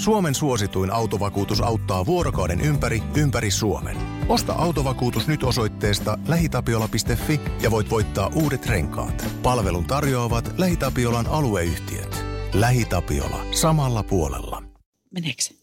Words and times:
Suomen 0.00 0.34
suosituin 0.34 0.90
autovakuutus 0.90 1.60
auttaa 1.60 2.06
vuorokauden 2.06 2.60
ympäri, 2.60 3.02
ympäri 3.16 3.50
Suomen. 3.50 3.96
Osta 4.28 4.52
autovakuutus 4.52 5.26
nyt 5.28 5.42
osoitteesta 5.42 6.18
lähitapiola.fi 6.28 7.40
ja 7.62 7.70
voit 7.70 7.90
voittaa 7.90 8.30
uudet 8.34 8.66
renkaat. 8.66 9.24
Palvelun 9.42 9.84
tarjoavat 9.84 10.58
LähiTapiolan 10.58 11.26
alueyhtiöt. 11.26 12.24
LähiTapiola. 12.52 13.46
Samalla 13.54 14.02
puolella. 14.02 14.62
Meneekö 15.10 15.42
se? 15.42 15.54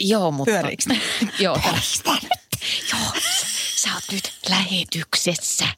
Joo, 0.00 0.30
mutta... 0.30 0.52
Pyöriikö? 0.52 0.84
Joo, 1.44 1.56
Joo, 2.92 3.12
sä, 3.14 3.46
sä 3.76 3.88
oot 3.94 4.04
nyt 4.12 4.32
lähetyksessä. 4.48 5.68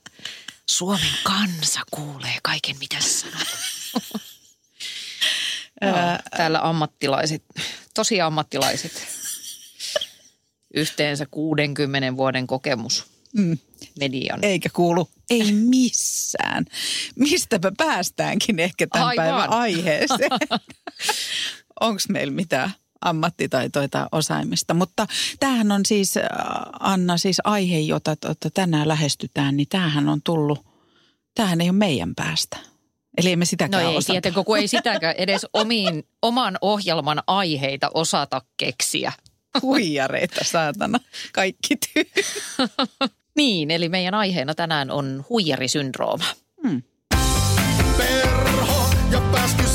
Suomen 0.66 1.14
kansa 1.22 1.80
kuulee 1.90 2.38
kaiken, 2.42 2.76
mitä 2.78 2.96
sä 3.00 3.08
sanot. 3.08 3.48
Joo, 5.82 5.94
täällä 6.36 6.60
ammattilaiset, 6.62 7.44
tosi 7.94 8.20
ammattilaiset. 8.20 8.92
Yhteensä 10.74 11.26
60 11.30 12.16
vuoden 12.16 12.46
kokemus 12.46 13.06
Mm. 13.36 13.58
median. 14.00 14.38
Eikä 14.44 14.68
kuulu, 14.72 15.08
ei 15.30 15.52
missään. 15.52 16.64
Mistäpä 17.16 17.72
päästäänkin 17.76 18.58
ehkä 18.58 18.86
tämän 18.86 19.08
Aivan. 19.08 19.24
päivän 19.24 19.50
aiheeseen. 19.50 20.30
Onko 21.80 22.00
meillä 22.08 22.32
mitään 22.32 22.70
ammattitaitoa 23.00 23.88
tai 23.88 24.06
osaamista? 24.12 24.74
Mutta 24.74 25.06
tämähän 25.40 25.72
on 25.72 25.86
siis, 25.86 26.16
äh, 26.16 26.24
Anna, 26.80 27.18
siis 27.18 27.36
aihe, 27.44 27.78
jota, 27.78 28.16
jota 28.28 28.50
tänään 28.50 28.88
lähestytään, 28.88 29.56
niin 29.56 29.68
tämähän 29.68 30.08
on 30.08 30.22
tullut, 30.22 30.66
tämähän 31.34 31.60
ei 31.60 31.68
ole 31.70 31.76
meidän 31.78 32.14
päästä. 32.14 32.56
Eli 33.20 33.32
emme 33.32 33.42
No 33.42 33.46
sitäkään 33.46 33.86
ei, 33.86 33.96
osata. 33.96 34.12
tietenkö, 34.12 34.44
kun 34.44 34.58
ei 34.58 34.68
sitäkään 34.68 35.14
edes 35.18 35.46
omiin, 35.52 36.06
oman 36.22 36.58
ohjelman 36.60 37.22
aiheita 37.26 37.90
osata 37.94 38.42
keksiä. 38.56 39.12
Huijareita, 39.62 40.44
saatana. 40.44 41.00
Kaikki 41.32 41.76
tyy. 41.76 42.04
Niin, 43.36 43.70
eli 43.70 43.88
meidän 43.88 44.14
aiheena 44.14 44.54
tänään 44.54 44.90
on 44.90 45.24
huijarisyndrooma. 45.28 46.24
Perho 47.96 48.90
ja 49.10 49.20
Pääskysaari. 49.32 49.69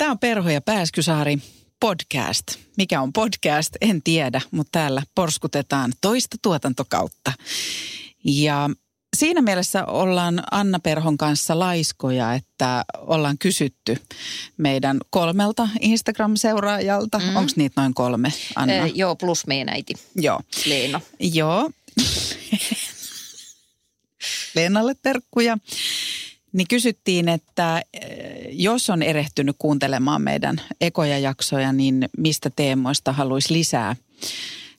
Tämä 0.00 0.10
on 0.10 0.18
Perho 0.18 0.50
ja 0.50 0.60
Pääskysaari 0.60 1.38
podcast. 1.80 2.46
Mikä 2.76 3.00
on 3.00 3.12
podcast, 3.12 3.76
en 3.80 4.02
tiedä, 4.02 4.40
mutta 4.50 4.70
täällä 4.72 5.02
porskutetaan 5.14 5.92
toista 6.00 6.36
tuotantokautta. 6.42 7.32
Ja 8.24 8.70
siinä 9.16 9.42
mielessä 9.42 9.84
ollaan 9.84 10.42
Anna 10.50 10.78
Perhon 10.78 11.18
kanssa 11.18 11.58
laiskoja, 11.58 12.34
että 12.34 12.84
ollaan 12.98 13.38
kysytty 13.38 13.96
meidän 14.56 14.98
kolmelta 15.10 15.68
Instagram-seuraajalta. 15.80 17.18
Mm. 17.18 17.36
Onko 17.36 17.52
niitä 17.56 17.80
noin 17.80 17.94
kolme, 17.94 18.32
Anna? 18.56 18.74
Ee, 18.74 18.92
joo, 18.94 19.16
plus 19.16 19.46
meidän 19.46 19.68
äiti 19.68 19.94
Joo. 20.14 20.40
Leena. 20.66 21.00
Joo. 21.20 21.70
Leenalle 24.54 24.94
terkkuja. 25.02 25.58
Niin 26.52 26.68
kysyttiin, 26.68 27.28
että 27.28 27.82
eh, 27.92 28.39
jos 28.52 28.90
on 28.90 29.02
erehtynyt 29.02 29.56
kuuntelemaan 29.58 30.22
meidän 30.22 30.60
ekoja 30.80 31.18
jaksoja, 31.18 31.72
niin 31.72 32.08
mistä 32.18 32.50
teemoista 32.56 33.12
haluaisi 33.12 33.54
lisää, 33.54 33.96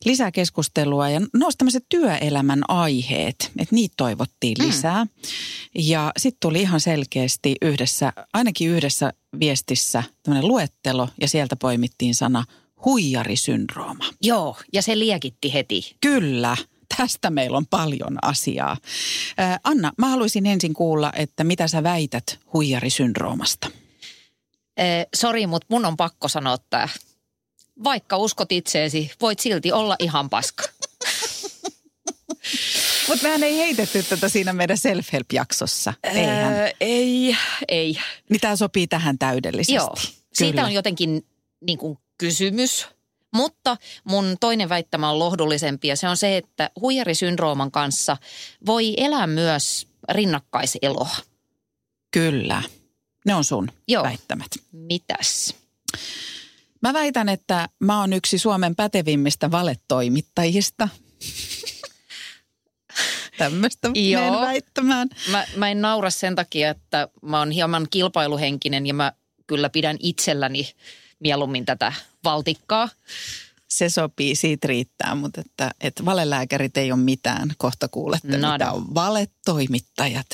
lisää 0.05 0.31
keskustelua. 0.31 1.09
Ja 1.09 1.21
nousi 1.33 1.57
tämmöiset 1.57 1.85
työelämän 1.89 2.61
aiheet, 2.67 3.51
että 3.59 3.75
niitä 3.75 3.93
toivottiin 3.97 4.67
lisää. 4.67 5.07
Ja 5.75 6.11
sitten 6.17 6.39
tuli 6.39 6.61
ihan 6.61 6.79
selkeästi 6.79 7.55
yhdessä, 7.61 8.13
ainakin 8.33 8.69
yhdessä 8.69 9.13
viestissä 9.39 10.03
tämmöinen 10.23 10.47
luettelo 10.47 11.09
ja 11.21 11.27
sieltä 11.27 11.55
poimittiin 11.55 12.15
sana 12.15 12.43
huijarisyndrooma. 12.85 14.05
Joo, 14.21 14.57
ja 14.73 14.81
se 14.81 14.99
liekitti 14.99 15.53
heti. 15.53 15.95
Kyllä, 16.01 16.57
tästä 16.97 17.29
meillä 17.29 17.57
on 17.57 17.67
paljon 17.67 18.17
asiaa. 18.21 18.77
Anna, 19.63 19.91
mä 19.97 20.07
haluaisin 20.07 20.45
ensin 20.45 20.73
kuulla, 20.73 21.11
että 21.15 21.43
mitä 21.43 21.67
sä 21.67 21.83
väität 21.83 22.39
huijarisyndroomasta. 22.53 23.71
Ee, 24.77 25.05
sori, 25.15 25.47
mutta 25.47 25.67
mun 25.69 25.85
on 25.85 25.97
pakko 25.97 26.27
sanoa 26.27 26.57
tää. 26.69 26.89
Vaikka 27.83 28.17
uskot 28.17 28.51
itseesi, 28.51 29.11
voit 29.21 29.39
silti 29.39 29.71
olla 29.71 29.95
ihan 29.99 30.29
paska. 30.29 30.63
Mutta 33.07 33.23
mehän 33.23 33.43
ei 33.43 33.57
heitetty 33.57 34.03
tätä 34.03 34.29
siinä 34.29 34.53
meidän 34.53 34.77
self-help-jaksossa. 34.77 35.93
Eihän. 36.03 36.53
Öö, 36.53 36.69
ei, 36.79 37.37
ei. 37.67 37.97
Niin 38.29 38.41
tämä 38.41 38.55
sopii 38.55 38.87
tähän 38.87 39.19
täydellisesti. 39.19 39.73
Joo, 39.73 39.95
siitä 40.33 40.51
Kyllä. 40.51 40.65
on 40.65 40.73
jotenkin 40.73 41.25
niin 41.61 41.77
kuin 41.77 41.97
kysymys. 42.17 42.87
Mutta 43.31 43.77
mun 44.03 44.37
toinen 44.39 44.69
väittämä 44.69 45.09
on 45.09 45.19
lohdullisempi 45.19 45.87
ja 45.87 45.95
se 45.95 46.07
on 46.07 46.17
se, 46.17 46.37
että 46.37 46.69
huijarisyndrooman 46.81 47.71
kanssa 47.71 48.17
voi 48.65 48.93
elää 48.97 49.27
myös 49.27 49.87
rinnakkaiseloa. 50.09 51.15
Kyllä. 52.11 52.63
Ne 53.25 53.35
on 53.35 53.43
sun 53.43 53.71
Joo. 53.87 54.03
väittämät. 54.03 54.47
Mitäs? 54.71 55.55
Mä 56.81 56.93
väitän, 56.93 57.29
että 57.29 57.69
mä 57.79 57.99
oon 57.99 58.13
yksi 58.13 58.37
Suomen 58.37 58.75
pätevimmistä 58.75 59.51
valetoimittajista. 59.51 60.89
Tämmöistä 63.37 63.89
Joo. 63.95 64.41
väittämään. 64.41 65.09
Mä, 65.31 65.45
mä 65.55 65.69
en 65.69 65.81
naura 65.81 66.09
sen 66.09 66.35
takia, 66.35 66.69
että 66.69 67.07
mä 67.21 67.39
oon 67.39 67.51
hieman 67.51 67.87
kilpailuhenkinen 67.89 68.87
ja 68.87 68.93
mä 68.93 69.13
kyllä 69.47 69.69
pidän 69.69 69.97
itselläni 69.99 70.71
mieluummin 71.19 71.65
tätä 71.65 71.93
valtikkaa. 72.23 72.89
Se 73.67 73.89
sopii, 73.89 74.35
siitä 74.35 74.67
riittää, 74.67 75.15
mutta 75.15 75.41
että, 75.41 75.71
että 75.81 76.05
valelääkärit 76.05 76.77
ei 76.77 76.91
ole 76.91 76.99
mitään. 77.01 77.51
Kohta 77.57 77.87
kuulette, 77.87 78.37
Nada. 78.37 78.65
mitä 78.65 78.71
on 78.71 78.95
valetoimittajat. 78.95 80.27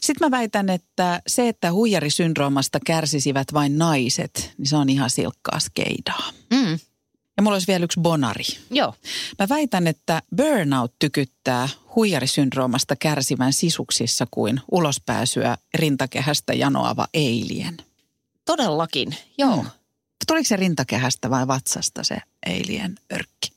Sitten 0.00 0.26
mä 0.26 0.30
väitän, 0.38 0.68
että 0.68 1.22
se, 1.26 1.48
että 1.48 1.72
huijarisyndroomasta 1.72 2.78
kärsisivät 2.86 3.52
vain 3.54 3.78
naiset, 3.78 4.52
niin 4.58 4.66
se 4.66 4.76
on 4.76 4.88
ihan 4.88 5.10
silkkaa 5.10 5.58
skeidaa. 5.60 6.30
Mm, 6.52 6.78
Ja 7.36 7.42
mulla 7.42 7.54
olisi 7.54 7.66
vielä 7.66 7.84
yksi 7.84 8.00
bonari. 8.00 8.44
joo. 8.70 8.94
Mä 9.38 9.48
väitän, 9.48 9.86
että 9.86 10.22
burnout 10.36 10.94
tykyttää 10.98 11.68
huijarisyndroomasta 11.96 12.96
kärsivän 12.96 13.52
sisuksissa 13.52 14.26
kuin 14.30 14.60
ulospääsyä 14.72 15.56
rintakehästä 15.74 16.52
janoava 16.52 17.08
alien. 17.16 17.76
Todellakin, 18.46 19.16
joo. 19.38 19.56
Mm. 19.62 19.70
Tuliko 20.30 20.48
se 20.48 20.56
rintakehästä 20.56 21.30
vai 21.30 21.46
vatsasta 21.46 22.04
se 22.04 22.16
alien 22.46 22.94
örkki? 23.12 23.52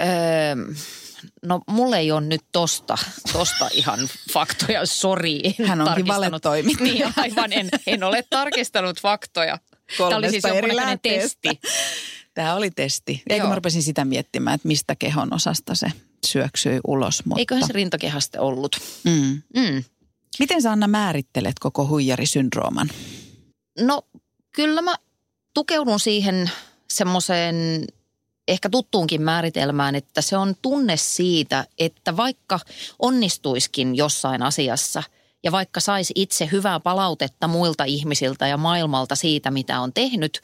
Öö, 0.00 0.06
no 1.42 1.60
mulle 1.68 1.98
ei 1.98 2.12
ole 2.12 2.20
nyt 2.20 2.40
tosta, 2.52 2.98
tosta 3.32 3.68
ihan 3.72 4.08
faktoja, 4.32 4.86
sori. 4.86 5.42
Hän 5.66 5.80
onkin 5.80 6.06
valetoimittaja. 6.06 6.92
Niin 6.92 7.12
aivan, 7.16 7.52
en, 7.52 7.68
en 7.86 8.04
ole 8.04 8.24
tarkistanut 8.30 9.00
faktoja. 9.00 9.58
Tämä 9.98 10.16
oli 10.16 10.30
siis 10.30 10.44
jonkunnäköinen 10.44 11.00
testi. 11.02 11.60
Tämä 12.34 12.54
oli 12.54 12.70
testi. 12.70 13.22
Eikö 13.28 13.46
mä 13.46 13.54
rupesin 13.54 13.82
sitä 13.82 14.04
miettimään, 14.04 14.54
että 14.54 14.68
mistä 14.68 14.96
kehon 14.96 15.34
osasta 15.34 15.74
se 15.74 15.86
syöksyi 16.26 16.80
ulos. 16.86 17.24
Mutta... 17.24 17.40
Eiköhän 17.40 17.66
se 17.66 17.72
rintakehästä 17.72 18.40
ollut. 18.40 18.80
Mm. 19.04 19.42
Mm. 19.56 19.84
Miten 20.38 20.62
sä 20.62 20.72
Anna 20.72 20.88
määrittelet 20.88 21.58
koko 21.60 21.86
huijarisyndrooman? 21.86 22.90
No 23.80 24.02
kyllä 24.52 24.82
mä 24.82 24.94
tukeudun 25.54 26.00
siihen 26.00 26.50
semmoiseen 26.90 27.84
ehkä 28.48 28.70
tuttuunkin 28.70 29.22
määritelmään, 29.22 29.94
että 29.94 30.20
se 30.22 30.36
on 30.36 30.54
tunne 30.62 30.96
siitä, 30.96 31.66
että 31.78 32.16
vaikka 32.16 32.60
onnistuiskin 32.98 33.94
jossain 33.94 34.42
asiassa 34.42 35.02
ja 35.44 35.52
vaikka 35.52 35.80
saisi 35.80 36.12
itse 36.16 36.48
hyvää 36.52 36.80
palautetta 36.80 37.48
muilta 37.48 37.84
ihmisiltä 37.84 38.46
ja 38.46 38.56
maailmalta 38.56 39.14
siitä, 39.14 39.50
mitä 39.50 39.80
on 39.80 39.92
tehnyt, 39.92 40.40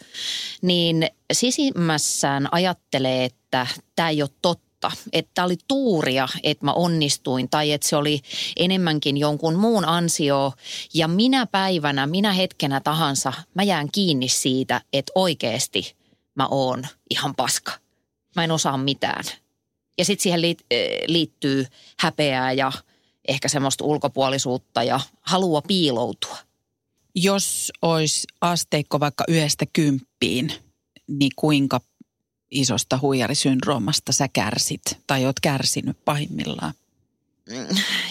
niin 0.62 1.06
sisimmässään 1.32 2.48
ajattelee, 2.52 3.24
että 3.24 3.66
tämä 3.96 4.08
ei 4.08 4.22
ole 4.22 4.30
totta. 4.42 4.69
Että 5.12 5.30
tämä 5.34 5.46
oli 5.46 5.56
tuuria, 5.68 6.28
että 6.42 6.64
mä 6.64 6.72
onnistuin 6.72 7.48
tai 7.50 7.72
että 7.72 7.88
se 7.88 7.96
oli 7.96 8.20
enemmänkin 8.56 9.16
jonkun 9.16 9.54
muun 9.54 9.84
ansio. 9.84 10.52
Ja 10.94 11.08
minä 11.08 11.46
päivänä, 11.46 12.06
minä 12.06 12.32
hetkenä 12.32 12.80
tahansa, 12.80 13.32
mä 13.54 13.62
jään 13.62 13.88
kiinni 13.92 14.28
siitä, 14.28 14.80
että 14.92 15.12
oikeasti 15.14 15.96
mä 16.34 16.46
oon 16.50 16.86
ihan 17.10 17.34
paska. 17.34 17.72
Mä 18.36 18.44
en 18.44 18.50
osaa 18.50 18.78
mitään. 18.78 19.24
Ja 19.98 20.04
sitten 20.04 20.22
siihen 20.22 20.40
eh, 20.70 20.88
liittyy 21.06 21.66
häpeää 21.98 22.52
ja 22.52 22.72
ehkä 23.28 23.48
semmoista 23.48 23.84
ulkopuolisuutta 23.84 24.82
ja 24.82 25.00
halua 25.20 25.62
piiloutua. 25.62 26.36
Jos 27.14 27.72
olisi 27.82 28.26
asteikko 28.40 29.00
vaikka 29.00 29.24
yhdestä 29.28 29.64
kymppiin, 29.72 30.52
niin 31.08 31.32
kuinka 31.36 31.80
isosta 32.50 32.98
huijarisyndroomasta 33.02 34.12
sä 34.12 34.28
kärsit 34.28 34.82
tai 35.06 35.26
oot 35.26 35.40
kärsinyt 35.40 36.04
pahimmillaan? 36.04 36.74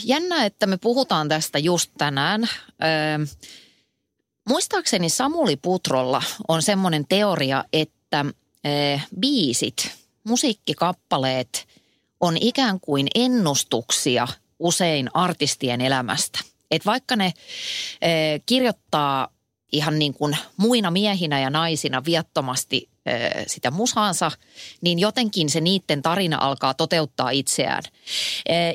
Jännä, 0.04 0.46
että 0.46 0.68
me 0.68 0.78
puhutaan 0.78 1.30
tästä 1.30 1.60
just 1.60 1.92
tänään. 1.98 2.44
Öö, 2.44 3.26
muistaakseni 4.50 5.10
Samuli 5.10 5.56
Putrolla 5.56 6.22
on 6.48 6.62
semmoinen 6.62 7.06
teoria, 7.10 7.66
että 7.74 8.26
öö, 8.66 8.98
biisit, 9.20 9.92
musiikkikappaleet 10.24 11.68
on 12.20 12.38
ikään 12.38 12.80
kuin 12.80 13.08
ennustuksia 13.16 14.28
usein 14.60 15.10
artistien 15.14 15.82
elämästä. 15.82 16.40
Et 16.72 16.86
vaikka 16.86 17.16
ne 17.16 17.34
öö, 18.04 18.40
kirjoittaa 18.46 19.28
ihan 19.72 20.00
niin 20.00 20.14
kuin 20.14 20.38
muina 20.58 20.92
miehinä 20.92 21.40
ja 21.40 21.50
naisina 21.50 22.06
viattomasti 22.06 22.90
sitä 23.48 23.72
musaansa, 23.72 24.32
niin 24.82 25.00
jotenkin 25.00 25.50
se 25.50 25.62
niiden 25.62 26.02
tarina 26.02 26.38
alkaa 26.42 26.74
toteuttaa 26.74 27.30
itseään. 27.30 27.84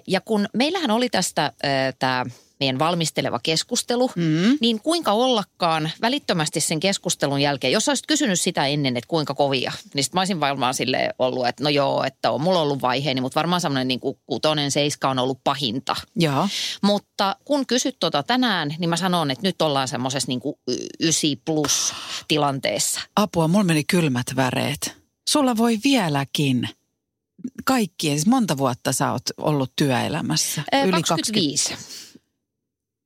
Ja 0.06 0.20
kun 0.20 0.48
meillähän 0.54 0.90
oli 0.90 1.08
tästä 1.08 1.52
tämä 1.98 2.24
meidän 2.64 2.78
valmisteleva 2.78 3.40
keskustelu, 3.42 4.10
mm. 4.16 4.58
niin 4.60 4.80
kuinka 4.80 5.12
ollakaan 5.12 5.90
välittömästi 6.00 6.60
sen 6.60 6.80
keskustelun 6.80 7.40
jälkeen, 7.40 7.72
jos 7.72 7.88
olisit 7.88 8.06
kysynyt 8.06 8.40
sitä 8.40 8.66
ennen, 8.66 8.96
että 8.96 9.08
kuinka 9.08 9.34
kovia, 9.34 9.72
niin 9.94 10.04
sitten 10.04 10.16
mä 10.16 10.20
olisin 10.20 10.40
varmaan 10.40 10.74
sille 10.74 11.10
ollut, 11.18 11.46
että 11.46 11.64
no 11.64 11.70
joo, 11.70 12.04
että 12.04 12.30
on 12.30 12.40
mulla 12.40 12.60
ollut 12.60 12.82
vaiheeni, 12.82 13.20
mutta 13.20 13.38
varmaan 13.38 13.60
semmoinen 13.60 13.88
niin 13.88 14.00
kuin 14.00 14.18
kutonen, 14.26 14.70
seiska 14.70 15.10
on 15.10 15.18
ollut 15.18 15.38
pahinta. 15.44 15.96
Joo. 16.16 16.48
Mutta 16.82 17.36
kun 17.44 17.66
kysyt 17.66 17.96
tota 18.00 18.22
tänään, 18.22 18.74
niin 18.78 18.90
mä 18.90 18.96
sanon, 18.96 19.30
että 19.30 19.46
nyt 19.46 19.62
ollaan 19.62 19.88
semmoisessa 19.88 20.28
niin 20.28 20.40
kuin 20.40 20.56
ysi 21.00 21.40
plus 21.44 21.92
tilanteessa. 22.28 23.00
Apua, 23.16 23.48
mulla 23.48 23.64
meni 23.64 23.84
kylmät 23.84 24.26
väreet. 24.36 24.96
Sulla 25.28 25.56
voi 25.56 25.78
vieläkin 25.84 26.68
kaikkien, 27.64 28.16
siis 28.16 28.26
monta 28.26 28.58
vuotta 28.58 28.92
sä 28.92 29.12
oot 29.12 29.22
ollut 29.36 29.72
työelämässä? 29.76 30.62
Yli 30.84 30.92
25. 30.92 31.68
20 31.68 32.03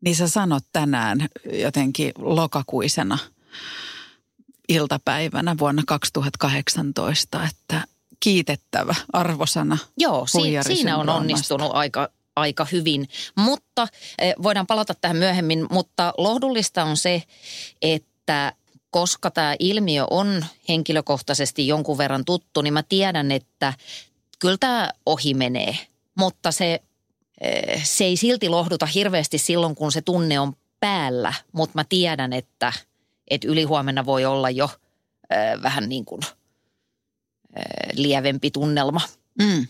niin 0.01 0.17
sä 0.17 0.29
sanot 0.29 0.65
tänään 0.73 1.29
jotenkin 1.53 2.13
lokakuisena 2.19 3.19
iltapäivänä 4.69 5.59
vuonna 5.59 5.83
2018, 5.87 7.45
että 7.45 7.85
kiitettävä 8.21 8.95
arvosana. 9.13 9.79
Joo, 9.97 10.27
si- 10.27 10.39
siinä 10.63 10.97
on 10.97 11.09
onnistunut 11.09 11.71
aika, 11.73 12.09
aika 12.37 12.67
hyvin, 12.73 13.09
mutta 13.37 13.89
eh, 14.19 14.35
voidaan 14.43 14.67
palata 14.67 14.95
tähän 14.95 15.17
myöhemmin, 15.17 15.67
mutta 15.71 16.15
lohdullista 16.19 16.85
on 16.85 16.97
se, 16.97 17.23
että 17.83 18.53
koska 18.91 19.31
tämä 19.31 19.57
ilmiö 19.59 20.07
on 20.11 20.45
henkilökohtaisesti 20.69 21.67
jonkun 21.67 21.99
verran 21.99 22.25
tuttu, 22.25 22.63
niin 22.63 22.73
mä 22.73 22.83
tiedän, 22.83 23.33
että 23.33 23.73
kyllä 24.39 24.57
tämä 24.61 24.91
ohi 25.07 25.35
menee. 25.35 25.79
Mutta 26.15 26.53
se 26.53 26.81
se 27.83 28.05
ei 28.05 28.17
silti 28.17 28.49
lohduta 28.49 28.87
hirveästi 28.87 29.39
silloin, 29.39 29.75
kun 29.75 29.93
se 29.93 30.03
tunne 30.03 30.41
on 30.41 30.53
päällä, 30.81 31.35
mutta 31.53 31.73
mä 31.75 31.85
tiedän, 31.89 32.33
että, 32.33 32.73
että 33.31 33.49
ylihuomenna 33.49 34.07
voi 34.07 34.25
olla 34.25 34.51
jo 34.51 34.65
äh, 35.33 35.63
vähän 35.63 35.89
niin 35.89 36.05
kuin 36.05 36.21
äh, 36.25 36.33
lievempi 37.93 38.51
tunnelma. 38.51 39.01
Mm. 39.43 39.67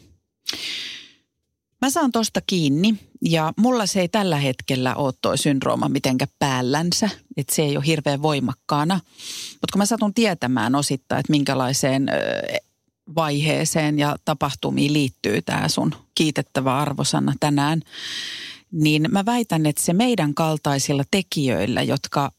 Mä 1.82 1.90
saan 1.90 2.12
tosta 2.12 2.40
kiinni 2.46 2.94
ja 3.22 3.52
mulla 3.56 3.86
se 3.86 4.00
ei 4.00 4.08
tällä 4.08 4.36
hetkellä 4.36 4.94
ole 4.94 5.14
toi 5.22 5.38
syndrooma 5.38 5.88
mitenkä 5.88 6.26
päällänsä, 6.38 7.08
että 7.36 7.54
se 7.54 7.62
ei 7.62 7.76
ole 7.76 7.86
hirveän 7.86 8.22
voimakkaana. 8.22 9.00
Mutta 9.52 9.72
kun 9.72 9.78
mä 9.78 9.86
satun 9.86 10.14
tietämään 10.14 10.74
osittain, 10.74 11.20
että 11.20 11.30
minkälaiseen 11.30 12.10
vaiheeseen 13.14 13.98
ja 13.98 14.16
tapahtumiin 14.24 14.92
liittyy 14.92 15.42
tämä 15.42 15.68
sun 15.68 15.94
kiitettävä 16.14 16.78
arvosana 16.78 17.34
tänään, 17.40 17.80
niin 18.72 19.06
mä 19.10 19.26
väitän, 19.26 19.66
että 19.66 19.82
se 19.82 19.92
meidän 19.92 20.34
kaltaisilla 20.34 21.04
tekijöillä, 21.10 21.82
jotka 21.82 22.32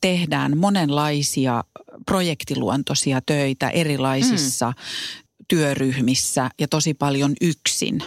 tehdään 0.00 0.58
monenlaisia 0.58 1.64
projektiluontoisia 2.06 3.20
töitä 3.26 3.70
erilaisissa 3.70 4.70
mm. 4.70 5.44
työryhmissä 5.48 6.50
ja 6.60 6.68
tosi 6.68 6.94
paljon 6.94 7.32
yksin, 7.40 8.02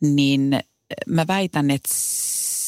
niin 0.00 0.60
mä 1.06 1.26
väitän, 1.26 1.70
että 1.70 1.94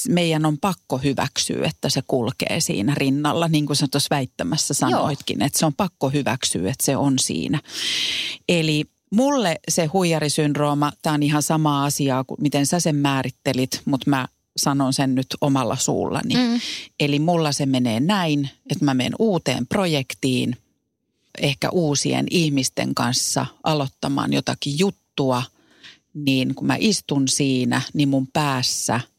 meidän 0.08 0.46
on 0.46 0.58
pakko 0.58 0.98
hyväksyä, 0.98 1.66
että 1.66 1.88
se 1.88 2.02
kulkee 2.06 2.60
siinä 2.60 2.94
rinnalla, 2.94 3.48
niin 3.48 3.66
kuin 3.66 3.76
sä 3.76 3.86
tuossa 3.90 4.08
väittämässä 4.10 4.74
sanoitkin, 4.74 5.38
Joo. 5.40 5.46
että 5.46 5.58
se 5.58 5.66
on 5.66 5.74
pakko 5.74 6.10
hyväksyä, 6.10 6.70
että 6.70 6.86
se 6.86 6.96
on 6.96 7.18
siinä. 7.18 7.60
Eli 8.48 8.84
mulle 9.12 9.60
se 9.68 9.86
huijarisyndrooma, 9.86 10.92
tämä 11.02 11.14
on 11.14 11.22
ihan 11.22 11.42
sama 11.42 11.84
asia 11.84 12.24
kuin 12.26 12.42
miten 12.42 12.66
sä 12.66 12.80
sen 12.80 12.96
määrittelit, 12.96 13.82
mutta 13.84 14.10
mä 14.10 14.28
sanon 14.56 14.92
sen 14.92 15.14
nyt 15.14 15.26
omalla 15.40 15.76
suullani. 15.76 16.34
Mm. 16.34 16.60
Eli 17.00 17.18
mulla 17.18 17.52
se 17.52 17.66
menee 17.66 18.00
näin, 18.00 18.50
että 18.70 18.84
mä 18.84 18.94
menen 18.94 19.14
uuteen 19.18 19.66
projektiin, 19.66 20.56
ehkä 21.38 21.70
uusien 21.70 22.26
ihmisten 22.30 22.94
kanssa 22.94 23.46
aloittamaan 23.62 24.32
jotakin 24.32 24.78
juttua, 24.78 25.42
niin 26.14 26.54
kun 26.54 26.66
mä 26.66 26.76
istun 26.78 27.28
siinä, 27.28 27.82
niin 27.94 28.08
mun 28.08 28.28
päässä– 28.32 29.00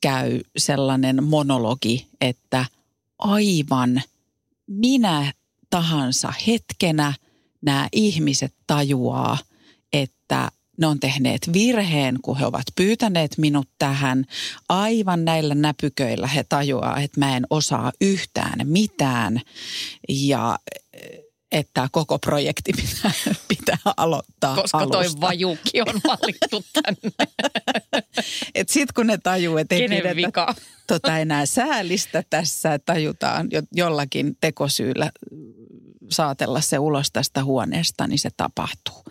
käy 0.00 0.40
sellainen 0.58 1.24
monologi, 1.24 2.06
että 2.20 2.64
aivan 3.18 4.02
minä 4.66 5.32
tahansa 5.70 6.32
hetkenä 6.46 7.14
nämä 7.62 7.88
ihmiset 7.92 8.54
tajuaa, 8.66 9.38
että 9.92 10.50
ne 10.78 10.86
on 10.86 11.00
tehneet 11.00 11.52
virheen, 11.52 12.18
kun 12.22 12.38
he 12.38 12.46
ovat 12.46 12.66
pyytäneet 12.76 13.38
minut 13.38 13.68
tähän. 13.78 14.24
Aivan 14.68 15.24
näillä 15.24 15.54
näpyköillä 15.54 16.26
he 16.26 16.44
tajuaa, 16.48 17.00
että 17.00 17.20
mä 17.20 17.36
en 17.36 17.46
osaa 17.50 17.92
yhtään 18.00 18.58
mitään. 18.64 19.40
Ja 20.08 20.58
että 21.52 21.88
koko 21.92 22.18
projekti 22.18 22.72
pitää, 22.72 23.10
pitää 23.48 23.78
aloittaa 23.96 24.56
Koska 24.56 24.78
alusta. 24.78 24.98
toi 24.98 25.20
vajuki 25.20 25.80
on 25.80 26.00
valittu 26.20 26.64
tänne. 26.72 27.32
Et 28.54 28.68
sit 28.68 28.92
kun 28.92 29.06
ne 29.06 29.18
tajuu, 29.18 29.56
että 29.56 29.74
ei 29.74 29.88
Kenen 29.88 30.16
vika? 30.16 30.54
tota 30.86 31.18
enää 31.18 31.46
säällistä 31.46 32.24
tässä, 32.30 32.74
että 32.74 32.92
tajutaan 32.92 33.48
jo, 33.50 33.62
jollakin 33.72 34.36
tekosyyllä 34.40 35.10
saatella 36.10 36.60
se 36.60 36.78
ulos 36.78 37.10
tästä 37.12 37.44
huoneesta, 37.44 38.06
niin 38.06 38.18
se 38.18 38.30
tapahtuu. 38.36 39.04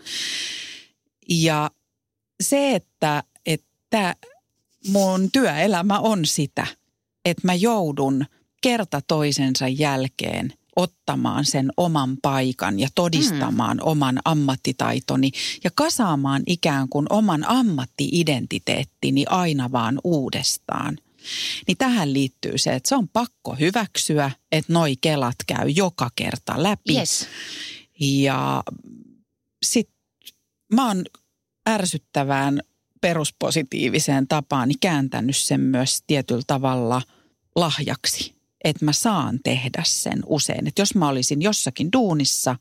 Ja 1.28 1.70
se, 2.42 2.74
että, 2.74 3.22
että 3.46 4.16
mun 4.88 5.30
työelämä 5.32 5.98
on 5.98 6.26
sitä, 6.26 6.66
että 7.24 7.42
mä 7.44 7.54
joudun 7.54 8.26
kerta 8.60 9.00
toisensa 9.08 9.68
jälkeen 9.68 10.52
ottamaan 10.78 11.44
sen 11.44 11.72
oman 11.76 12.16
paikan 12.22 12.80
ja 12.80 12.88
todistamaan 12.94 13.76
mm. 13.76 13.82
oman 13.86 14.18
ammattitaitoni 14.24 15.30
ja 15.64 15.70
kasaamaan 15.74 16.42
ikään 16.46 16.88
kuin 16.88 17.06
oman 17.10 17.44
ammattiidentiteettini 17.48 19.24
aina 19.28 19.72
vaan 19.72 19.98
uudestaan. 20.04 20.98
Niin 21.66 21.76
tähän 21.78 22.12
liittyy 22.12 22.58
se, 22.58 22.74
että 22.74 22.88
se 22.88 22.96
on 22.96 23.08
pakko 23.08 23.54
hyväksyä, 23.60 24.30
että 24.52 24.72
noi 24.72 24.96
kelat 25.00 25.36
käy 25.46 25.68
joka 25.68 26.10
kerta 26.16 26.62
läpi. 26.62 26.98
Yes. 26.98 27.26
Ja 28.00 28.62
sitten 29.62 29.94
mä 30.72 30.86
oon 30.86 31.04
ärsyttävään 31.68 32.60
peruspositiiviseen 33.00 34.28
tapaan 34.28 34.70
kääntänyt 34.80 35.36
sen 35.36 35.60
myös 35.60 36.02
tietyllä 36.06 36.42
tavalla 36.46 37.02
lahjaksi 37.56 38.37
että 38.68 38.84
mä 38.84 38.92
saan 38.92 39.38
tehdä 39.44 39.82
sen 39.86 40.22
usein. 40.26 40.66
Että 40.66 40.82
jos 40.82 40.94
mä 40.94 41.08
olisin 41.08 41.42
jossakin 41.42 41.92
duunissa 41.92 42.56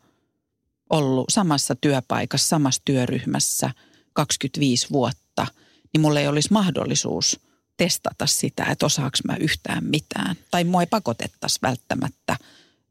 ollut 0.90 1.26
samassa 1.30 1.76
työpaikassa, 1.76 2.48
samassa 2.48 2.82
työryhmässä 2.86 3.72
25 4.14 4.88
vuotta, 4.92 5.48
niin 5.94 6.02
mulla 6.02 6.20
ei 6.20 6.28
olisi 6.28 6.54
mahdollisuus 6.54 7.40
testata 7.78 8.26
sitä, 8.28 8.66
että 8.66 8.86
osaaks 8.86 9.24
mä 9.24 9.36
yhtään 9.36 9.84
mitään. 9.84 10.36
Tai 10.52 10.64
mua 10.64 10.82
ei 10.82 10.88
pakotettaisi 10.88 11.60
välttämättä 11.62 12.38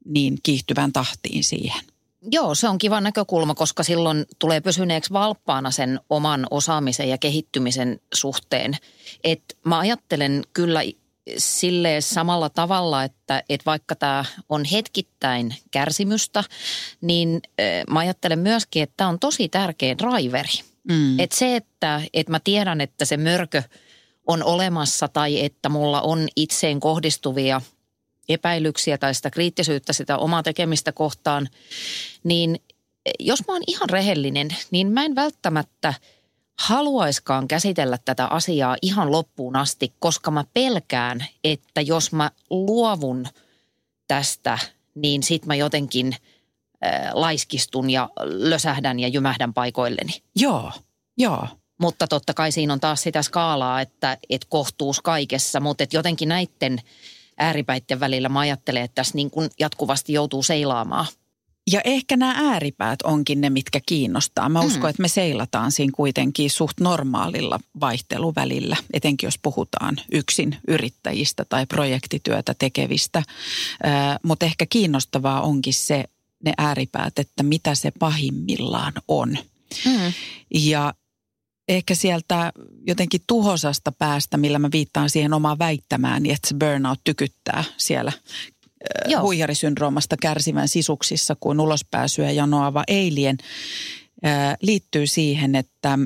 niin 0.04 0.38
kiihtyvän 0.42 0.92
tahtiin 0.92 1.44
siihen. 1.44 1.84
Joo, 2.30 2.54
se 2.54 2.68
on 2.68 2.78
kiva 2.78 3.00
näkökulma, 3.00 3.54
koska 3.54 3.82
silloin 3.82 4.24
tulee 4.38 4.60
pysyneeksi 4.60 5.12
valppaana 5.12 5.70
sen 5.70 6.00
oman 6.10 6.46
osaamisen 6.50 7.08
ja 7.08 7.18
kehittymisen 7.18 8.00
suhteen. 8.14 8.76
Et 9.24 9.58
mä 9.64 9.78
ajattelen 9.78 10.44
kyllä 10.52 10.82
sille 11.38 12.00
samalla 12.00 12.50
tavalla, 12.50 13.04
että, 13.04 13.42
että 13.48 13.64
vaikka 13.66 13.94
tämä 13.94 14.24
on 14.48 14.64
hetkittäin 14.64 15.54
kärsimystä, 15.70 16.44
niin 17.00 17.40
mä 17.90 17.98
ajattelen 17.98 18.38
myöskin, 18.38 18.82
että 18.82 18.94
tämä 18.96 19.10
on 19.10 19.18
tosi 19.18 19.48
tärkeä 19.48 19.98
driveri. 19.98 20.60
Mm. 20.88 21.20
Että 21.20 21.36
se, 21.36 21.56
että, 21.56 22.02
että 22.14 22.30
mä 22.30 22.40
tiedän, 22.44 22.80
että 22.80 23.04
se 23.04 23.16
mörkö 23.16 23.62
on 24.26 24.42
olemassa 24.42 25.08
tai 25.08 25.44
että 25.44 25.68
mulla 25.68 26.00
on 26.00 26.28
itseen 26.36 26.80
kohdistuvia 26.80 27.60
epäilyksiä 28.28 28.98
tai 28.98 29.14
sitä 29.14 29.30
kriittisyyttä 29.30 29.92
sitä 29.92 30.18
omaa 30.18 30.42
tekemistä 30.42 30.92
kohtaan, 30.92 31.48
niin 32.24 32.60
jos 33.20 33.46
mä 33.46 33.52
oon 33.52 33.62
ihan 33.66 33.90
rehellinen, 33.90 34.48
niin 34.70 34.92
mä 34.92 35.04
en 35.04 35.14
välttämättä 35.14 35.94
haluaiskaan 36.58 37.48
käsitellä 37.48 37.98
tätä 38.04 38.26
asiaa 38.26 38.76
ihan 38.82 39.12
loppuun 39.12 39.56
asti, 39.56 39.94
koska 39.98 40.30
mä 40.30 40.44
pelkään, 40.54 41.24
että 41.44 41.80
jos 41.80 42.12
mä 42.12 42.30
luovun 42.50 43.26
tästä, 44.08 44.58
niin 44.94 45.22
sit 45.22 45.46
mä 45.46 45.54
jotenkin 45.54 46.16
äh, 46.84 47.10
laiskistun 47.12 47.90
ja 47.90 48.10
lösähdän 48.22 49.00
ja 49.00 49.08
jymähdän 49.08 49.54
paikoilleni. 49.54 50.22
Joo, 50.36 50.72
joo. 51.18 51.48
Mutta 51.78 52.06
totta 52.06 52.34
kai 52.34 52.52
siinä 52.52 52.72
on 52.72 52.80
taas 52.80 53.02
sitä 53.02 53.22
skaalaa, 53.22 53.80
että 53.80 54.18
et 54.30 54.44
kohtuus 54.44 55.00
kaikessa, 55.00 55.60
mutta 55.60 55.84
et 55.84 55.92
jotenkin 55.92 56.28
näiden 56.28 56.78
ääripäitten 57.38 58.00
välillä 58.00 58.28
mä 58.28 58.40
ajattelen, 58.40 58.82
että 58.82 58.94
tässä 58.94 59.14
niin 59.14 59.30
kuin 59.30 59.50
jatkuvasti 59.58 60.12
joutuu 60.12 60.42
seilaamaan. 60.42 61.06
Ja 61.70 61.80
ehkä 61.84 62.16
nämä 62.16 62.34
ääripäät 62.36 63.02
onkin 63.02 63.40
ne, 63.40 63.50
mitkä 63.50 63.80
kiinnostaa. 63.86 64.48
Mä 64.48 64.60
uskon, 64.60 64.82
mm. 64.82 64.88
että 64.88 65.02
me 65.02 65.08
seilataan 65.08 65.72
siinä 65.72 65.92
kuitenkin 65.96 66.50
suht 66.50 66.80
normaalilla 66.80 67.60
vaihteluvälillä, 67.80 68.76
etenkin 68.92 69.26
jos 69.26 69.38
puhutaan 69.42 69.96
yksin 70.12 70.56
yrittäjistä 70.68 71.44
tai 71.44 71.66
projektityötä 71.66 72.54
tekevistä. 72.58 73.22
Mutta 74.22 74.46
ehkä 74.46 74.66
kiinnostavaa 74.66 75.40
onkin 75.40 75.74
se, 75.74 76.04
ne 76.44 76.52
ääripäät, 76.58 77.18
että 77.18 77.42
mitä 77.42 77.74
se 77.74 77.92
pahimmillaan 77.98 78.92
on. 79.08 79.38
Mm. 79.84 80.12
Ja 80.54 80.94
ehkä 81.68 81.94
sieltä 81.94 82.52
jotenkin 82.86 83.20
tuhosasta 83.26 83.92
päästä, 83.92 84.36
millä 84.36 84.58
mä 84.58 84.68
viittaan 84.72 85.10
siihen 85.10 85.34
omaan 85.34 85.58
väittämään, 85.58 86.26
että 86.26 86.48
se 86.48 86.54
burnout 86.54 87.00
tykyttää 87.04 87.64
siellä 87.76 88.12
Joo. 89.06 89.22
huijarisyndroomasta 89.22 90.16
kärsivän 90.22 90.68
sisuksissa 90.68 91.36
kuin 91.40 91.60
ulospääsyä 91.60 92.30
janoava 92.30 92.84
eilien, 92.88 93.38
liittyy 94.62 95.06
siihen, 95.06 95.54
että 95.54 95.98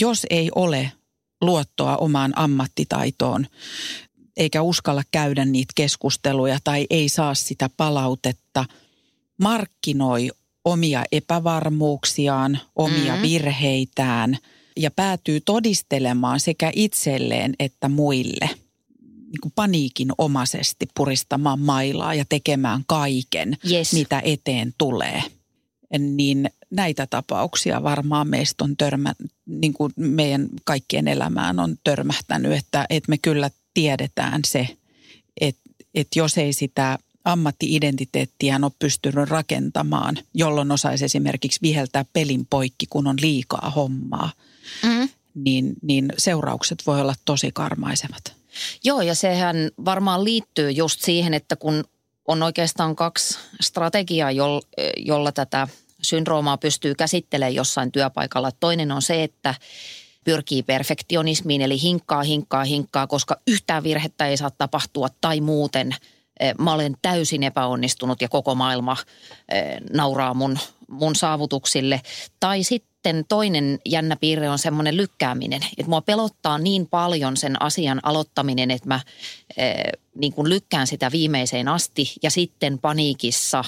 jos 0.00 0.26
ei 0.30 0.50
ole 0.54 0.92
luottoa 1.40 1.96
omaan 1.96 2.32
ammattitaitoon, 2.36 3.46
eikä 4.36 4.62
uskalla 4.62 5.02
käydä 5.10 5.44
niitä 5.44 5.72
keskusteluja 5.76 6.58
tai 6.64 6.86
ei 6.90 7.08
saa 7.08 7.34
sitä 7.34 7.70
palautetta, 7.76 8.64
markkinoi 9.42 10.30
omia 10.64 11.04
epävarmuuksiaan, 11.12 12.58
omia 12.76 13.12
mm-hmm. 13.12 13.22
virheitään– 13.22 14.38
ja 14.76 14.90
päätyy 14.90 15.40
todistelemaan 15.40 16.40
sekä 16.40 16.72
itselleen 16.74 17.54
että 17.58 17.88
muille 17.88 18.50
niin 19.30 19.40
kuin 19.42 19.52
paniikin 19.54 20.08
omaisesti 20.18 20.88
puristamaan 20.96 21.60
mailaa 21.60 22.14
ja 22.14 22.24
tekemään 22.28 22.84
kaiken, 22.86 23.56
yes. 23.70 23.92
mitä 23.92 24.22
eteen 24.24 24.74
tulee. 24.78 25.22
Niin 25.98 26.50
näitä 26.70 27.06
tapauksia 27.06 27.82
varmaan 27.82 28.28
meistä 28.28 28.64
on 28.64 28.76
törmä, 28.76 29.14
niin 29.46 29.72
kuin 29.72 29.92
meidän 29.96 30.48
kaikkien 30.64 31.08
elämään 31.08 31.58
on 31.58 31.76
törmähtänyt, 31.84 32.52
että, 32.52 32.86
että 32.90 33.10
me 33.10 33.18
kyllä 33.18 33.50
tiedetään 33.74 34.40
se, 34.46 34.68
että, 35.40 35.62
että 35.94 36.18
jos 36.18 36.38
ei 36.38 36.52
sitä 36.52 36.98
ammatti-identiteettiä 37.24 38.58
ole 38.62 38.72
pystynyt 38.78 39.28
rakentamaan, 39.28 40.18
jolloin 40.34 40.72
osaisi 40.72 41.04
esimerkiksi 41.04 41.58
viheltää 41.62 42.04
pelin 42.12 42.46
poikki, 42.50 42.86
kun 42.86 43.06
on 43.06 43.16
liikaa 43.20 43.70
hommaa– 43.70 44.30
mm. 44.82 45.08
niin, 45.34 45.74
niin 45.82 46.12
seuraukset 46.18 46.82
voi 46.86 47.00
olla 47.00 47.14
tosi 47.24 47.50
karmaisevat. 47.52 48.39
Joo, 48.84 49.00
ja 49.00 49.14
sehän 49.14 49.56
varmaan 49.84 50.24
liittyy 50.24 50.70
just 50.70 51.00
siihen, 51.00 51.34
että 51.34 51.56
kun 51.56 51.84
on 52.28 52.42
oikeastaan 52.42 52.96
kaksi 52.96 53.38
strategiaa, 53.60 54.30
jolla 54.96 55.32
tätä 55.32 55.68
syndroomaa 56.02 56.58
pystyy 56.58 56.94
käsittelemään 56.94 57.54
jossain 57.54 57.92
työpaikalla. 57.92 58.50
Toinen 58.52 58.92
on 58.92 59.02
se, 59.02 59.22
että 59.22 59.54
pyrkii 60.24 60.62
perfektionismiin, 60.62 61.62
eli 61.62 61.82
hinkkaa, 61.82 62.22
hinkkaa, 62.22 62.64
hinkkaa, 62.64 63.06
koska 63.06 63.36
yhtään 63.46 63.82
virhettä 63.82 64.26
ei 64.26 64.36
saa 64.36 64.50
tapahtua 64.50 65.08
tai 65.20 65.40
muuten 65.40 65.96
eh, 66.40 66.54
mä 66.58 66.72
olen 66.72 66.94
täysin 67.02 67.42
epäonnistunut 67.42 68.22
ja 68.22 68.28
koko 68.28 68.54
maailma 68.54 68.96
eh, 69.48 69.76
nauraa 69.92 70.34
mun, 70.34 70.58
mun 70.90 71.16
saavutuksille. 71.16 72.00
Tai 72.40 72.62
sitten 72.62 73.24
toinen 73.28 73.78
jännä 73.86 74.16
piirre 74.16 74.50
on 74.50 74.58
semmoinen 74.58 74.96
lykkääminen. 74.96 75.62
Että 75.78 75.90
mua 75.90 76.00
pelottaa 76.00 76.58
niin 76.58 76.86
paljon 76.86 77.36
sen 77.36 77.62
asian 77.62 78.00
aloittaminen, 78.02 78.70
että 78.70 78.88
mä 78.88 79.00
e, 79.56 79.72
niin 80.14 80.32
kuin 80.32 80.48
lykkään 80.48 80.86
sitä 80.86 81.12
viimeiseen 81.12 81.68
asti 81.68 82.14
ja 82.22 82.30
sitten 82.30 82.78
paniikissa 82.78 83.64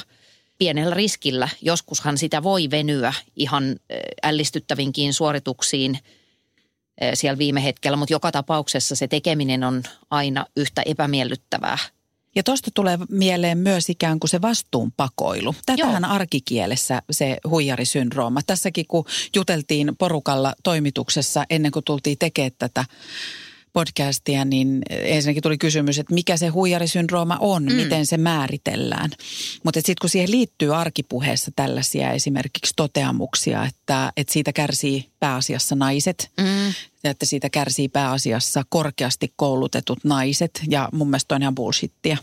pienellä 0.59 0.95
riskillä. 0.95 1.49
Joskushan 1.63 2.19
sitä 2.19 2.43
voi 2.43 2.71
venyä 2.71 3.13
ihan 3.37 3.77
eh, 3.91 4.01
ällistyttävinkin 4.23 5.15
suorituksiin 5.15 5.99
e, 7.01 7.17
siellä 7.17 7.39
viime 7.39 7.65
hetkellä, 7.65 7.97
mutta 7.97 8.15
joka 8.15 8.33
tapauksessa 8.33 8.97
se 8.97 9.09
tekeminen 9.09 9.65
on 9.65 9.83
aina 10.11 10.47
yhtä 10.57 10.83
epämiellyttävää– 10.87 11.79
ja 12.35 12.43
tuosta 12.43 12.71
tulee 12.75 12.99
mieleen 13.11 13.59
myös 13.59 13.91
ikään 13.91 14.21
kuin 14.21 14.29
se 14.29 14.43
vastuunpakoilu. 14.43 15.55
Tätähän 15.67 16.03
Joo. 16.03 16.13
arkikielessä 16.13 17.03
se 17.11 17.39
huijarisyndrooma. 17.49 18.41
Tässäkin 18.43 18.87
kun 18.87 19.05
juteltiin 19.37 19.93
porukalla 19.99 20.55
toimituksessa 20.63 21.45
ennen 21.51 21.73
kuin 21.73 21.85
tultiin 21.85 22.19
tekemään 22.19 22.53
tätä 22.59 22.85
podcastia, 23.73 24.45
niin 24.45 24.83
ensinnäkin 24.91 25.43
tuli 25.43 25.59
kysymys, 25.59 25.99
että 25.99 26.15
mikä 26.15 26.37
se 26.37 26.49
huijarisyndrooma 26.49 27.37
on, 27.41 27.65
mm. 27.65 27.73
miten 27.73 28.07
se 28.07 28.17
määritellään. 28.17 29.11
Mutta 29.65 29.79
sitten 29.79 29.95
kun 30.01 30.11
siihen 30.11 30.31
liittyy 30.31 30.77
arkipuheessa 30.77 31.51
tällaisia 31.57 32.13
esimerkiksi 32.13 32.73
toteamuksia, 32.77 33.65
että, 33.65 34.13
että 34.17 34.33
siitä 34.33 34.53
kärsii 34.53 35.09
pääasiassa 35.21 35.75
naiset, 35.75 36.31
mm. 36.41 36.67
ja 37.05 37.11
että 37.11 37.27
siitä 37.27 37.51
kärsii 37.51 37.89
pääasiassa 37.89 38.65
korkeasti 38.69 39.33
koulutetut 39.37 40.05
naiset, 40.05 40.63
ja 40.69 40.89
mun 40.93 41.09
mielestä 41.09 41.35
on 41.35 41.43
ihan 41.43 41.55
bullshittia. 41.55 42.17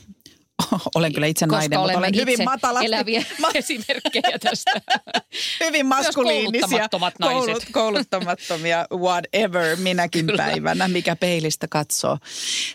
olen 0.96 1.14
kyllä 1.14 1.28
itse 1.28 1.46
Koska 1.46 1.58
nainen, 1.58 1.80
mutta 1.80 1.98
olen 1.98 2.16
hyvin 2.16 2.44
matalasti. 2.44 2.86
eläviä 2.86 3.24
esimerkkejä 3.54 4.40
tästä. 4.44 4.82
hyvin 5.66 5.86
maskuliinisia, 5.86 6.90
koulut, 7.22 7.66
kouluttamattomia, 7.72 8.88
whatever, 8.94 9.78
minäkin 9.78 10.26
kyllä. 10.26 10.44
päivänä, 10.44 10.88
mikä 10.88 11.16
peilistä 11.16 11.68
katsoo. 11.68 12.18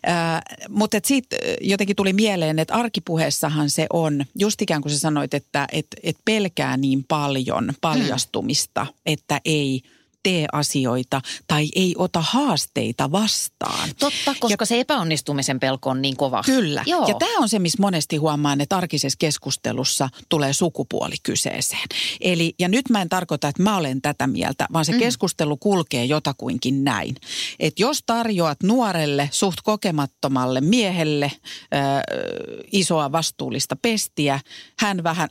Äh, 0.08 0.40
mutta 0.68 0.98
siitä 1.04 1.36
jotenkin 1.60 1.96
tuli 1.96 2.12
mieleen, 2.12 2.58
että 2.58 2.74
arkipuheessahan 2.74 3.70
se 3.70 3.86
on, 3.92 4.24
just 4.38 4.62
ikään 4.62 4.82
kuin 4.82 4.92
sä 4.92 4.98
sanoit, 4.98 5.34
että 5.34 5.68
et, 5.72 5.86
et 6.02 6.16
pelkää 6.24 6.76
niin 6.76 7.04
paljon 7.08 7.72
paljastumista, 7.80 8.84
hmm. 8.84 8.94
että 9.06 9.40
ei– 9.44 9.80
tee 10.24 10.46
asioita 10.52 11.20
tai 11.46 11.68
ei 11.74 11.94
ota 11.98 12.20
haasteita 12.20 13.12
vastaan. 13.12 13.88
Totta, 13.98 14.34
koska 14.40 14.62
ja, 14.62 14.66
se 14.66 14.80
epäonnistumisen 14.80 15.60
pelko 15.60 15.90
on 15.90 16.02
niin 16.02 16.16
kova. 16.16 16.42
Kyllä. 16.46 16.82
Joo. 16.86 17.08
Ja 17.08 17.14
tämä 17.14 17.38
on 17.38 17.48
se, 17.48 17.58
missä 17.58 17.78
monesti 17.80 18.16
huomaan, 18.16 18.60
että 18.60 18.76
arkisessa 18.76 19.16
keskustelussa 19.18 20.08
tulee 20.28 20.52
sukupuoli 20.52 21.14
kyseeseen. 21.22 21.88
Eli, 22.20 22.54
ja 22.58 22.68
nyt 22.68 22.90
mä 22.90 23.02
en 23.02 23.08
tarkoita, 23.08 23.48
että 23.48 23.62
mä 23.62 23.76
olen 23.76 24.02
tätä 24.02 24.26
mieltä, 24.26 24.66
vaan 24.72 24.84
se 24.84 24.92
mm. 24.92 24.98
keskustelu 24.98 25.56
kulkee 25.56 26.04
jotakuinkin 26.04 26.84
näin. 26.84 27.14
Että 27.60 27.82
jos 27.82 28.02
tarjoat 28.06 28.62
nuorelle, 28.62 29.28
suht 29.32 29.58
kokemattomalle 29.64 30.60
miehelle 30.60 31.32
ö, 31.34 31.76
isoa 32.72 33.12
vastuullista 33.12 33.76
pestiä, 33.76 34.40
hän 34.78 35.04
vähän 35.04 35.28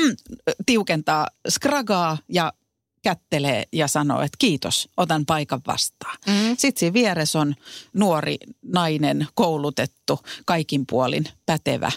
tiukentaa 0.66 1.26
skragaa 1.48 2.18
ja 2.28 2.52
kättelee 3.02 3.64
ja 3.72 3.88
sanoo, 3.88 4.22
että 4.22 4.36
kiitos, 4.38 4.88
otan 4.96 5.26
paikan 5.26 5.60
vastaan. 5.66 6.18
Mm. 6.26 6.56
Sitten 6.58 6.80
siinä 6.80 6.94
vieressä 6.94 7.38
on 7.38 7.54
nuori 7.94 8.38
nainen, 8.62 9.26
koulutettu, 9.34 10.20
kaikin 10.44 10.86
puolin 10.86 11.24
pätevä. 11.46 11.92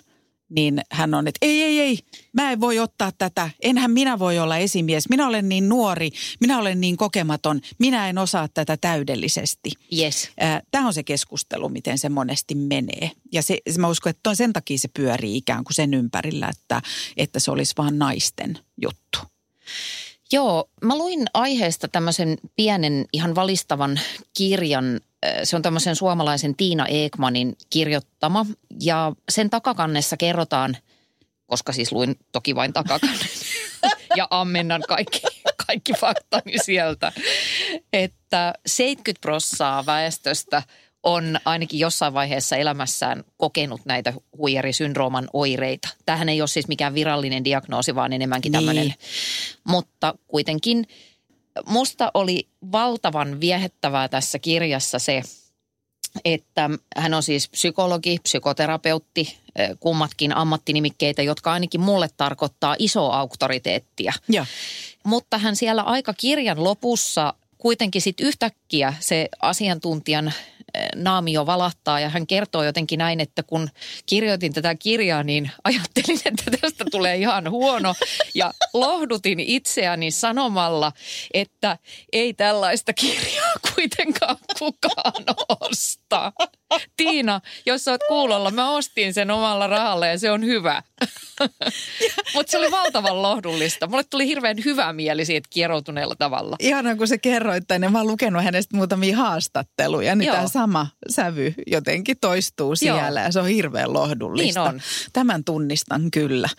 Niin 0.50 0.82
hän 0.92 1.14
on, 1.14 1.28
että 1.28 1.38
ei, 1.42 1.64
ei, 1.64 1.80
ei, 1.80 2.00
mä 2.34 2.52
en 2.52 2.62
voi 2.62 2.80
ottaa 2.80 3.12
tätä. 3.12 3.50
Enhän 3.62 3.92
minä 3.92 4.20
voi 4.20 4.40
olla 4.40 4.58
esimies. 4.58 5.10
Minä 5.10 5.28
olen 5.28 5.50
niin 5.50 5.70
nuori, 5.70 6.10
minä 6.40 6.60
olen 6.60 6.82
niin 6.82 6.98
kokematon, 6.98 7.62
minä 7.80 8.10
en 8.10 8.18
osaa 8.18 8.48
tätä 8.48 8.78
täydellisesti. 8.78 9.72
Yes. 9.98 10.30
Tämä 10.72 10.88
on 10.88 10.94
se 10.94 11.04
keskustelu, 11.04 11.70
miten 11.70 11.98
se 11.98 12.10
monesti 12.10 12.56
menee. 12.56 13.12
Ja 13.32 13.42
se, 13.42 13.58
mä 13.78 13.88
uskon, 13.88 14.10
että 14.10 14.36
sen 14.36 14.54
takia 14.54 14.78
se 14.78 14.88
pyörii 14.88 15.38
ikään 15.38 15.64
kuin 15.64 15.76
sen 15.76 15.94
ympärillä, 15.94 16.48
että, 16.48 16.82
että 17.18 17.40
se 17.40 17.52
olisi 17.52 17.74
vain 17.78 18.00
naisten 18.00 18.60
juttu. 18.82 19.20
Joo, 20.32 20.70
mä 20.82 20.98
luin 20.98 21.25
aiheesta 21.34 21.88
tämmöisen 21.88 22.38
pienen 22.55 23.05
ihan 23.13 23.36
valistavan 23.36 24.00
kirjan. 24.38 25.00
Se 25.44 25.55
on 25.55 25.62
tämmöisen 25.62 25.96
suomalaisen 25.96 26.55
Tiina 26.55 26.86
Ekmanin 26.88 27.58
kirjoittama 27.70 28.46
ja 28.82 29.13
sen 29.29 29.50
takakannessa 29.50 30.17
kerrotaan, 30.17 30.77
koska 31.46 31.74
siis 31.74 31.91
luin 31.91 32.15
toki 32.32 32.55
vain 32.55 32.74
takakannen 32.74 33.27
ja 34.17 34.27
ammennan 34.29 34.84
kaikki, 34.88 35.22
kaikki 35.67 35.94
faktani 35.94 36.53
sieltä, 36.65 37.12
että 37.94 38.53
70 38.65 39.22
prossaa 39.22 39.86
väestöstä 39.86 40.63
on 41.06 41.40
ainakin 41.46 41.80
jossain 41.80 42.14
vaiheessa 42.14 42.56
elämässään 42.56 43.24
kokenut 43.38 43.82
näitä 43.86 44.14
huijarisyndrooman 44.38 45.28
oireita. 45.34 45.88
Tähän 46.06 46.30
ei 46.30 46.42
ole 46.42 46.48
siis 46.48 46.68
mikään 46.68 46.94
virallinen 46.94 47.44
diagnoosi, 47.44 47.96
vaan 47.96 48.14
enemmänkin 48.14 48.52
Niin. 48.52 48.60
tämmöinen. 48.60 48.94
Mutta 49.64 50.14
kuitenkin 50.28 50.88
musta 51.66 52.12
oli 52.14 52.48
valtavan 52.72 53.40
viehettävää 53.40 54.08
tässä 54.08 54.40
kirjassa 54.40 55.00
se, 55.00 55.22
että 56.26 56.70
hän 56.98 57.14
on 57.14 57.24
siis 57.24 57.50
psykologi, 57.50 58.18
psykoterapeutti, 58.24 59.38
kummatkin 59.80 60.36
ammattinimikkeitä, 60.36 61.22
jotka 61.22 61.52
ainakin 61.54 61.82
mulle 61.82 62.10
tarkoittaa 62.18 62.76
isoa 62.80 63.20
auktoriteettia. 63.20 64.14
Joo. 64.30 64.46
Mutta 65.04 65.38
hän 65.38 65.56
siellä 65.56 65.82
aika 65.82 66.14
kirjan 66.14 66.64
lopussa 66.64 67.34
kuitenkin 67.58 68.02
sitten 68.02 68.26
yhtäkkiä 68.28 68.65
se 69.00 69.30
asiantuntijan 69.42 70.28
eh, 70.28 70.88
naamio 70.96 71.46
valahtaa 71.46 72.00
ja 72.00 72.10
hän 72.10 72.28
kertoo 72.28 72.64
jotenkin 72.64 72.98
näin, 72.98 73.20
että 73.20 73.44
kun 73.44 73.70
kirjoitin 74.06 74.54
tätä 74.54 74.76
kirjaa, 74.76 75.24
niin 75.24 75.52
ajattelin, 75.64 76.20
että 76.26 76.52
tästä 76.62 76.86
tulee 76.92 77.16
ihan 77.16 77.50
huono 77.52 77.96
ja 78.36 78.54
lohdutin 78.74 79.40
itseäni 79.40 80.12
sanomalla, 80.12 80.92
että 81.34 81.78
ei 82.14 82.34
tällaista 82.34 82.94
kirjaa 82.94 83.52
kuitenkaan 83.76 84.38
kukaan 84.60 85.24
osta. 85.60 86.34
Tiina, 86.98 87.42
jos 87.66 87.84
sä 87.84 87.92
oot 87.92 88.02
kuulolla, 88.08 88.52
mä 88.52 88.70
ostin 88.70 89.14
sen 89.14 89.32
omalla 89.32 89.68
rahalla 89.68 90.08
ja 90.08 90.20
se 90.20 90.32
on 90.32 90.46
hyvä. 90.46 90.84
Mutta 92.36 92.52
se 92.52 92.58
oli 92.58 92.72
valtavan 92.72 93.22
lohdullista. 93.22 93.88
Mulle 93.88 94.04
tuli 94.04 94.28
hirveän 94.28 94.58
hyvä 94.66 94.94
mieli 94.94 95.26
siitä 95.26 95.50
kieroutuneella 95.52 96.16
tavalla. 96.16 96.56
Ihana, 96.60 96.96
kun 96.96 97.08
se 97.08 97.18
kerroit 97.18 97.64
tänne. 97.68 97.90
Mä 97.90 97.98
oon 97.98 98.08
lukenut 98.08 98.44
hänestä 98.66 98.78
muutamia 98.78 99.18
haastatteluja, 99.18 100.16
niin 100.16 100.28
Joo. 100.28 100.36
tämä 100.36 100.48
sama 100.48 100.88
sävy 101.10 101.54
jotenkin 101.68 102.18
toistuu 102.22 102.76
siellä 102.76 103.22
ja 103.22 103.32
se 103.32 103.40
on 103.40 103.48
hirveän 103.48 103.94
lohdullista. 103.94 104.64
Niin 104.64 104.76
on. 104.76 104.82
Tämän 105.14 105.44
tunnistan 105.44 106.12
kyllä. 106.12 106.50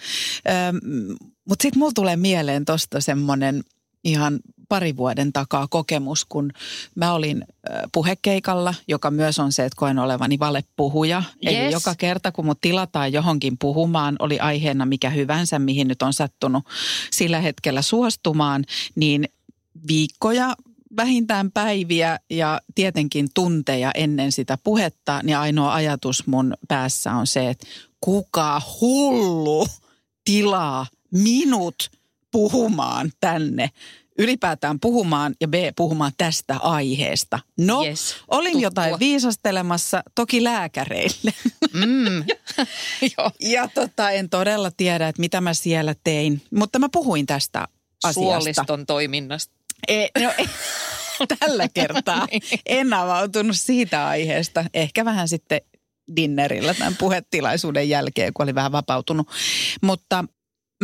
Mutta 1.49 1.63
sitten 1.63 1.79
mulla 1.79 1.93
tulee 1.95 2.17
mieleen 2.17 2.65
tuosta 2.65 3.01
semmoinen 3.01 3.63
ihan 4.05 4.41
pari 4.69 4.97
vuoden 4.97 5.33
takaa 5.33 5.69
kokemus, 5.69 6.25
kun 6.25 6.51
mä 6.95 7.13
olin 7.13 7.45
puhekeikalla, 7.93 8.75
joka 8.89 9.11
myös 9.11 9.39
on 9.39 9.53
se, 9.53 9.65
että 9.65 9.77
koen 9.77 9.99
olevani 9.99 10.39
valepuhuja. 10.39 11.23
Eli 11.43 11.57
Yes. 11.57 11.73
joka 11.73 11.95
kerta, 11.95 12.33
kun 12.33 12.47
mut 12.47 12.61
tilataan 12.61 13.13
johonkin 13.13 13.57
puhumaan, 13.59 14.17
oli 14.19 14.41
aiheena 14.41 14.87
mikä 14.87 15.11
hyvänsä, 15.11 15.59
mihin 15.59 15.89
nyt 15.89 16.03
on 16.03 16.13
sattunut 16.13 16.65
sillä 17.11 17.41
hetkellä 17.41 17.83
suostumaan, 17.83 18.65
niin 18.95 19.29
viikkoja 19.89 20.55
vähintään 20.97 21.53
päiviä 21.53 22.19
ja 22.31 22.61
tietenkin 22.75 23.29
tunteja 23.35 23.91
ennen 23.95 24.33
sitä 24.33 24.59
puhetta, 24.65 25.21
niin 25.23 25.37
ainoa 25.37 25.75
ajatus 25.75 26.27
mun 26.27 26.55
päässä 26.69 27.13
on 27.13 27.27
se, 27.27 27.51
että 27.51 27.67
kuka 28.01 28.63
hullu 28.81 29.67
tilaa 30.25 30.87
minut 31.13 31.91
puhumaan 32.33 33.11
tänne. 33.21 33.71
Ylipäätään 34.19 34.81
puhumaan 34.81 35.35
ja 35.41 35.49
B 35.49 35.55
puhumaan 35.77 36.13
tästä 36.19 36.57
aiheesta. 36.57 37.39
No, 37.59 37.85
Yes, 37.85 38.17
olin 38.29 38.53
tuttua. 38.53 38.67
jotain 38.67 38.99
viisastelemassa, 38.99 40.03
toki 40.15 40.45
lääkäreille. 40.45 41.33
Mm. 41.73 42.25
Joo. 43.19 43.31
Ja 43.41 43.69
tota, 43.75 44.11
en 44.11 44.31
todella 44.31 44.71
tiedä, 44.77 45.09
että 45.09 45.21
mitä 45.21 45.41
mä 45.41 45.55
siellä 45.55 45.95
tein, 46.05 46.43
mutta 46.55 46.79
mä 46.79 46.89
puhuin 46.93 47.27
tästä 47.27 47.69
asiasta. 48.05 48.41
Suoliston 48.41 48.87
toiminnasta. 48.87 49.55
Ei, 49.89 50.11
no, 50.23 50.33
ei, 50.39 50.49
tällä 51.39 51.69
kertaa 51.75 52.27
en 52.67 52.93
avautunut 52.93 53.57
siitä 53.57 54.09
aiheesta. 54.09 54.65
Ehkä 54.75 55.05
vähän 55.05 55.29
sitten 55.29 55.61
dinnerillä 56.17 56.75
tämän 56.75 56.97
puhetilaisuuden 56.97 57.89
jälkeen, 57.89 58.33
kun 58.33 58.45
oli 58.45 58.55
vähän 58.55 58.73
vapautunut. 58.73 59.29
Mutta 59.83 60.25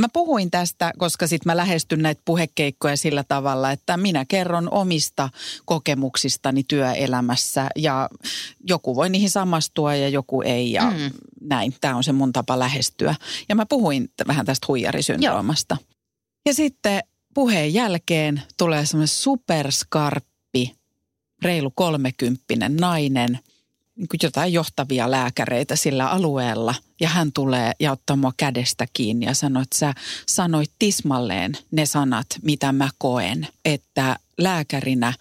mä 0.01 0.07
puhuin 0.13 0.51
tästä, 0.51 0.93
koska 0.99 1.27
sitten 1.27 1.51
mä 1.51 1.57
lähestyn 1.57 2.03
näitä 2.03 2.23
puhekeikkoja 2.25 2.97
sillä 2.97 3.25
tavalla, 3.29 3.71
että 3.71 3.97
minä 3.97 4.25
kerron 4.29 4.69
omista 4.71 5.29
kokemuksistani 5.65 6.65
työelämässä 6.69 7.69
ja 7.77 8.09
joku 8.69 8.97
voi 8.97 9.11
niihin 9.11 9.31
samastua 9.31 9.95
ja 9.95 10.09
joku 10.09 10.43
ei 10.43 10.73
ja 10.73 10.91
mm. 10.91 11.11
näin. 11.41 11.75
Tämä 11.81 11.97
on 11.97 12.05
se 12.05 12.13
mun 12.13 12.33
tapa 12.33 12.59
lähestyä. 12.59 13.15
Ja 13.49 13.55
mä 13.55 13.67
puhuin 13.67 14.09
vähän 14.27 14.47
tästä 14.47 14.67
huijarisyndroomasta. 14.69 15.77
Ja 16.47 16.55
sitten 16.55 17.03
puheen 17.35 17.75
jälkeen 17.75 18.43
tulee 18.59 18.87
semmoinen 18.87 19.09
superskarppi, 19.09 20.77
reilu 21.43 21.71
kolmekymppinen 21.71 22.77
nainen, 22.77 23.39
niin 23.97 24.09
jotain 24.23 24.53
johtavia 24.53 25.11
lääkäreitä 25.11 25.77
sillä 25.77 26.11
alueella. 26.11 26.75
Ja 27.01 27.09
hän 27.09 27.33
tulee 27.33 27.73
ja 27.81 27.93
ottaa 27.93 28.17
mua 28.17 28.33
kädestä 28.37 28.87
kiinni 28.93 29.27
ja 29.27 29.35
sanoo, 29.35 29.63
että 29.63 29.79
sä 29.79 29.95
sanoit 30.27 30.71
tismalleen 30.79 31.53
ne 31.71 31.87
sanat, 31.87 32.27
mitä 32.43 32.73
mä 32.73 32.89
koen. 32.99 33.49
Että 33.65 34.17
lääkärinä 34.39 35.13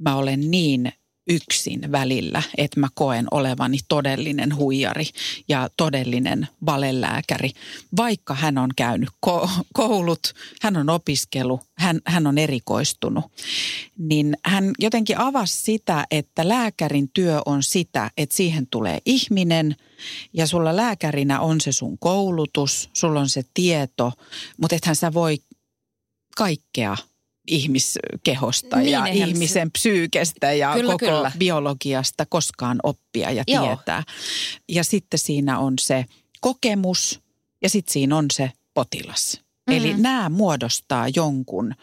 mä 0.00 0.16
olen 0.16 0.50
niin 0.50 0.92
yksin 1.26 1.92
välillä, 1.92 2.42
että 2.58 2.80
mä 2.80 2.88
koen 2.94 3.26
olevani 3.30 3.78
todellinen 3.88 4.56
huijari 4.56 5.04
ja 5.48 5.68
todellinen 5.76 6.48
valelääkäri. 6.66 7.50
Vaikka 7.96 8.34
hän 8.34 8.58
on 8.58 8.70
käynyt 8.76 9.08
ko- 9.26 9.48
koulut, 9.74 10.32
hän 10.62 10.76
on 10.76 10.90
opiskellut, 10.90 11.60
hän, 11.78 12.00
hän 12.06 12.26
on 12.26 12.38
erikoistunut, 12.38 13.24
niin 13.98 14.36
hän 14.44 14.70
jotenkin 14.78 15.18
avasi 15.18 15.62
sitä, 15.62 16.06
että 16.10 16.48
lääkärin 16.48 17.10
työ 17.14 17.40
on 17.46 17.62
sitä, 17.62 18.10
että 18.16 18.36
siihen 18.36 18.66
tulee 18.66 18.98
ihminen 19.04 19.76
ja 20.32 20.46
sulla 20.46 20.76
lääkärinä 20.76 21.40
on 21.40 21.60
se 21.60 21.72
sun 21.72 21.98
koulutus, 21.98 22.90
sulla 22.92 23.20
on 23.20 23.28
se 23.28 23.42
tieto, 23.54 24.12
mutta 24.60 24.76
ethän 24.76 24.96
sä 24.96 25.14
voi 25.14 25.38
kaikkea 26.36 26.96
ihmiskehosta 27.46 28.76
Niin, 28.76 28.92
ja 28.92 29.04
se- 29.04 29.10
ihmisen 29.12 29.70
psyykestä 29.70 30.52
ja 30.52 30.72
Kyllä, 30.74 30.92
koko 30.92 31.06
kyllä. 31.06 31.32
biologiasta 31.38 32.26
koskaan 32.26 32.78
oppia 32.82 33.30
ja 33.30 33.44
Joo. 33.46 33.66
tietää. 33.66 34.02
Ja 34.68 34.84
sitten 34.84 35.18
siinä 35.18 35.58
on 35.58 35.74
se 35.80 36.04
kokemus 36.40 37.20
ja 37.62 37.68
sitten 37.68 37.92
siinä 37.92 38.16
on 38.16 38.26
se 38.32 38.50
potilas. 38.74 39.40
Mm. 39.70 39.76
Eli 39.76 39.94
nämä 39.94 40.28
muodostaa 40.28 41.06
jonkun 41.16 41.74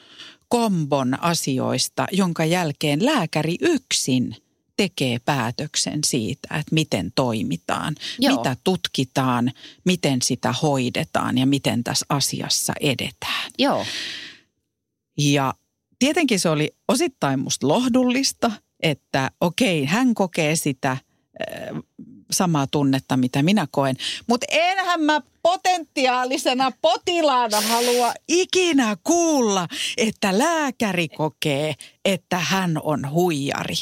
kombon 0.47 1.23
asioista, 1.23 2.07
jonka 2.11 2.45
jälkeen 2.45 3.05
lääkäri 3.05 3.55
yksin 3.61 4.35
tekee 4.77 5.19
päätöksen 5.19 5.99
siitä, 6.05 6.47
että 6.57 6.75
miten 6.75 7.11
toimitaan, 7.15 7.95
Joo. 8.19 8.37
mitä 8.37 8.57
tutkitaan, 8.63 9.51
miten 9.85 10.21
sitä 10.21 10.51
hoidetaan 10.61 11.37
ja 11.37 11.45
miten 11.45 11.83
tässä 11.83 12.05
asiassa 12.09 12.73
edetään. 12.81 13.51
Joo. 13.59 13.85
Ja 15.17 15.53
tietenkin 15.99 16.39
se 16.39 16.49
oli 16.49 16.75
osittain 16.87 17.39
musta 17.39 17.67
lohdullista, 17.67 18.51
että 18.79 19.31
okei, 19.41 19.85
hän 19.85 20.13
kokee 20.13 20.55
sitä 20.55 20.91
äh, 20.91 20.99
samaa 22.31 22.67
tunnetta, 22.67 23.17
mitä 23.17 23.43
minä 23.43 23.67
koen. 23.71 23.95
Mutta 24.27 24.45
enhän 24.49 25.01
mä 25.01 25.21
potentiaalisena 25.41 26.71
potilaana 26.81 27.61
halua 27.61 28.13
ikinä 28.27 28.97
kuulla, 29.03 29.67
että 29.97 30.37
lääkäri 30.37 31.07
kokee, 31.07 31.73
että 32.05 32.37
hän 32.37 32.79
on 32.83 33.11
huijari. 33.11 33.75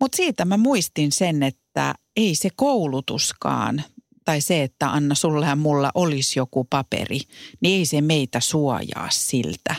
Mutta 0.00 0.16
siitä 0.16 0.44
mä 0.44 0.56
muistin 0.56 1.12
sen, 1.12 1.42
että 1.42 1.94
ei 2.16 2.34
se 2.34 2.50
koulutuskaan 2.56 3.82
tai 4.24 4.40
se, 4.40 4.62
että 4.62 4.90
Anna 4.90 5.14
sulla 5.14 5.46
ja 5.46 5.56
mulla 5.56 5.90
olisi 5.94 6.38
joku 6.38 6.64
paperi, 6.64 7.20
niin 7.60 7.78
ei 7.78 7.86
se 7.86 8.00
meitä 8.00 8.40
suojaa 8.40 9.08
siltä, 9.10 9.74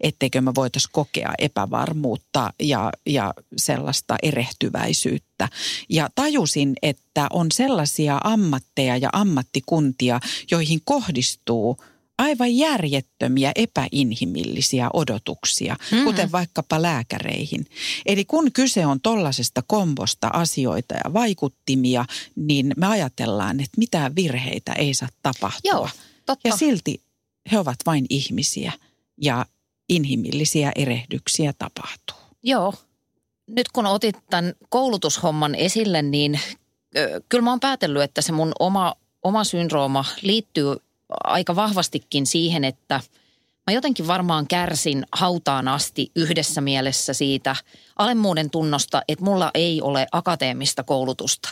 etteikö 0.00 0.40
me 0.40 0.54
voitaisiin 0.54 0.92
kokea 0.92 1.32
epävarmuutta 1.38 2.52
ja, 2.62 2.92
ja 3.06 3.34
sellaista 3.56 4.16
erehtyväisyyttä. 4.22 5.48
Ja 5.88 6.08
tajusin, 6.14 6.74
että 6.82 7.26
on 7.32 7.46
sellaisia 7.52 8.20
ammatteja 8.24 8.96
ja 8.96 9.08
ammattikuntia, 9.12 10.20
joihin 10.50 10.80
kohdistuu 10.84 11.76
aivan 12.18 12.56
järjettömiä 12.56 13.52
epäinhimillisiä 13.54 14.90
odotuksia, 14.92 15.76
mm-hmm. 15.80 16.04
kuten 16.04 16.32
vaikkapa 16.32 16.82
lääkäreihin. 16.82 17.66
Eli 18.06 18.24
kun 18.24 18.52
kyse 18.52 18.86
on 18.86 19.00
tollaisesta 19.00 19.62
kombosta 19.66 20.28
asioita 20.28 20.94
ja 20.94 21.12
vaikuttimia, 21.12 22.04
niin 22.36 22.72
me 22.76 22.86
ajatellaan, 22.86 23.60
että 23.60 23.78
mitään 23.78 24.16
virheitä 24.16 24.72
ei 24.72 24.94
saa 24.94 25.08
tapahtua. 25.22 25.70
Joo, 25.72 25.88
totta. 26.26 26.48
Ja 26.48 26.56
silti 26.56 27.02
he 27.52 27.58
ovat 27.58 27.76
vain 27.86 28.06
ihmisiä 28.10 28.72
ja 29.22 29.46
inhimillisiä 29.88 30.72
erehdyksiä 30.76 31.52
tapahtuu. 31.58 32.16
Joo. 32.42 32.74
Nyt 33.46 33.68
kun 33.68 33.86
otit 33.86 34.16
tämän 34.30 34.54
koulutushomman 34.68 35.54
esille, 35.54 36.02
niin 36.02 36.40
kyllä 37.28 37.42
mä 37.42 37.50
oon 37.50 37.60
päätellyt, 37.60 38.02
että 38.02 38.22
se 38.22 38.32
mun 38.32 38.52
oma, 38.58 38.94
oma 39.22 39.44
syndrooma 39.44 40.04
liittyy 40.22 40.76
aika 41.24 41.56
vahvastikin 41.56 42.26
siihen, 42.26 42.64
että 42.64 43.00
mä 43.66 43.72
jotenkin 43.72 44.06
varmaan 44.06 44.46
kärsin 44.46 45.06
hautaan 45.12 45.68
asti 45.68 46.10
yhdessä 46.16 46.60
mielessä 46.60 47.12
siitä 47.12 47.56
alemmuuden 47.96 48.50
tunnosta, 48.50 49.02
että 49.08 49.24
mulla 49.24 49.50
ei 49.54 49.82
ole 49.82 50.06
akateemista 50.12 50.82
koulutusta. 50.82 51.48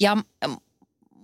Ja 0.00 0.16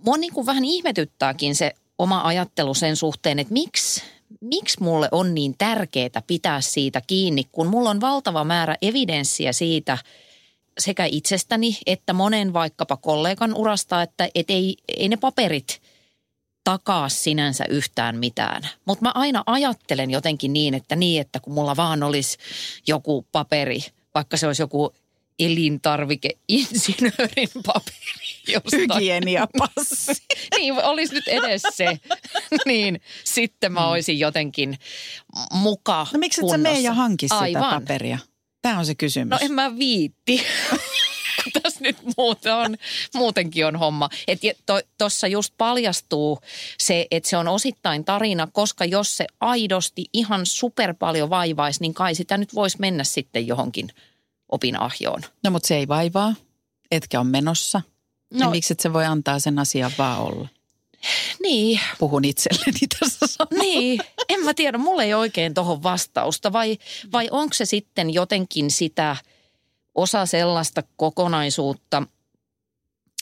mua 0.05 0.17
niin 0.17 0.33
kuin 0.33 0.45
vähän 0.45 0.65
ihmetyttääkin 0.65 1.55
se 1.55 1.71
oma 1.97 2.21
ajattelu 2.21 2.73
sen 2.73 2.95
suhteen, 2.95 3.39
että 3.39 3.53
miksi, 3.53 4.03
miksi 4.41 4.83
mulle 4.83 5.09
on 5.11 5.35
niin 5.35 5.55
tärkeää 5.57 6.21
pitää 6.27 6.61
siitä 6.61 7.01
kiinni, 7.07 7.43
kun 7.51 7.67
mulla 7.67 7.89
on 7.89 8.01
valtava 8.01 8.43
määrä 8.43 8.75
evidenssiä 8.81 9.53
siitä 9.53 9.97
sekä 10.79 11.05
itsestäni 11.05 11.77
että 11.85 12.13
monen 12.13 12.53
vaikkapa 12.53 12.97
kollegan 12.97 13.53
urasta, 13.53 14.01
että 14.01 14.29
et 14.35 14.49
ei, 14.49 14.77
ei 14.97 15.09
ne 15.09 15.17
paperit 15.17 15.81
takaa 16.63 17.09
sinänsä 17.09 17.65
yhtään 17.69 18.17
mitään. 18.17 18.61
Mutta 18.85 19.03
mä 19.03 19.11
aina 19.15 19.43
ajattelen 19.45 20.11
jotenkin 20.11 20.53
niin, 20.53 20.73
että 20.73 20.95
niin, 20.95 21.21
että 21.21 21.39
kun 21.39 21.53
mulla 21.53 21.75
vaan 21.75 22.03
olisi 22.03 22.37
joku 22.87 23.25
paperi, 23.31 23.79
vaikka 24.15 24.37
se 24.37 24.47
olisi 24.47 24.61
joku 24.61 24.93
elintarvikeinsinöörin 25.39 27.49
paperi. 27.65 27.95
Jostain. 28.47 28.81
Hygieniapassi. 28.81 30.13
niin, 30.57 30.73
olisi 30.73 31.13
nyt 31.13 31.27
edes 31.27 31.63
se. 31.73 31.99
niin, 32.65 33.01
sitten 33.23 33.73
mä 33.73 33.87
olisin 33.87 34.19
jotenkin 34.19 34.79
muka 35.51 36.07
No 36.13 36.19
miksi 36.19 36.41
et 36.41 36.49
sä 36.49 36.57
mene 36.57 36.79
ja 36.79 36.93
hanki 36.93 37.25
sitä 37.25 37.39
Aivan. 37.39 37.81
paperia? 37.81 38.17
Tämä 38.61 38.79
on 38.79 38.85
se 38.85 38.95
kysymys. 38.95 39.31
No 39.31 39.37
en 39.41 39.51
mä 39.51 39.77
viitti. 39.77 40.43
Tässä 41.63 41.79
nyt 41.81 41.97
muuten 42.17 42.55
on, 42.55 42.75
muutenkin 43.15 43.65
on 43.65 43.75
homma. 43.75 44.09
Että 44.27 44.47
tuossa 44.97 45.27
just 45.27 45.53
paljastuu 45.57 46.39
se, 46.77 47.07
että 47.11 47.29
se 47.29 47.37
on 47.37 47.47
osittain 47.47 48.05
tarina, 48.05 48.47
koska 48.51 48.85
jos 48.85 49.17
se 49.17 49.25
aidosti 49.39 50.05
ihan 50.13 50.45
super 50.45 50.93
paljon 50.99 51.29
vaivaisi, 51.29 51.81
niin 51.81 51.93
kai 51.93 52.15
sitä 52.15 52.37
nyt 52.37 52.55
voisi 52.55 52.79
mennä 52.79 53.03
sitten 53.03 53.47
johonkin 53.47 53.89
opinahjoon. 54.49 55.21
No 55.43 55.51
mutta 55.51 55.67
se 55.67 55.75
ei 55.75 55.87
vaivaa, 55.87 56.35
etkä 56.91 57.19
on 57.19 57.27
menossa. 57.27 57.81
No. 58.33 58.39
Ja 58.39 58.49
miksi 58.49 58.73
et 58.73 58.79
se 58.79 58.93
voi 58.93 59.05
antaa 59.05 59.39
sen 59.39 59.59
asian 59.59 59.91
vaan 59.97 60.19
olla? 60.19 60.47
Niin, 61.43 61.79
Puhun 61.99 62.25
itselleni 62.25 62.79
tässä 62.99 63.27
samalla. 63.27 63.63
niin. 63.63 63.99
En 64.29 64.39
mä 64.39 64.53
tiedä, 64.53 64.77
mulla 64.77 65.03
ei 65.03 65.13
oikein 65.13 65.53
tuohon 65.53 65.83
vastausta. 65.83 66.53
Vai, 66.53 66.77
vai 67.11 67.27
onko 67.31 67.53
se 67.53 67.65
sitten 67.65 68.13
jotenkin 68.13 68.71
sitä 68.71 69.15
osa 69.95 70.25
sellaista 70.25 70.83
kokonaisuutta, 70.95 72.03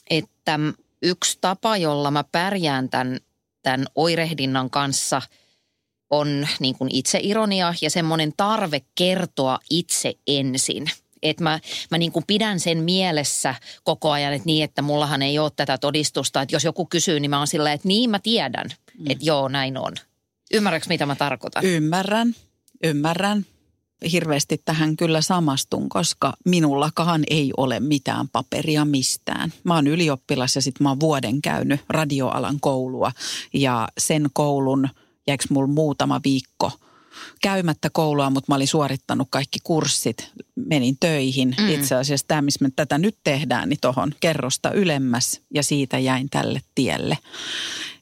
että 0.09 0.59
yksi 1.01 1.37
tapa, 1.41 1.77
jolla 1.77 2.11
mä 2.11 2.23
pärjään 2.23 2.89
tämän, 2.89 3.19
tämän 3.61 3.85
oirehdinnan 3.95 4.69
kanssa 4.69 5.21
on 6.09 6.47
niin 6.59 6.77
kuin 6.77 6.95
itseironia 6.95 7.73
ja 7.81 7.89
semmoinen 7.89 8.33
tarve 8.37 8.81
kertoa 8.95 9.59
itse 9.69 10.13
ensin. 10.27 10.91
Että 11.23 11.43
mä, 11.43 11.59
mä 11.91 11.97
niin 11.97 12.11
kuin 12.11 12.25
pidän 12.27 12.59
sen 12.59 12.77
mielessä 12.77 13.55
koko 13.83 14.11
ajan, 14.11 14.33
että 14.33 14.45
niin, 14.45 14.63
että 14.63 14.81
mullahan 14.81 15.21
ei 15.21 15.39
ole 15.39 15.51
tätä 15.55 15.77
todistusta. 15.77 16.41
Että 16.41 16.55
jos 16.55 16.63
joku 16.63 16.85
kysyy, 16.85 17.19
niin 17.19 17.29
mä 17.29 17.37
oon 17.37 17.47
silleen, 17.47 17.75
että 17.75 17.87
niin 17.87 18.09
mä 18.09 18.19
tiedän, 18.19 18.69
mm. 18.99 19.11
että 19.11 19.25
joo, 19.25 19.47
näin 19.47 19.77
on. 19.77 19.93
Ymmärrätkö, 20.53 20.89
mitä 20.89 21.05
mä 21.05 21.15
tarkoitan? 21.15 21.65
Ymmärrän, 21.65 22.35
ymmärrän. 22.83 23.45
Hirveästi 24.11 24.61
tähän 24.65 24.97
kyllä 24.97 25.21
samastun, 25.21 25.89
koska 25.89 26.33
minullakaan 26.45 27.23
ei 27.29 27.51
ole 27.57 27.79
mitään 27.79 28.29
paperia 28.29 28.85
mistään. 28.85 29.53
Mä 29.63 29.75
oon 29.75 29.87
ylioppilas 29.87 30.55
ja 30.55 30.61
sitten 30.61 30.83
mä 30.83 30.89
oon 30.89 30.99
vuoden 30.99 31.41
käynyt 31.41 31.81
radioalan 31.89 32.59
koulua 32.59 33.11
ja 33.53 33.87
sen 33.97 34.29
koulun, 34.33 34.89
jäikö 35.27 35.43
mulla 35.49 35.67
muutama 35.67 36.21
viikko 36.23 36.71
käymättä 37.41 37.89
koulua, 37.89 38.29
mutta 38.29 38.51
mä 38.51 38.55
olin 38.55 38.67
suorittanut 38.67 39.27
kaikki 39.31 39.59
kurssit, 39.63 40.31
menin 40.55 40.97
töihin. 40.99 41.55
Mm. 41.57 41.69
Itse 41.69 41.95
asiassa 41.95 42.27
tämä, 42.27 42.41
missä 42.41 42.65
me 42.65 42.69
tätä 42.75 42.97
nyt 42.97 43.17
tehdään, 43.23 43.69
niin 43.69 43.79
tuohon 43.81 44.11
kerrosta 44.19 44.71
ylemmäs 44.71 45.41
ja 45.53 45.63
siitä 45.63 45.99
jäin 45.99 46.29
tälle 46.29 46.61
tielle. 46.75 47.17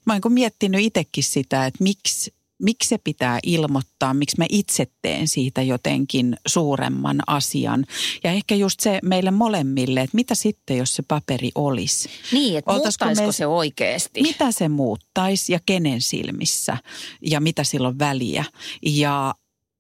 Mä 0.06 0.14
oon 0.14 0.34
miettinyt 0.34 0.82
itsekin 0.82 1.24
sitä, 1.24 1.66
että 1.66 1.84
miksi, 1.84 2.34
miksi 2.62 2.90
se 2.90 2.98
pitää 2.98 3.40
ilmoittaa, 3.44 4.14
miksi 4.14 4.38
mä 4.38 4.46
itse 4.50 4.88
teen 5.02 5.28
siitä 5.28 5.62
jotenkin 5.62 6.36
suuremman 6.48 7.22
asian. 7.28 7.86
Ja 8.24 8.32
ehkä 8.32 8.56
just 8.56 8.80
se 8.80 9.00
meille 9.04 9.32
molemmille, 9.32 10.02
että 10.02 10.16
mitä 10.16 10.36
sitten, 10.36 10.78
jos 10.78 10.96
se 10.96 11.04
paperi 11.08 11.52
olisi. 11.56 12.10
Niin, 12.32 12.58
että 12.58 12.72
Oltaisiko 12.72 13.06
muuttaisiko 13.06 13.28
me- 13.28 13.32
se 13.34 13.48
oikeasti? 13.48 14.22
Mitä 14.22 14.52
se 14.52 14.70
muuttaisi 14.70 15.54
ja 15.54 15.60
kenen 15.66 16.02
silmissä 16.02 16.78
ja 17.22 17.40
mitä 17.42 17.64
sillä 17.64 17.88
on 17.88 18.00
väliä. 18.00 18.46
Ja 18.86 19.36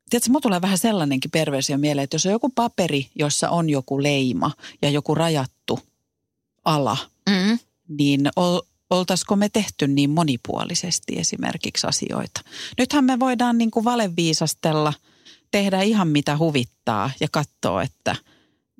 tiedätkö, 0.09 0.29
mulla 0.29 0.41
tulee 0.41 0.61
vähän 0.61 0.77
sellainenkin 0.77 1.31
perversio 1.31 1.77
mieleen, 1.77 2.03
että 2.03 2.15
jos 2.15 2.25
on 2.25 2.31
joku 2.31 2.49
paperi, 2.55 3.07
jossa 3.15 3.49
on 3.49 3.69
joku 3.69 4.03
leima 4.03 4.51
ja 4.81 4.89
joku 4.89 5.15
rajattu 5.15 5.79
ala, 6.65 6.97
Mm. 7.29 7.59
niin 7.87 8.29
oltaisiko 8.91 9.35
me 9.35 9.49
tehty 9.49 9.87
niin 9.87 10.09
monipuolisesti 10.09 11.13
esimerkiksi 11.19 11.87
asioita. 11.87 12.41
Nythän 12.77 13.05
me 13.05 13.19
voidaan 13.19 13.57
niin 13.57 13.71
kuin 13.71 13.83
valeviisastella, 13.83 14.93
tehdä 15.51 15.81
ihan 15.81 16.07
mitä 16.07 16.37
huvittaa 16.37 17.11
ja 17.19 17.27
katsoa, 17.31 17.83
että 17.83 18.15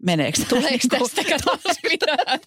meneekö 0.05 0.41
Tuleeko 0.49 0.69
niin 0.69 0.79
tästä 0.89 1.23
taas 1.45 1.77
mitään? 1.89 2.39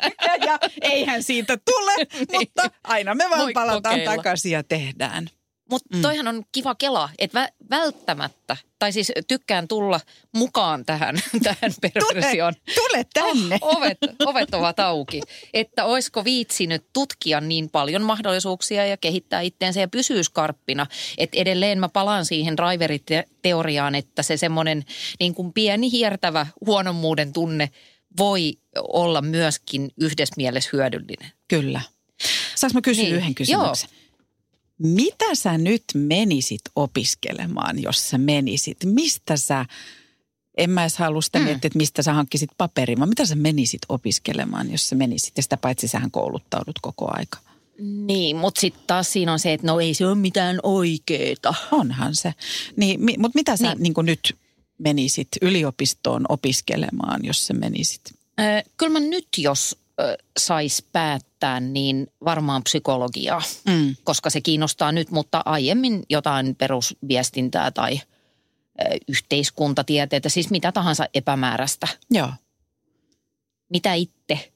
ja 0.47 0.59
eihän 0.83 1.23
siitä 1.23 1.59
tule, 1.65 1.93
mutta 2.39 2.71
aina 2.85 3.15
me 3.15 3.25
vaan 3.31 3.41
Voi 3.41 3.53
palataan 3.53 3.95
kokeilla. 3.95 4.17
takaisin 4.17 4.53
ja 4.53 4.63
tehdään. 4.63 5.31
Mutta 5.71 5.99
toihan 6.03 6.29
on 6.29 6.45
kiva 6.53 6.75
kela, 6.75 7.11
että 7.19 7.45
vä- 7.47 7.53
välttämättä, 7.71 8.57
tai 8.79 8.93
siis 8.93 9.13
tykkään 9.29 9.69
tulla 9.69 10.01
mukaan 10.37 10.85
tähän, 10.85 11.17
tähän 11.43 11.73
perversioon. 11.81 12.55
Tule 12.75 13.07
tänne. 13.15 13.59
Oh, 13.61 13.77
ovet, 13.77 13.99
ovet 14.27 14.55
ovat 14.55 14.81
auki. 14.81 15.21
Että 15.55 15.85
oisko 15.85 16.25
viitsinyt 16.25 16.85
tutkia 16.93 17.41
niin 17.41 17.71
paljon 17.71 18.03
mahdollisuuksia 18.03 18.87
ja 18.87 18.97
kehittää 18.97 19.41
itteensä 19.41 19.81
ja 19.81 19.89
pysyä 19.89 20.23
skarppina. 20.23 20.87
Että 21.19 21.39
edelleen 21.39 21.79
mä 21.81 21.89
palaan 21.89 22.25
siihen 22.25 22.57
driveriteoriaan, 22.57 23.95
että 23.95 24.23
se 24.23 24.37
semmoinen 24.37 24.85
niin 25.21 25.35
kuin 25.35 25.53
pieni 25.53 25.91
hiertävä 25.91 26.47
huonommuuden 26.67 27.33
tunne 27.33 27.71
voi 28.19 28.53
olla 28.89 29.23
myöskin 29.23 29.91
yhdessä 30.01 30.35
mielessä 30.37 30.71
hyödyllinen. 30.73 31.33
Kyllä. 31.49 31.81
Saanko 32.55 32.75
mä 32.75 32.81
kysyä 32.81 33.05
Niin, 33.05 33.15
yhden 33.15 33.35
kysymyksen? 33.35 33.91
Mitä 34.79 35.35
sä 35.35 35.59
nyt 35.59 35.85
menisit 35.95 36.61
opiskelemaan, 36.77 37.83
jos 37.83 38.11
sä 38.11 38.19
menisit? 38.19 38.77
Mistä 38.85 39.37
sä, 39.37 39.67
en 40.59 40.71
mä 40.71 40.83
edes 40.83 40.97
halua 40.97 41.23
sitä 41.23 41.39
Mm. 41.39 41.45
miettiä, 41.45 41.67
että 41.69 41.77
mistä 41.79 42.03
sä 42.03 42.13
hankkisit 42.13 42.51
paperin, 42.59 42.99
vaan 42.99 43.09
mitä 43.09 43.27
sä 43.27 43.35
menisit 43.35 43.81
opiskelemaan, 43.89 44.73
jos 44.73 44.89
sä 44.89 44.95
menisit? 44.97 45.37
Ja 45.37 45.43
sitä 45.43 45.57
paitsi 45.57 45.89
sähän 45.89 46.11
kouluttaudut 46.11 46.79
koko 46.83 47.09
aika. 47.09 47.39
Niin, 48.07 48.37
mutta 48.37 48.61
sitten 48.61 48.83
taas 48.87 49.13
siinä 49.13 49.33
on 49.33 49.39
se, 49.39 49.53
että 49.53 49.67
no 49.67 49.81
ei 49.81 49.95
se 49.95 50.07
ole 50.07 50.15
mitään 50.15 50.59
oikeeta. 50.63 51.55
Onhan 51.71 52.15
se. 52.15 52.35
Niin, 52.77 53.01
mi, 53.05 53.15
mutta 53.19 53.39
mitä 53.39 53.57
sä 53.57 53.75
niin. 53.75 53.95
Niin. 53.97 54.07
Nyt 54.07 54.37
menisit 54.79 55.29
yliopistoon 55.43 56.25
opiskelemaan, 56.29 57.25
jos 57.25 57.47
sä 57.47 57.55
menisit? 57.55 58.01
Ö, 58.41 58.71
kyllä 58.77 58.93
mä 58.93 59.01
nyt, 59.01 59.29
jos 59.39 59.79
sais 60.39 60.83
päättää, 60.93 61.61
niin 61.61 62.07
varmaan 62.25 62.63
psykologiaa, 62.63 63.43
Mm. 63.67 63.97
koska 64.05 64.31
se 64.31 64.41
kiinnostaa 64.41 64.93
nyt, 64.93 65.11
mutta 65.11 65.43
aiemmin 65.45 66.03
jotain 66.11 66.55
perusviestintää 66.57 67.71
tai 67.71 68.01
yhteiskuntatieteitä, 69.09 70.29
siis 70.29 70.51
mitä 70.51 70.73
tahansa 70.73 71.07
epämääräistä. 71.15 71.89
Joo. 72.11 72.31
Mitä 73.69 73.95
itse? 73.95 74.53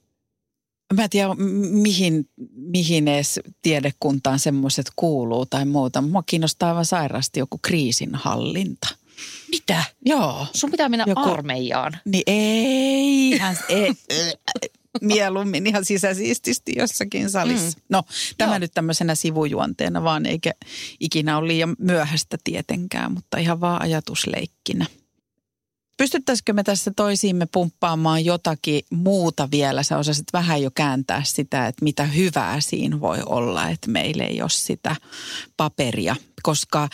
Mä 0.95 1.05
en 1.05 1.11
tiedä, 1.11 1.29
mihin, 1.71 2.29
mihin 2.55 3.09
edes 3.09 3.41
tiedekuntaan 3.63 4.39
semmoiset 4.39 4.87
kuuluu 4.97 5.47
tai 5.47 5.65
muuta. 5.65 6.03
Mua 6.03 6.23
kiinnostaa 6.27 6.69
aivan 6.69 6.85
sairaasti 6.85 7.41
joku 7.41 7.59
kriisinhallinta. 7.63 8.89
Mitä? 9.51 9.85
Joo. 10.05 10.47
Sun 10.55 10.71
pitää 10.71 10.89
mennä 10.89 11.05
Joku... 11.09 11.21
armeijaan. 11.21 11.99
Niin 12.05 12.23
ei, 12.27 13.39
hän, 13.39 13.59
ei, 13.69 13.93
mieluummin 15.03 15.67
ihan 15.67 15.85
sisäsiististi 15.85 16.73
jossakin 16.77 17.31
salissa. 17.31 17.79
Mm. 17.79 17.83
No, 17.89 18.03
tämä 18.39 18.53
Joo. 18.53 18.59
nyt 18.59 18.75
tämmöisenä 18.75 19.15
sivujuonteena 19.15 20.05
vaan, 20.05 20.27
eikä 20.27 20.53
ikinä 21.01 21.39
ole 21.39 21.49
liian 21.49 21.77
myöhäistä 21.79 22.37
tietenkään, 22.45 23.13
mutta 23.13 23.39
ihan 23.39 23.61
vaan 23.61 23.83
ajatusleikkinä. 23.83 24.87
Pystyttäisikö 25.99 26.53
me 26.53 26.63
tässä 26.63 26.93
toisiimme 26.97 27.47
pumppaamaan 27.53 28.25
jotakin 28.25 28.83
muuta 28.91 29.49
vielä? 29.51 29.83
Sä 29.83 29.99
osasit 29.99 30.27
vähän 30.33 30.63
jo 30.63 30.71
kääntää 30.75 31.23
sitä, 31.25 31.67
että 31.67 31.85
mitä 31.85 32.05
hyvää 32.05 32.61
siinä 32.61 33.01
voi 33.01 33.19
olla, 33.27 33.69
että 33.69 33.91
meillä 33.91 34.25
ei 34.25 34.43
ole 34.43 34.51
sitä 34.51 34.97
paperia. 35.57 36.17
Koska 36.43 36.89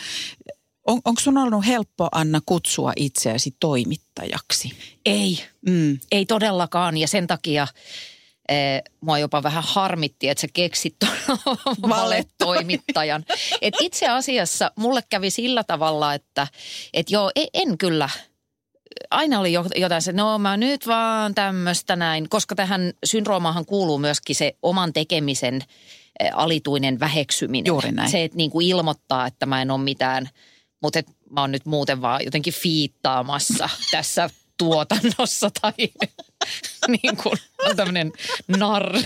on, 0.85 1.01
onko 1.05 1.21
sun 1.21 1.37
ollut 1.37 1.65
helppo, 1.67 2.07
Anna, 2.11 2.39
kutsua 2.45 2.93
itseäsi 2.95 3.55
toimittajaksi? 3.59 4.71
Ei, 5.05 5.39
Mm. 5.69 5.99
ei 6.11 6.25
todellakaan 6.25 6.97
ja 6.97 7.07
sen 7.07 7.27
takia 7.27 7.67
Eh, 8.49 8.81
mua 9.01 9.19
jopa 9.19 9.43
vähän 9.43 9.63
harmitti, 9.67 10.29
että 10.29 10.41
sä 10.41 10.47
keksit 10.53 10.95
valetoimittajan. 11.89 13.25
Et 13.61 13.73
itse 13.81 14.07
asiassa 14.07 14.71
mulle 14.75 15.01
kävi 15.09 15.29
sillä 15.29 15.63
tavalla, 15.63 16.13
että 16.13 16.47
et 16.93 17.11
joo, 17.11 17.31
en, 17.35 17.47
en 17.53 17.77
kyllä 17.77 18.09
aina 19.11 19.39
oli 19.39 19.53
jotain 19.75 20.01
se, 20.01 20.11
no 20.11 20.37
mä 20.37 20.57
nyt 20.57 20.87
vaan 20.87 21.35
tämmöistä 21.35 21.95
näin, 21.95 22.29
koska 22.29 22.55
tähän 22.55 22.93
syndroomahan 23.05 23.65
kuuluu 23.65 23.97
myöskin 23.97 24.35
se 24.35 24.55
oman 24.61 24.93
tekemisen 24.93 25.55
eh, 26.19 26.29
alituinen 26.33 26.99
väheksyminen. 26.99 27.65
Juuri 27.69 27.91
näin. 27.91 28.11
Se, 28.11 28.23
että 28.23 28.37
niin 28.37 28.51
kuin 28.51 28.67
ilmoittaa, 28.67 29.27
että 29.27 29.45
mä 29.45 29.61
en 29.61 29.71
ole 29.71 29.81
mitään, 29.81 30.29
mutta 30.85 30.99
et 30.99 31.07
mä 31.29 31.41
oon 31.41 31.51
nyt 31.51 31.65
muuten 31.65 32.01
vaan 32.01 32.25
jotenkin 32.25 32.53
fiittaamassa 32.53 33.69
tässä 33.91 34.29
tuotannossa 34.57 35.49
tai 35.61 35.73
niin 36.87 37.17
kuin 37.23 37.37
on 37.65 37.75
tämmöinen 37.75 38.13
narri. 38.47 39.01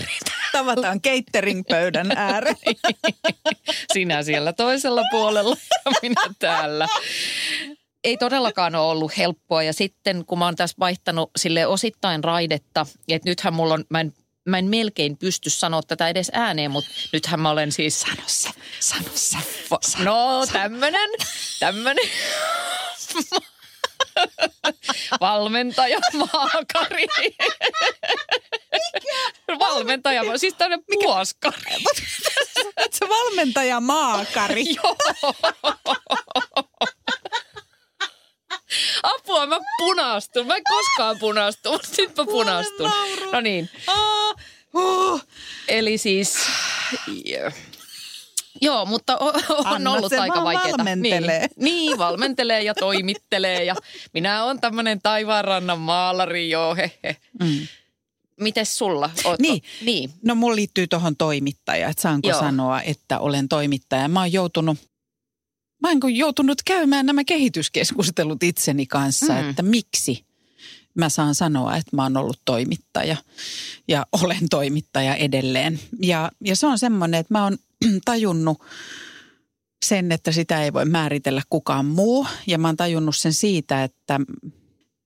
Tavataan 0.52 1.00
catering-pöydän 1.00 2.12
ääreen. 2.16 2.56
Sinä 3.92 4.22
siellä 4.22 4.52
toisella 4.52 5.02
puolella 5.10 5.56
ja 5.84 5.92
minä 6.02 6.34
täällä. 6.38 6.88
Ei 8.04 8.16
todellakaan 8.16 8.74
ole 8.74 8.90
ollut 8.90 9.16
helppoa 9.16 9.62
ja 9.62 9.72
sitten 9.72 10.24
kun 10.26 10.38
mä 10.38 10.44
oon 10.44 10.56
tässä 10.56 10.76
vaihtanut 10.80 11.30
sille 11.36 11.66
osittain 11.66 12.24
raidetta, 12.24 12.86
että 13.08 13.28
nythän 13.28 13.54
mulla 13.54 13.74
on, 13.74 13.84
mä 13.88 14.00
en 14.00 14.12
mä 14.48 14.58
en 14.58 14.64
melkein 14.64 15.16
pysty 15.16 15.50
sanoa 15.50 15.82
tätä 15.82 16.08
edes 16.08 16.30
ääneen, 16.32 16.70
mutta 16.70 16.90
nythän 17.12 17.40
mä 17.40 17.50
olen 17.50 17.72
siis... 17.72 18.00
Sano 18.00 18.22
se, 18.26 18.50
sano 18.80 19.10
se. 19.14 19.36
No 20.04 20.46
tämmönen, 20.52 21.10
tämmönen. 21.60 22.08
Valmentaja 25.20 25.98
Maakari. 26.12 27.06
Valmentaja, 29.58 30.38
siis 30.38 30.54
tämmöinen 30.54 30.84
puoskari. 30.88 31.84
Se 32.90 33.08
valmentaja 33.18 33.80
Maakari. 33.80 34.64
Joo. 34.74 34.96
Apua, 39.02 39.46
mä 39.46 39.58
punastun. 39.78 40.46
Mä 40.46 40.56
en 40.56 40.62
koskaan 40.64 41.18
punastu, 41.18 41.72
mutta 41.72 41.88
nyt 41.98 42.16
mä 42.16 42.24
punastun. 42.24 42.90
No 43.32 43.40
niin. 43.40 43.70
Uh. 44.74 45.22
Eli 45.68 45.98
siis... 45.98 46.36
Yeah. 47.26 47.54
Joo, 48.62 48.86
mutta 48.86 49.16
on 49.16 49.32
Anna 49.64 49.92
ollut 49.92 50.12
aika 50.12 50.44
vaikeaa. 50.44 50.78
valmentelee. 50.78 51.40
Niin, 51.40 51.50
niin, 51.56 51.98
valmentelee 51.98 52.62
ja 52.62 52.74
toimittelee 52.74 53.64
ja 53.64 53.76
minä 54.12 54.44
olen 54.44 54.60
tämmöinen 54.60 55.02
taivaanrannan 55.02 55.78
maalari, 55.78 56.50
joo, 56.50 56.74
he, 56.74 56.92
he. 57.04 57.16
Mm. 57.40 57.66
Mites 58.40 58.78
sulla? 58.78 59.10
Ootko? 59.24 59.42
Niin. 59.42 59.62
niin. 59.82 60.10
No 60.24 60.34
mulla 60.34 60.56
liittyy 60.56 60.86
tuohon 60.86 61.16
toimittaja, 61.16 61.88
että 61.88 62.02
saanko. 62.02 62.28
Joo. 62.28 62.40
sanoa, 62.40 62.82
että 62.82 63.18
olen 63.18 63.48
toimittaja. 63.48 64.08
Mä 64.08 64.20
oon 64.20 64.32
joutunut, 64.32 64.78
mä 65.82 65.88
oon 65.88 66.16
joutunut 66.16 66.62
käymään 66.64 67.06
nämä 67.06 67.24
kehityskeskustelut 67.24 68.42
itseni 68.42 68.86
kanssa, 68.86 69.32
Mm. 69.34 69.40
mm. 69.42 69.50
että 69.50 69.62
miksi 69.62 70.24
mä 70.94 71.08
saan 71.08 71.34
sanoa, 71.34 71.76
että 71.76 71.96
mä 71.96 72.02
oon 72.02 72.16
ollut 72.16 72.40
toimittaja 72.44 73.16
ja 73.88 74.06
olen 74.22 74.48
toimittaja 74.50 75.14
edelleen. 75.14 75.80
Ja, 76.02 76.30
ja 76.44 76.56
se 76.56 76.66
on 76.66 76.78
semmoinen, 76.78 77.20
että 77.20 77.34
mä 77.34 77.44
oon 77.44 77.58
tajunnut 78.04 78.62
sen, 79.86 80.12
että 80.12 80.32
sitä 80.32 80.62
ei 80.64 80.72
voi 80.72 80.84
määritellä 80.84 81.42
kukaan 81.50 81.86
muu. 81.86 82.26
Ja 82.46 82.58
mä 82.58 82.68
oon 82.68 82.76
tajunnut 82.76 83.16
sen 83.16 83.34
siitä, 83.34 83.84
että 83.84 84.20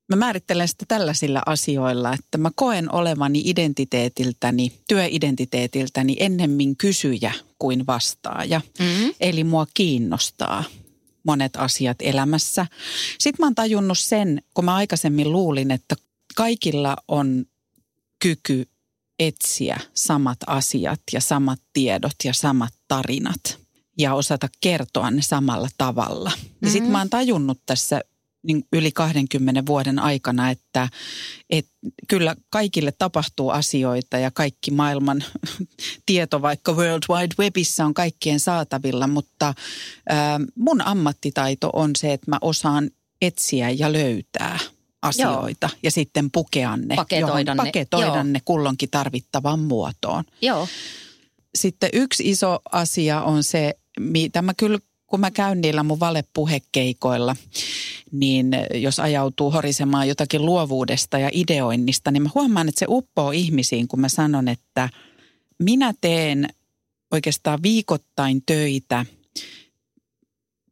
mä 0.09 0.17
määrittelen 0.17 0.69
sitä 0.69 0.85
tällaisilla 0.89 1.43
asioilla, 1.47 2.15
että 2.15 2.39
mä 2.39 2.51
koen 2.55 2.95
olevani 2.95 3.43
identiteetiltäni, 3.45 4.73
työidentiteetiltäni 4.89 6.17
ennemmin 6.21 6.77
kysyjä 6.77 7.33
kuin 7.59 7.87
vastaaja. 7.87 8.61
Mm-hmm. 8.79 9.15
Eli 9.21 9.45
mua 9.45 9.67
kiinnostaa 9.75 10.65
monet 11.27 11.57
asiat 11.57 11.97
elämässä. 12.01 12.67
Sitten 13.19 13.43
mä 13.43 13.47
oon 13.47 13.55
tajunnut 13.55 13.99
sen, 13.99 14.43
kun 14.55 14.65
mä 14.65 14.75
aikaisemmin 14.75 15.33
luulin, 15.33 15.71
että 15.71 15.97
kaikilla 16.37 16.97
on 17.09 17.45
kyky 18.19 18.69
etsiä 19.19 19.81
samat 19.95 20.39
asiat 20.47 21.01
ja 21.13 21.21
samat 21.21 21.61
tiedot 21.73 22.15
ja 22.25 22.33
samat 22.35 22.73
tarinat 22.89 23.59
ja 23.99 24.15
osata 24.15 24.49
kertoa 24.61 25.11
ne 25.11 25.23
samalla 25.23 25.69
tavalla. 25.79 26.33
Ja 26.37 26.49
Mhm. 26.61 26.73
sitten 26.73 26.91
mä 26.93 26.99
oon 26.99 27.11
tajunnut 27.11 27.61
tässä 27.67 28.01
niin 28.45 28.65
yli 28.73 28.93
20 28.93 29.67
vuoden 29.67 29.99
aikana, 29.99 30.51
että, 30.51 30.89
että 31.51 31.73
kyllä 32.09 32.37
kaikille 32.51 32.93
tapahtuu 32.93 33.51
asioita 33.51 34.19
ja 34.19 34.31
kaikki 34.31 34.71
maailman 34.71 35.25
tieto 36.07 36.43
vaikka 36.43 36.73
World 36.73 37.03
Wide 37.11 37.35
Webissa 37.39 37.85
on 37.85 37.95
kaikkien 37.95 38.41
saatavilla, 38.41 39.07
mutta 39.07 39.55
ää, 40.09 40.41
mun 40.55 40.87
ammattitaito 40.87 41.71
on 41.73 41.91
se, 41.99 42.13
että 42.13 42.31
mä 42.31 42.39
osaan 42.41 42.91
etsiä 43.23 43.71
ja 43.71 43.93
löytää 43.93 44.59
asioita 45.03 45.69
Joo. 45.73 45.79
ja 45.83 45.91
sitten 45.91 46.31
pukea 46.31 46.77
ne, 46.77 46.97
Paketoida 46.97 47.41
johon, 47.41 47.57
ne, 47.57 47.65
paketoida 47.65 48.07
joo. 48.07 48.23
ne 48.23 48.41
kullonkin 48.45 48.91
tarvittavaan 48.91 49.61
muotoon. 49.61 50.25
Joo. 50.41 50.69
Sitten 51.55 51.91
yksi 51.93 52.31
iso 52.31 52.59
asia 52.73 53.23
on 53.23 53.45
se, 53.45 53.75
mitä 54.01 54.43
mä 54.43 54.55
kyllä 54.55 54.79
kun 55.15 55.21
mä 55.21 55.31
käyn 55.31 55.61
niillä 55.61 55.83
mun 55.83 56.01
valepuhekeikoilla, 56.01 57.37
niin 58.13 58.51
jos 58.75 59.01
ajautuu 59.01 59.51
horisemaan 59.51 60.09
jotakin 60.09 60.47
luovuudesta 60.47 61.19
ja 61.19 61.31
ideoinnista, 61.33 62.11
niin 62.11 62.23
mä 62.23 62.29
huomaan, 62.35 62.69
että 62.69 62.79
se 62.79 62.87
uppoo 62.89 63.31
ihmisiin, 63.31 63.89
kun 63.89 64.01
mä 64.01 64.09
sanon, 64.09 64.49
että 64.49 64.89
minä 65.59 65.95
teen 66.01 66.49
oikeastaan 67.11 67.63
viikoittain 67.63 68.43
töitä 68.47 69.07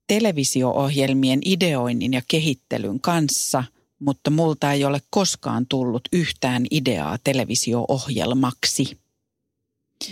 televisio-ohjelmien 0.06 1.40
ideoinnin 1.44 2.12
ja 2.12 2.22
kehittelyn 2.28 3.00
kanssa, 3.00 3.64
mutta 3.98 4.30
multa 4.30 4.72
ei 4.72 4.84
ole 4.84 5.00
koskaan 5.10 5.66
tullut 5.68 6.02
yhtään 6.12 6.66
ideaa 6.70 7.18
televisio-ohjelmaksi 7.24 9.01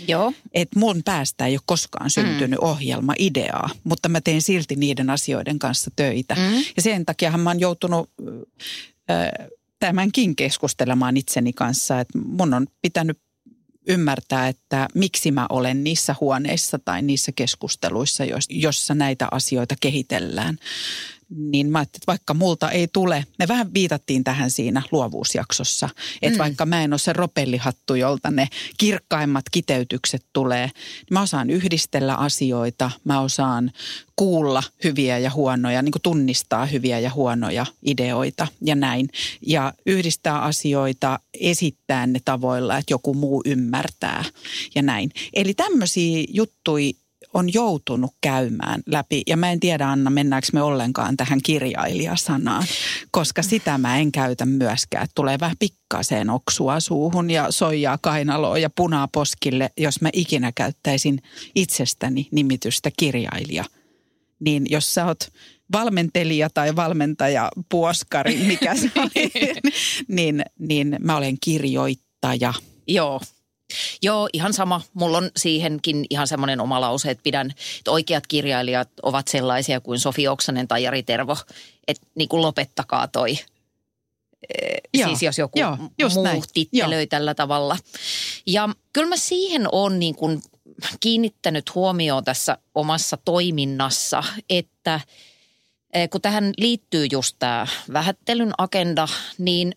Joo. 0.07 0.33
että 0.53 0.79
mun 0.79 1.01
päästä 1.05 1.45
ei 1.45 1.53
ole 1.53 1.61
koskaan 1.65 2.09
syntynyt 2.09 2.59
mm. 2.59 2.67
ohjelma, 2.67 3.13
ideaa, 3.19 3.69
mutta 3.83 4.09
mä 4.09 4.21
teen 4.21 4.41
silti 4.41 4.75
niiden 4.75 5.09
asioiden 5.09 5.59
kanssa 5.59 5.91
töitä. 5.95 6.35
Mm. 6.35 6.63
Ja 6.75 6.81
sen 6.81 7.05
takiahan 7.05 7.39
mä 7.39 7.49
oon 7.49 7.59
joutunut 7.59 8.09
äh, 9.11 9.47
tämänkin 9.79 10.35
keskustelemaan 10.35 11.17
itseni 11.17 11.53
kanssa, 11.53 11.99
että 11.99 12.17
mun 12.17 12.53
on 12.53 12.67
pitänyt 12.81 13.17
ymmärtää, 13.87 14.47
että 14.47 14.87
miksi 14.95 15.31
mä 15.31 15.45
olen 15.49 15.83
niissä 15.83 16.15
huoneissa 16.21 16.79
tai 16.79 17.01
niissä 17.01 17.31
keskusteluissa, 17.31 18.23
jossa 18.49 18.95
näitä 18.95 19.27
asioita 19.31 19.75
kehitellään. 19.81 20.57
Niin 21.35 21.69
mä 21.69 21.79
ajattelin, 21.79 22.01
että 22.01 22.11
vaikka 22.11 22.33
multa 22.33 22.71
ei 22.71 22.87
tule, 22.93 23.25
me 23.39 23.47
vähän 23.47 23.73
viitattiin 23.73 24.23
tähän 24.23 24.51
siinä 24.51 24.81
luovuusjaksossa, 24.91 25.89
että 26.21 26.37
Mm. 26.37 26.43
vaikka 26.43 26.65
mä 26.65 26.83
en 26.83 26.93
ole 26.93 26.99
se 26.99 27.13
ropellihattu, 27.13 27.95
jolta 27.95 28.31
ne 28.31 28.47
kirkkaimmat 28.77 29.45
kiteytykset 29.51 30.25
tulee, 30.33 30.65
niin 30.65 30.73
mä 31.11 31.21
osaan 31.21 31.49
yhdistellä 31.49 32.15
asioita, 32.15 32.91
mä 33.03 33.21
osaan 33.21 33.71
kuulla 34.15 34.63
hyviä 34.83 35.17
ja 35.17 35.31
huonoja, 35.31 35.81
niin 35.81 35.91
kuin 35.91 36.01
tunnistaa 36.01 36.65
hyviä 36.65 36.99
ja 36.99 37.11
huonoja 37.13 37.65
ideoita 37.85 38.47
ja 38.61 38.75
näin. 38.75 39.09
Ja 39.47 39.73
yhdistää 39.85 40.41
asioita, 40.41 41.19
esittää 41.33 42.07
ne 42.07 42.19
tavoilla, 42.25 42.77
että 42.77 42.93
joku 42.93 43.13
muu 43.13 43.41
ymmärtää 43.45 44.23
ja 44.75 44.81
näin. 44.81 45.11
Eli 45.33 45.53
tämmöisiä 45.53 46.25
juttuja 46.29 46.91
on 47.33 47.53
joutunut 47.53 48.11
käymään 48.21 48.81
läpi. 48.85 49.21
Ja 49.27 49.37
mä 49.37 49.51
en 49.51 49.59
tiedä, 49.59 49.89
Anna, 49.89 50.09
mennäänkö 50.09 50.47
me 50.53 50.61
ollenkaan 50.61 51.17
tähän 51.17 51.39
kirjailijasanaan, 51.43 52.63
koska 53.11 53.43
sitä 53.43 53.77
mä 53.77 53.97
en 53.97 54.11
käytä 54.11 54.45
myöskään. 54.45 55.07
Tulee 55.15 55.37
vähän 55.39 55.55
pikkaaseen 55.59 56.29
oksua 56.29 56.79
suuhun 56.79 57.31
ja 57.31 57.51
soijaa 57.51 57.97
kainaloon 58.01 58.61
ja 58.61 58.69
punaa 58.69 59.07
poskille, 59.07 59.69
jos 59.77 60.01
mä 60.01 60.09
ikinä 60.13 60.51
käyttäisin 60.55 61.21
itsestäni 61.55 62.27
nimitystä 62.31 62.91
kirjailija. 62.97 63.65
Niin 64.39 64.65
jos 64.69 64.93
sä 64.93 65.05
oot 65.05 65.27
valmentelija 65.71 66.49
tai 66.49 66.75
valmentaja 66.75 67.51
puoskari, 67.69 68.37
mikä 68.37 68.75
se 68.75 68.91
oli, 69.01 69.31
niin, 70.07 70.45
niin 70.59 70.97
mä 70.99 71.17
olen 71.17 71.37
kirjoittaja. 71.43 72.53
Joo. 72.87 73.21
Joo, 74.01 74.29
ihan 74.33 74.53
sama. 74.53 74.81
Mulla 74.93 75.17
on 75.17 75.31
siihenkin 75.37 76.05
ihan 76.09 76.27
semmoinen 76.27 76.61
oma 76.61 76.81
lause, 76.81 77.11
että 77.11 77.23
pidän, 77.23 77.53
että 77.77 77.91
oikeat 77.91 78.27
kirjailijat 78.27 78.89
ovat 79.03 79.27
sellaisia 79.27 79.79
kuin 79.79 79.99
Sofi 79.99 80.27
Oksanen 80.27 80.67
tai 80.67 80.83
Jari 80.83 81.03
Tervo. 81.03 81.37
Että 81.87 82.07
niin 82.15 82.29
kuin 82.29 82.41
lopettakaa 82.41 83.07
toi. 83.07 83.37
Joo, 84.93 85.07
siis 85.07 85.23
jos 85.23 85.37
joku 85.37 85.59
joo, 85.59 85.77
just 85.99 86.15
muu 86.15 86.23
näin. 86.23 86.43
tittelöi 86.53 87.07
tällä 87.07 87.35
tavalla. 87.35 87.77
Ja 88.47 88.69
kyllä 88.93 89.09
mä 89.09 89.17
siihen 89.17 89.67
on 89.71 89.99
niin 89.99 90.15
kuin 90.15 90.41
kiinnittänyt 90.99 91.75
huomioon 91.75 92.23
tässä 92.23 92.57
omassa 92.75 93.17
toiminnassa, 93.25 94.23
että 94.49 94.99
kun 96.11 96.21
tähän 96.21 96.53
liittyy 96.57 97.07
just 97.11 97.35
tämä 97.39 97.67
vähättelyn 97.93 98.51
agenda, 98.57 99.07
niin 99.37 99.75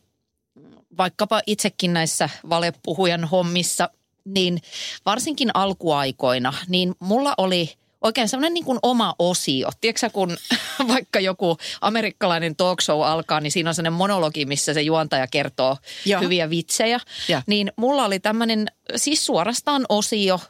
vaikkapa 0.98 1.42
itsekin 1.46 1.92
näissä 1.92 2.28
valepuhujan 2.50 3.24
hommissa, 3.24 3.88
niin 4.24 4.62
varsinkin 5.07 5.50
alkuaikoina, 5.54 6.52
niin 6.68 6.94
mulla 7.00 7.35
oli 7.38 7.72
oikein 8.04 8.28
semmoinen 8.28 8.54
niin 8.54 8.64
kuin 8.64 8.78
oma 8.83 9.14
osio. 9.18 9.70
Tiedätkö 9.80 10.11
kun 10.11 10.37
vaikka 10.88 11.20
joku 11.20 11.57
amerikkalainen 11.80 12.57
talk 12.57 12.80
show 12.80 13.02
alkaa, 13.02 13.40
niin 13.40 13.52
siinä 13.52 13.70
on 13.70 13.74
sellainen 13.74 13.98
monologi, 13.98 14.44
missä 14.44 14.74
se 14.74 14.83
juontaja 14.83 15.26
kertoo 15.26 15.76
Joo. 16.04 16.20
hyviä 16.20 16.50
vitsejä. 16.50 17.00
Ja. 17.28 17.42
Niin 17.46 17.72
mulla 17.76 18.04
oli 18.04 18.20
tämmöinen 18.20 18.66
siis 18.96 19.26
suorastaan 19.26 19.87
osio, 19.88 20.40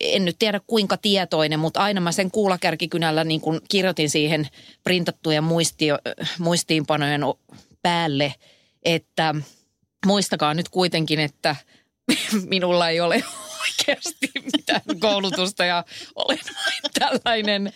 en 0.00 0.24
nyt 0.24 0.36
tiedä 0.38 0.60
kuinka 0.66 0.96
tietoinen, 0.96 1.60
mutta 1.60 1.80
aina 1.80 2.00
mä 2.00 2.12
sen 2.12 2.30
kuulakärkikynällä 2.30 3.24
niin 3.24 3.40
kuin 3.40 3.60
kirjoitin 3.70 4.10
siihen 4.10 4.48
printattujen 4.84 5.44
muistio, 5.44 5.98
muistiinpanojen 6.38 7.22
päälle, 7.82 8.34
että 8.82 9.34
muistakaa 10.06 10.54
nyt 10.54 10.68
kuitenkin, 10.68 11.20
että 11.20 11.56
minulla 12.48 12.88
ei 12.88 13.00
ole 13.00 13.24
oikeasti 13.60 14.30
mitään 14.56 15.00
koulutusta 15.00 15.64
ja 15.64 15.84
olen 16.14 16.38
vain 16.38 16.92
tällainen. 16.98 17.72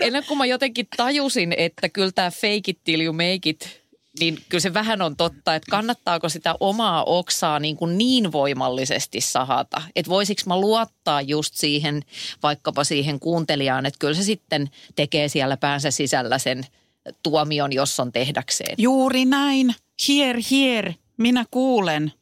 Ennen 0.00 0.24
kuin 0.24 0.38
mä 0.38 0.46
jotenkin 0.46 0.86
tajusin, 0.96 1.54
että 1.58 1.88
kyllä 1.88 2.12
tämä 2.12 2.30
fake 2.30 2.62
it 2.66 2.78
till 2.84 3.00
you 3.00 3.12
make 3.12 3.40
it, 3.44 3.84
niin 4.20 4.38
kyllä 4.48 4.62
se 4.62 4.74
vähän 4.74 5.02
on 5.02 5.16
totta, 5.16 5.54
että 5.54 5.70
kannattaako 5.70 6.28
sitä 6.28 6.54
omaa 6.60 7.04
oksaa 7.04 7.58
niin, 7.58 7.76
kuin 7.76 7.98
niin 7.98 8.32
voimallisesti 8.32 9.20
sahata. 9.20 9.82
Että 9.96 10.10
voisiko 10.10 10.42
mä 10.46 10.60
luottaa 10.60 11.22
just 11.22 11.54
siihen, 11.54 12.02
vaikkapa 12.42 12.84
siihen 12.84 13.20
kuuntelijaan, 13.20 13.86
että 13.86 13.98
kyllä 13.98 14.14
se 14.14 14.22
sitten 14.22 14.70
tekee 14.96 15.28
siellä 15.28 15.56
päänsä 15.56 15.90
sisällä 15.90 16.38
sen 16.38 16.66
tuomion, 17.22 17.72
jos 17.72 18.00
on 18.00 18.12
tehdäkseen. 18.12 18.74
Juuri 18.78 19.24
näin. 19.24 19.74
Here, 20.08 20.40
here. 20.50 20.94
Minä 21.16 21.44
kuulen. 21.50 22.12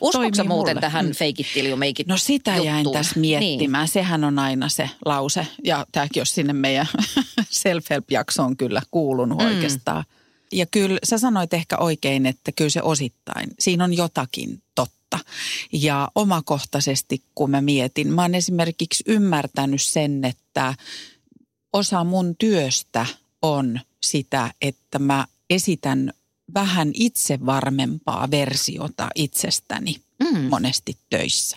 Uskotko 0.00 0.44
muuten 0.44 0.48
mulle. 0.48 0.80
tähän 0.80 1.06
Mm. 1.06 1.12
fake 1.12 1.34
it 1.38 1.46
till 1.54 1.66
you 1.66 1.76
make 1.76 1.94
it 1.98 2.06
No 2.06 2.16
sitä 2.16 2.56
jäin 2.56 2.78
juttuun? 2.78 2.96
tässä 2.96 3.20
miettimään. 3.20 3.82
Niin. 3.82 3.92
Sehän 3.92 4.24
on 4.24 4.38
aina 4.38 4.68
se 4.68 4.90
lause. 5.04 5.46
Ja 5.64 5.86
tämäkin 5.92 6.20
olisi 6.20 6.32
sinne 6.32 6.52
meidän 6.52 6.86
self-help-jaksoon 7.50 8.56
kyllä 8.56 8.82
kuulunut 8.90 9.38
mm. 9.38 9.46
oikeastaan. 9.46 10.04
Ja 10.52 10.66
kyllä 10.66 10.98
sä 11.04 11.18
sanoit 11.18 11.54
ehkä 11.54 11.76
oikein, 11.78 12.26
että 12.26 12.52
kyllä 12.52 12.70
se 12.70 12.82
osittain. 12.82 13.50
Siinä 13.58 13.84
on 13.84 13.96
jotakin 13.96 14.62
totta. 14.74 15.18
Ja 15.72 16.08
omakohtaisesti 16.14 17.22
kun 17.34 17.50
mä 17.50 17.60
mietin, 17.60 18.12
mä 18.12 18.22
oon 18.22 18.34
esimerkiksi 18.34 19.04
ymmärtänyt 19.06 19.82
sen, 19.82 20.24
että 20.24 20.74
osa 21.72 22.04
mun 22.04 22.36
työstä 22.38 23.06
on 23.42 23.80
sitä, 24.10 24.50
että 24.62 24.98
mä 24.98 25.26
esitän 25.50 26.12
vähän 26.54 26.90
itsevarmempaa 26.94 28.30
versiota 28.30 29.08
itsestäni 29.14 29.96
Mm. 30.22 30.40
monesti 30.40 30.96
töissä. 31.10 31.56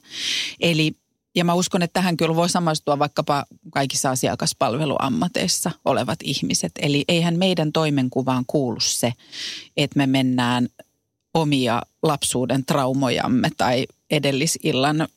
Eli, 0.60 0.96
ja 1.36 1.46
mä 1.46 1.54
uskon, 1.54 1.82
että 1.82 1.94
tähän 1.94 2.18
kyllä 2.18 2.36
voi 2.36 2.50
samastua 2.50 3.00
vaikkapa 3.00 3.46
kaikissa 3.72 4.10
asiakaspalveluammateissa 4.10 5.72
olevat 5.86 6.20
ihmiset. 6.24 6.72
Eli 6.80 7.06
eihän 7.08 7.38
meidän 7.38 7.72
toimenkuvaan 7.72 8.44
kuulu 8.48 8.80
se, 8.80 9.14
että 9.78 9.98
me 9.98 10.08
mennään 10.08 10.68
omia 11.34 11.82
lapsuuden 12.04 12.66
traumojamme 12.66 13.50
tai 13.58 13.86
edellisillan 14.10 15.08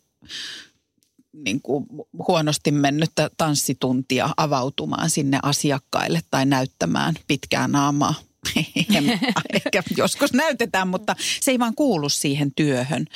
niin 1.32 1.62
kuin 1.62 1.86
huonosti 2.28 2.70
mennyttä 2.70 3.30
tanssituntia 3.36 4.30
avautumaan 4.36 5.10
sinne 5.10 5.38
asiakkaille 5.42 6.20
tai 6.30 6.46
näyttämään 6.46 7.14
pitkää 7.26 7.68
naamaa. 7.68 8.14
Ehkä 9.54 9.82
joskus 9.96 10.32
näytetään, 10.32 10.88
mutta 10.88 11.16
se 11.40 11.50
ei 11.50 11.58
vaan 11.58 11.74
kuulu 11.74 12.08
siihen 12.08 12.52
työhön. 12.56 13.06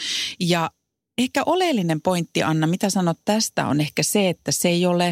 Ja 0.41 0.71
ehkä 1.19 1.43
oleellinen 1.47 2.01
pointti, 2.01 2.43
Anna, 2.43 2.67
mitä 2.67 2.91
sanot 2.91 3.19
tästä, 3.25 3.67
on 3.67 3.81
ehkä 3.81 4.03
se, 4.03 4.29
että 4.29 4.53
se 4.53 4.69
ei 4.69 4.87
ole, 4.87 5.09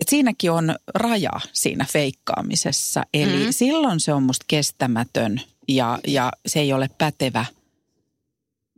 että 0.00 0.10
siinäkin 0.10 0.50
on 0.50 0.74
raja 0.94 1.30
siinä 1.52 1.86
feikkaamisessa. 1.92 3.02
Eli 3.14 3.44
Mm. 3.46 3.52
silloin 3.52 4.00
se 4.00 4.12
on 4.12 4.22
musta 4.22 4.44
kestämätön 4.48 5.40
ja, 5.68 5.98
ja 6.06 6.32
se 6.46 6.60
ei 6.60 6.72
ole 6.72 6.90
pätevä, 6.98 7.44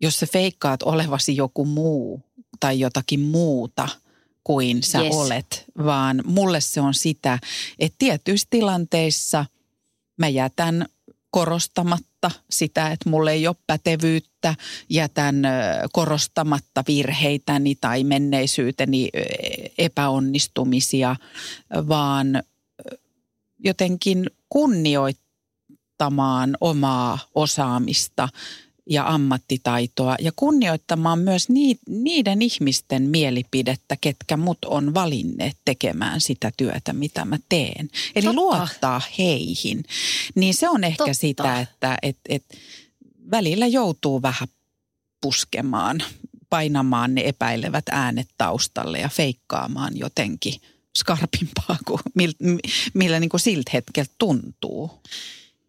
jos 0.02 0.20
sä 0.20 0.26
feikkaat 0.32 0.82
olevasi 0.82 1.36
joku 1.36 1.64
muu 1.64 2.22
tai 2.60 2.80
jotakin 2.80 3.20
muuta 3.20 3.88
kuin 4.44 4.82
sä 4.82 5.02
Yes. 5.02 5.14
olet, 5.14 5.64
vaan 5.84 6.22
mulle 6.26 6.60
se 6.60 6.80
on 6.80 6.94
sitä, 6.94 7.38
että 7.78 7.96
tietyissä 7.98 8.46
tilanteissa 8.50 9.44
mä 10.18 10.28
jätän 10.28 10.86
korostamatta 11.30 12.30
sitä, 12.50 12.90
että 12.90 13.10
mulla 13.10 13.30
ei 13.30 13.46
ole 13.46 13.56
pätevyyttä, 13.66 14.54
jätän 14.88 15.42
korostamatta 15.92 16.84
virheitäni 16.88 17.74
tai 17.74 18.04
menneisyyteni 18.04 19.08
epäonnistumisia, 19.78 21.16
vaan 21.88 22.42
jotenkin 23.58 24.30
kunnioittamaan 24.48 26.56
omaa 26.60 27.18
osaamista 27.34 28.28
ja 28.88 29.06
ammattitaitoa 29.08 30.16
ja 30.20 30.32
kunnioittamaan 30.36 31.18
myös 31.18 31.48
nii- 31.48 31.78
niiden 31.88 32.42
ihmisten 32.42 33.02
mielipidettä, 33.02 33.96
ketkä 34.00 34.36
mut 34.36 34.58
on 34.64 34.94
valinneet 34.94 35.56
tekemään 35.64 36.20
sitä 36.20 36.52
työtä, 36.56 36.92
mitä 36.92 37.24
mä 37.24 37.38
teen. 37.48 37.90
Eli 38.14 38.24
Totta. 38.24 38.36
luottaa 38.40 39.02
heihin. 39.18 39.84
Niin 40.34 40.54
se 40.54 40.68
on 40.68 40.84
ehkä 40.84 40.98
Totta. 40.98 41.14
sitä, 41.14 41.60
että 41.60 41.98
et, 42.02 42.18
et 42.28 42.44
välillä 43.30 43.66
joutuu 43.66 44.22
vähän 44.22 44.48
puskemaan, 45.20 46.02
painamaan 46.50 47.14
ne 47.14 47.22
epäilevät 47.24 47.84
äänet 47.90 48.28
taustalle 48.38 48.98
ja 48.98 49.08
feikkaamaan 49.08 49.96
jotenkin 49.96 50.54
skarpimpaa 50.98 51.76
kuin 51.86 52.00
mil, 52.14 52.32
millä 52.94 53.20
niin 53.20 53.30
kuin 53.30 53.40
siltä 53.40 53.70
hetkeltä 53.74 54.14
tuntuu. 54.18 54.90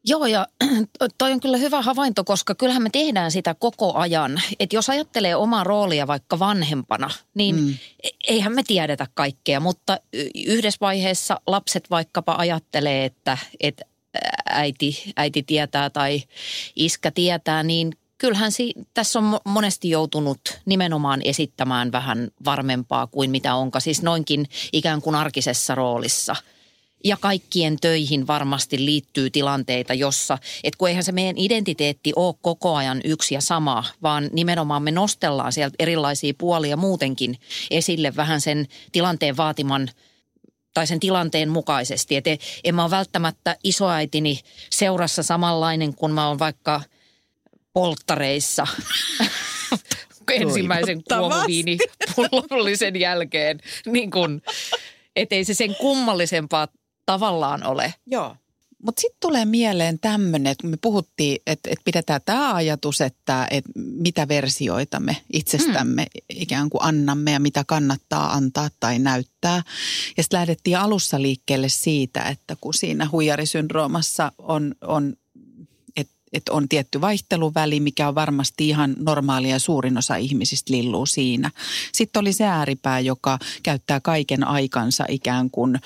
Joo, 0.06 0.26
ja 0.26 0.48
toi 1.18 1.32
on 1.32 1.40
kyllä 1.40 1.58
hyvä 1.58 1.82
havainto, 1.82 2.24
koska 2.24 2.56
kyllähän 2.56 2.84
me 2.84 2.90
tehdään 2.90 3.32
sitä 3.32 3.56
koko 3.60 3.94
ajan. 3.94 4.42
Että 4.60 4.76
jos 4.76 4.90
ajattelee 4.90 5.36
omaa 5.36 5.64
roolia 5.64 6.08
vaikka 6.08 6.40
vanhempana, 6.40 7.10
niin 7.34 7.56
mm. 7.56 7.74
eihän 8.28 8.56
me 8.56 8.64
tiedetä 8.64 9.08
kaikkea, 9.14 9.60
mutta 9.60 9.98
yhdessä 10.36 10.78
vaiheessa 10.82 11.42
lapset 11.48 11.90
vaikkapa 11.90 12.36
ajattelee, 12.38 13.06
että, 13.06 13.38
että 13.60 13.86
äiti, 14.50 15.14
äiti 15.18 15.44
tietää 15.44 15.90
tai 15.90 16.24
iskä 16.76 17.12
tietää, 17.12 17.64
niin 17.64 17.92
kyllähän 18.18 18.52
si- 18.52 18.74
tässä 18.94 19.20
on 19.20 19.34
mo- 19.34 19.42
monesti 19.46 19.90
joutunut 19.90 20.40
nimenomaan 20.66 21.22
esittämään 21.26 21.92
vähän 21.92 22.28
varmempaa 22.46 23.08
kuin 23.08 23.32
mitä 23.32 23.56
onka, 23.56 23.80
siis 23.80 24.02
noinkin 24.02 24.46
ikään 24.74 25.02
kuin 25.02 25.16
arkisessa 25.16 25.76
roolissa– 25.76 26.36
ja 27.04 27.18
kaikkien 27.18 27.80
töihin 27.82 28.28
varmasti 28.28 28.86
liittyy 28.86 29.30
tilanteita, 29.30 29.94
jossa, 29.94 30.38
että 30.64 30.78
kun 30.78 30.90
eihän 30.90 31.04
se 31.04 31.12
meidän 31.12 31.38
identiteetti 31.38 32.14
ole 32.16 32.36
koko 32.42 32.76
ajan 32.76 33.02
yksi 33.04 33.36
ja 33.36 33.42
sama, 33.42 33.84
vaan 34.02 34.30
nimenomaan 34.34 34.84
me 34.84 34.92
nostellaan 34.92 35.54
sieltä 35.54 35.76
erilaisia 35.80 36.34
puolia 36.38 36.78
muutenkin 36.78 37.38
esille 37.72 38.16
vähän 38.16 38.42
sen 38.42 38.68
tilanteen 38.92 39.38
vaatiman 39.38 39.90
tai 40.74 40.88
sen 40.88 41.00
tilanteen 41.00 41.50
mukaisesti. 41.50 42.16
Että 42.16 42.38
en 42.64 42.76
mä 42.76 42.84
ole 42.84 42.92
välttämättä 42.92 43.56
isoäitini 43.64 44.40
seurassa 44.70 45.24
samanlainen 45.24 45.96
kuin 45.96 46.12
mä 46.12 46.28
oon 46.28 46.40
vaikka 46.40 46.82
polttareissa 47.74 48.68
ensimmäisen 50.32 51.04
kuomuviinipullollisen 51.04 53.00
jälkeen. 53.00 53.60
Niin 53.86 54.12
kun, 54.12 54.42
ettei 55.16 55.46
se 55.46 55.54
sen 55.54 55.76
kummallisempaa 55.76 56.68
tavallaan 57.10 57.68
ole. 57.68 57.94
Joo. 58.06 58.36
Mutta 58.86 59.02
sitten 59.02 59.18
tulee 59.20 59.46
mieleen 59.46 60.00
tämmöinen, 60.00 60.52
että 60.52 60.62
kun 60.62 60.70
me 60.70 60.78
puhuttiin, 60.82 61.42
että, 61.48 61.70
että 61.70 61.84
pidetään 61.86 62.22
tämä 62.26 62.56
ajatus, 62.56 63.02
että, 63.02 63.48
että 63.52 63.72
mitä 63.76 64.28
versioita 64.28 65.00
me 65.00 65.18
itsestämme 65.34 66.02
mm. 66.02 66.22
ikään 66.30 66.70
kuin 66.70 66.84
annamme 66.84 67.32
ja 67.32 67.40
mitä 67.40 67.64
kannattaa 67.68 68.34
antaa 68.34 68.70
tai 68.80 69.00
näyttää. 69.00 69.64
Ja 70.18 70.24
sitten 70.24 70.38
lähdettiin 70.38 70.78
alussa 70.78 71.22
liikkeelle 71.22 71.70
siitä, 71.70 72.22
että 72.22 72.56
kun 72.62 72.74
siinä 72.74 73.10
huijarisyndroomassa 73.12 74.32
on, 74.38 74.76
on 74.82 75.14
että 76.34 76.50
et 76.52 76.56
on 76.56 76.70
tietty 76.70 77.02
vaihteluväli, 77.02 77.80
mikä 77.80 78.08
on 78.08 78.16
varmasti 78.16 78.70
ihan 78.70 78.96
normaalia 79.00 79.52
ja 79.52 79.60
suurin 79.60 79.98
osa 79.98 80.16
ihmisistä 80.16 80.74
lilluu 80.74 81.06
siinä. 81.06 81.52
Sitten 81.92 82.20
oli 82.20 82.34
se 82.34 82.46
ääripää, 82.46 83.00
joka 83.00 83.40
käyttää 83.64 84.00
kaiken 84.00 84.48
aikansa 84.48 85.06
ikään 85.08 85.50
kuin 85.50 85.76
ö, 85.76 85.80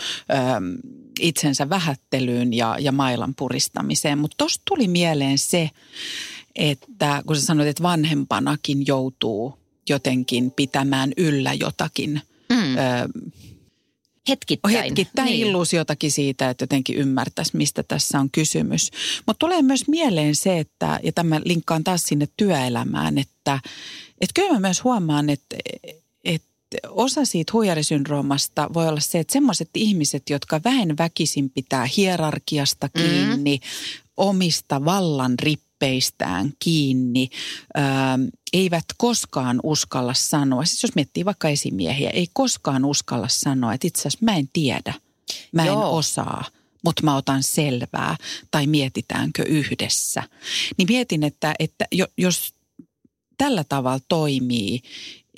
itsensä 1.20 1.70
vähättelyyn 1.70 2.54
ja, 2.54 2.78
ja 2.80 2.92
mailan 2.92 3.36
puristamiseen. 3.36 4.18
Mutta 4.18 4.36
tuosta 4.38 4.62
tuli 4.68 4.88
mieleen 4.88 5.38
se, 5.38 5.70
että 6.56 7.24
kun 7.28 7.36
sä 7.36 7.42
sanoit, 7.46 7.70
että 7.70 7.84
vanhempanakin 7.84 8.88
joutuu 8.88 9.58
jotenkin 9.90 10.52
pitämään 10.52 11.12
yllä 11.18 11.54
jotakin 11.54 12.22
Mm. 12.50 12.78
ö, 12.78 12.80
hetkittäin. 14.30 14.76
Hetkittäin 14.76 15.26
niin. 15.26 15.48
illuusiotakin 15.48 16.12
siitä, 16.12 16.50
että 16.50 16.64
jotenkin 16.64 16.98
ymmärtäisi, 16.98 17.58
mistä 17.58 17.84
tässä 17.84 18.20
on 18.20 18.30
kysymys. 18.32 18.92
Mutta 19.28 19.40
tulee 19.40 19.62
myös 19.62 19.88
mieleen 19.88 20.36
se, 20.36 20.60
että, 20.60 21.00
ja 21.04 21.12
tämä 21.12 21.42
linkkaan 21.46 21.84
taas 21.84 22.04
sinne 22.04 22.28
työelämään, 22.38 23.18
että, 23.18 23.60
että 24.22 24.34
kyllä 24.34 24.54
mä 24.54 24.60
myös 24.60 24.84
huomaan, 24.84 25.30
että, 25.30 25.56
että 26.24 26.48
osa 26.88 27.26
siitä 27.26 27.54
huijarisyndroomasta 27.54 28.70
voi 28.74 28.88
olla 28.88 29.00
se, 29.00 29.20
että 29.20 29.34
semmoiset 29.34 29.70
ihmiset, 29.76 30.30
jotka 30.30 30.62
väen 30.66 30.98
väkisin 30.98 31.50
pitää 31.50 31.86
hierarkiasta 31.98 32.90
mm. 32.96 33.02
kiinni, 33.02 33.56
mm. 33.56 33.62
omista 34.18 34.86
vallan 34.86 35.40
rippeistään 35.40 36.54
kiinni, 36.60 37.30
ää, 37.74 38.20
eivät 38.54 38.86
koskaan 38.98 39.60
uskalla 39.64 40.14
sanoa, 40.14 40.66
siis 40.66 40.84
jos 40.84 40.96
miettii 40.96 41.26
vaikka 41.26 41.50
esimiehiä, 41.50 42.10
ei 42.10 42.28
koskaan 42.34 42.86
uskalla 42.86 43.28
sanoa, 43.28 43.74
että 43.74 43.88
itse 43.88 44.02
asiassa 44.02 44.26
mä 44.26 44.36
en 44.36 44.50
tiedä, 44.54 44.94
mä 45.52 45.66
Joo. 45.66 45.82
en 45.82 45.88
osaa 45.88 46.46
mutta 46.84 47.04
mä 47.04 47.16
otan 47.16 47.44
selvää 47.44 48.16
tai 48.52 48.68
mietitäänkö 48.68 49.44
yhdessä. 49.44 50.24
Niin 50.78 50.88
mietin, 50.90 51.24
että, 51.24 51.56
että 51.60 51.88
jos 52.18 52.54
tällä 53.38 53.64
tavalla 53.64 54.00
toimii 54.10 54.82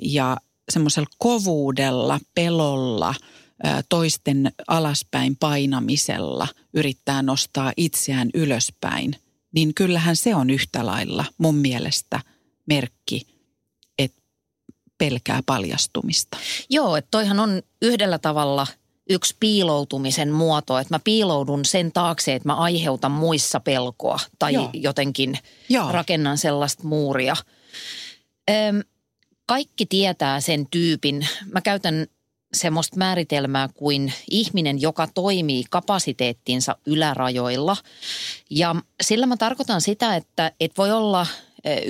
ja 0.01 0.37
semmoisella 0.71 1.09
kovuudella, 1.17 2.19
pelolla, 2.35 3.15
toisten 3.89 4.51
alaspäin 4.67 5.35
painamisella 5.35 6.47
yrittää 6.73 7.21
nostaa 7.21 7.73
itseään 7.77 8.29
ylöspäin, 8.33 9.15
niin 9.51 9.73
kyllähän 9.73 10.15
se 10.15 10.35
on 10.35 10.49
yhtä 10.49 10.85
lailla 10.85 11.25
mun 11.37 11.55
mielestä 11.55 12.19
merkki, 12.65 13.27
että 13.99 14.21
pelkää 14.97 15.43
paljastumista. 15.45 16.37
Joo, 16.69 16.95
että 16.95 17.07
toihan 17.11 17.39
on 17.39 17.61
yhdellä 17.81 18.19
tavalla 18.19 18.67
yksi 19.09 19.35
piiloutumisen 19.39 20.31
muoto, 20.31 20.77
että 20.79 20.93
mä 20.93 20.99
piiloudun 21.03 21.65
sen 21.65 21.91
taakse, 21.91 22.35
että 22.35 22.49
mä 22.49 22.55
aiheutan 22.55 23.11
muissa 23.11 23.59
pelkoa 23.59 24.19
tai 24.39 24.53
Joo. 24.53 24.69
jotenkin 24.73 25.39
Joo. 25.69 25.91
rakennan 25.91 26.37
sellaista 26.37 26.83
muuria. 26.83 27.35
Öm, 28.49 28.81
kaikki 29.45 29.85
tietää 29.85 30.41
sen 30.41 30.67
tyypin. 30.71 31.27
Mä 31.51 31.61
käytän 31.61 32.07
semmoista 32.53 32.97
määritelmää 32.97 33.69
kuin 33.73 34.13
ihminen, 34.29 34.81
joka 34.81 35.07
toimii 35.13 35.63
kapasiteettinsa 35.69 36.77
ylärajoilla. 36.85 37.77
Ja 38.49 38.75
sillä 39.01 39.25
mä 39.25 39.37
tarkoitan 39.37 39.81
sitä, 39.81 40.15
että 40.15 40.51
et 40.59 40.71
voi 40.77 40.91
olla 40.91 41.27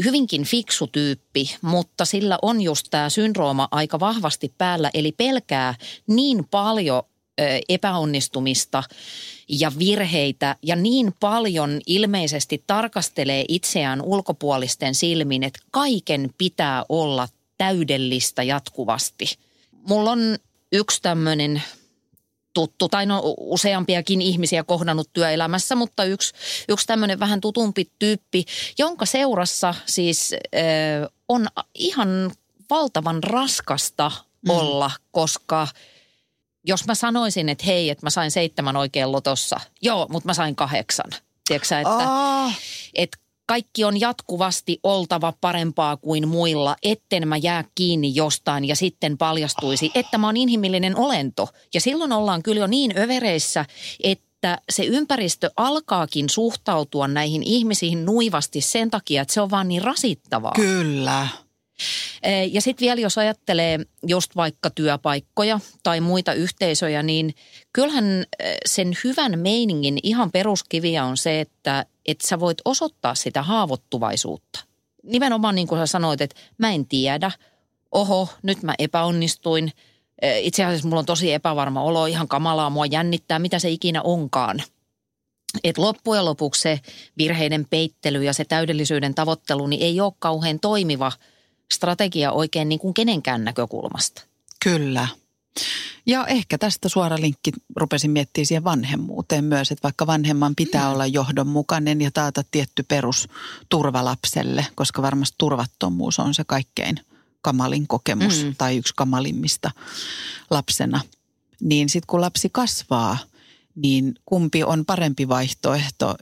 hyvinkin 0.03 0.43
fiksu 0.43 0.88
tyyppi, 0.88 1.55
mutta 1.61 2.05
sillä 2.05 2.39
on 2.41 2.61
just 2.61 2.88
tämä 2.91 3.09
syndrooma 3.09 3.67
aika 3.71 3.99
vahvasti 3.99 4.53
päällä, 4.57 4.91
eli 4.93 5.11
pelkää 5.11 5.76
niin 6.07 6.47
paljon 6.51 7.03
epäonnistumista 7.69 8.84
ja 9.49 9.71
virheitä 9.80 10.55
ja 10.63 10.76
niin 10.76 11.13
paljon 11.19 11.82
ilmeisesti 11.88 12.63
tarkastelee 12.67 13.45
itseään 13.47 14.01
ulkopuolisten 14.01 14.95
silmin, 14.95 15.43
että 15.43 15.59
kaiken 15.71 16.30
pitää 16.38 16.86
olla 16.89 17.28
täydellistä 17.57 18.43
jatkuvasti. 18.43 19.26
Mulla 19.71 20.11
on 20.11 20.38
yksi 20.71 21.01
tämmöinen 21.01 21.63
tuttu, 22.55 22.89
tai 22.89 23.05
no 23.05 23.21
useampiakin 23.37 24.21
ihmisiä 24.21 24.63
kohdannut 24.63 25.09
työelämässä, 25.13 25.75
mutta 25.75 26.03
yksi, 26.03 26.33
yksi 26.69 26.87
tämmöinen 26.87 27.19
vähän 27.19 27.41
tutumpi 27.41 27.91
tyyppi, 27.99 28.45
jonka 28.77 29.05
seurassa 29.05 29.75
siis 29.85 30.33
äh, 30.33 31.11
on 31.29 31.47
ihan 31.75 32.31
valtavan 32.69 33.23
raskasta 33.23 34.11
mm. 34.45 34.49
olla, 34.49 34.91
koska 35.11 35.67
jos 36.67 36.85
mä 36.85 36.95
sanoisin, 36.95 37.49
että 37.49 37.65
hei, 37.65 37.89
että 37.89 38.05
mä 38.05 38.09
sain 38.09 38.31
seitsemän 38.31 38.75
oikein 38.75 39.11
lotossa, 39.11 39.59
joo, 39.81 40.07
mutta 40.09 40.27
mä 40.27 40.33
sain 40.33 40.55
kahdeksan. 40.55 41.11
Tiedätkö 41.47 41.77
että, 41.77 42.11
oh. 42.11 42.51
että 42.95 43.17
kaikki 43.45 43.83
on 43.83 43.99
jatkuvasti 43.99 44.79
oltava 44.83 45.33
parempaa 45.41 45.97
kuin 45.97 46.27
muilla, 46.27 46.75
etten 46.83 47.27
mä 47.27 47.37
jää 47.37 47.63
kiinni 47.75 48.15
jostain 48.15 48.65
ja 48.65 48.75
sitten 48.75 49.17
paljastuisi, 49.17 49.91
että 49.95 50.17
mä 50.17 50.27
oon 50.27 50.37
inhimillinen 50.37 50.97
olento. 50.97 51.47
Ja 51.73 51.81
silloin 51.81 52.11
ollaan 52.11 52.43
kyllä 52.43 52.59
jo 52.59 52.67
niin 52.67 52.97
övereissä, 52.97 53.65
että 54.03 54.57
se 54.69 54.83
ympäristö 54.83 55.49
alkaakin 55.57 56.29
suhtautua 56.29 57.07
näihin 57.07 57.43
ihmisiin 57.43 58.05
nuivasti 58.05 58.61
sen 58.61 58.91
takia, 58.91 59.21
että 59.21 59.33
se 59.33 59.41
on 59.41 59.51
vaan 59.51 59.67
niin 59.67 59.81
rasittavaa. 59.81 60.53
Kyllä. 60.55 61.27
Ja 62.51 62.61
sitten 62.61 62.85
vielä 62.85 63.01
jos 63.01 63.17
ajattelee 63.17 63.79
just 64.07 64.35
vaikka 64.35 64.69
työpaikkoja 64.69 65.59
tai 65.83 66.01
muita 66.01 66.33
yhteisöjä, 66.33 67.03
niin 67.03 67.35
kyllähän 67.73 68.25
sen 68.65 68.97
hyvän 69.03 69.39
meiningin 69.39 69.99
ihan 70.03 70.31
peruskiviä 70.31 71.05
on 71.05 71.17
se, 71.17 71.41
että, 71.41 71.85
että 72.05 72.27
sä 72.27 72.39
voit 72.39 72.57
osoittaa 72.65 73.15
sitä 73.15 73.43
haavoittuvaisuutta. 73.43 74.59
Nimenomaan 75.03 75.55
niin 75.55 75.67
kuin 75.67 75.81
sä 75.81 75.85
sanoit, 75.85 76.21
että 76.21 76.35
mä 76.57 76.71
en 76.71 76.85
tiedä, 76.85 77.31
oho, 77.91 78.29
nyt 78.43 78.63
mä 78.63 78.73
epäonnistuin. 78.79 79.71
Itse 80.39 80.65
asiassa 80.65 80.87
mulla 80.87 80.99
on 80.99 81.05
tosi 81.05 81.33
epävarma 81.33 81.83
olo, 81.83 82.05
ihan 82.05 82.27
kamalaa, 82.27 82.69
mua 82.69 82.85
jännittää, 82.85 83.39
mitä 83.39 83.59
se 83.59 83.69
ikinä 83.69 84.01
onkaan. 84.01 84.63
Et 85.63 85.77
loppujen 85.77 86.25
lopuksi 86.25 86.61
se 86.61 86.79
virheiden 87.17 87.65
peittely 87.69 88.23
ja 88.23 88.33
se 88.33 88.45
täydellisyyden 88.45 89.15
tavoittelu 89.15 89.67
niin 89.67 89.81
ei 89.81 90.01
ole 90.01 90.13
kauhean 90.19 90.59
toimiva– 90.59 91.11
strategia 91.73 92.31
oikein 92.31 92.69
niin 92.69 92.79
kuin 92.79 92.93
kenenkään 92.93 93.43
näkökulmasta. 93.43 94.21
Kyllä. 94.63 95.07
Ja 96.05 96.27
ehkä 96.27 96.57
tästä 96.57 96.89
suora 96.89 97.17
linkki 97.19 97.51
rupesin 97.75 98.11
miettimään 98.11 98.45
siihen 98.45 98.63
vanhemmuuteen 98.63 99.43
myös, 99.43 99.71
että 99.71 99.83
vaikka 99.83 100.07
vanhemman 100.07 100.55
pitää 100.55 100.85
mm. 100.85 100.93
olla 100.93 101.05
johdonmukainen 101.05 102.01
ja 102.01 102.11
taata 102.11 102.43
tietty 102.51 102.83
perusturva 102.83 104.05
lapselle, 104.05 104.67
koska 104.75 105.01
varmasti 105.01 105.35
turvattomuus 105.37 106.19
on 106.19 106.33
se 106.33 106.43
kaikkein 106.43 106.99
kamalin 107.41 107.87
kokemus 107.87 108.43
mm. 108.43 108.55
tai 108.57 108.77
yksi 108.77 108.93
kamalimmista 108.95 109.71
lapsena. 110.49 111.01
Niin 111.61 111.89
sitten 111.89 112.07
kun 112.07 112.21
lapsi 112.21 112.49
kasvaa, 112.51 113.17
niin 113.75 114.15
kumpi 114.25 114.63
on 114.63 114.85
parempi 114.85 115.27
vaihtoehto, 115.27 116.15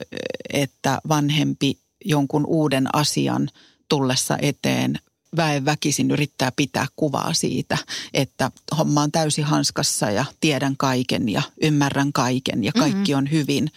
että 0.52 1.00
vanhempi 1.08 1.78
jonkun 2.04 2.46
uuden 2.46 2.94
asian 2.94 3.48
tullessa 3.88 4.38
eteen 4.42 4.98
väen 5.36 5.64
väkisin 5.64 6.10
yrittää 6.10 6.52
pitää 6.56 6.86
kuvaa 6.96 7.34
siitä, 7.34 7.78
että 8.14 8.50
homma 8.78 9.02
on 9.02 9.12
täysin 9.12 9.44
hanskassa 9.44 10.10
ja 10.10 10.24
tiedän 10.40 10.76
kaiken 10.76 11.28
ja 11.28 11.42
ymmärrän 11.62 12.12
kaiken 12.12 12.64
ja 12.64 12.72
kaikki 12.72 13.12
mm-hmm. 13.12 13.18
on 13.18 13.30
hyvin. 13.30 13.70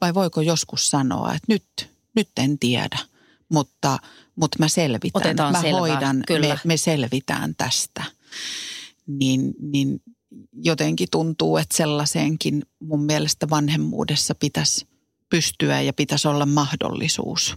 Vai 0.00 0.14
voiko 0.14 0.40
joskus 0.40 0.90
sanoa, 0.90 1.34
että 1.34 1.46
nyt, 1.48 1.90
nyt 2.16 2.28
en 2.36 2.58
tiedä, 2.58 2.98
mutta, 3.48 3.98
mutta 4.36 4.58
mä 4.58 4.68
selvitän. 4.68 5.22
Otetaan 5.22 5.52
mä 5.52 5.60
selvää, 5.60 5.80
hoidan, 5.80 6.22
kyllä. 6.26 6.54
Me, 6.54 6.60
me 6.64 6.76
selvitään 6.76 7.54
tästä. 7.54 8.04
Niin, 9.06 9.54
niin 9.60 10.02
jotenkin 10.52 11.08
tuntuu, 11.10 11.56
että 11.56 11.76
sellaiseenkin 11.76 12.62
mun 12.80 13.04
mielestä 13.04 13.50
vanhemmuudessa 13.50 14.34
pitäisi 14.34 14.86
pystyä 15.30 15.80
ja 15.80 15.92
pitäisi 15.92 16.28
olla 16.28 16.46
mahdollisuus. 16.46 17.56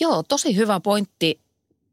Joo, 0.00 0.22
tosi 0.22 0.56
hyvä 0.56 0.80
pointti 0.80 1.45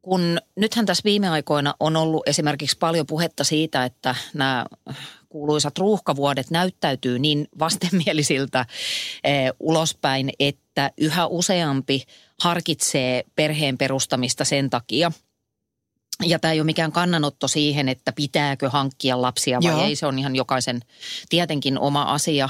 kun 0.03 0.37
nythän 0.55 0.85
tässä 0.85 1.01
viime 1.03 1.29
aikoina 1.29 1.73
on 1.79 1.95
ollut 1.95 2.27
esimerkiksi 2.27 2.77
paljon 2.79 3.07
puhetta 3.07 3.43
siitä, 3.43 3.85
että 3.85 4.15
nämä 4.33 4.65
kuuluisat 5.29 5.77
ruuhkavuodet 5.77 6.49
näyttäytyy 6.51 7.19
niin 7.19 7.47
vastenmielisiltä 7.59 8.65
eh, 9.23 9.51
ulospäin, 9.59 10.29
että 10.39 10.91
yhä 10.97 11.27
useampi 11.27 12.03
harkitsee 12.41 13.23
perheen 13.35 13.77
perustamista 13.77 14.45
sen 14.45 14.69
takia– 14.69 15.11
ja 16.21 16.39
tämä 16.39 16.51
ei 16.51 16.59
ole 16.59 16.65
mikään 16.65 16.91
kannanotto 16.91 17.47
siihen, 17.47 17.89
että 17.89 18.11
pitääkö 18.11 18.69
hankkia 18.69 19.21
lapsia 19.21 19.59
vai 19.63 19.71
Joo. 19.71 19.83
ei. 19.83 19.95
Se 19.95 20.05
on 20.05 20.19
ihan 20.19 20.35
jokaisen 20.35 20.79
tietenkin 21.29 21.79
oma 21.79 22.01
asia. 22.01 22.49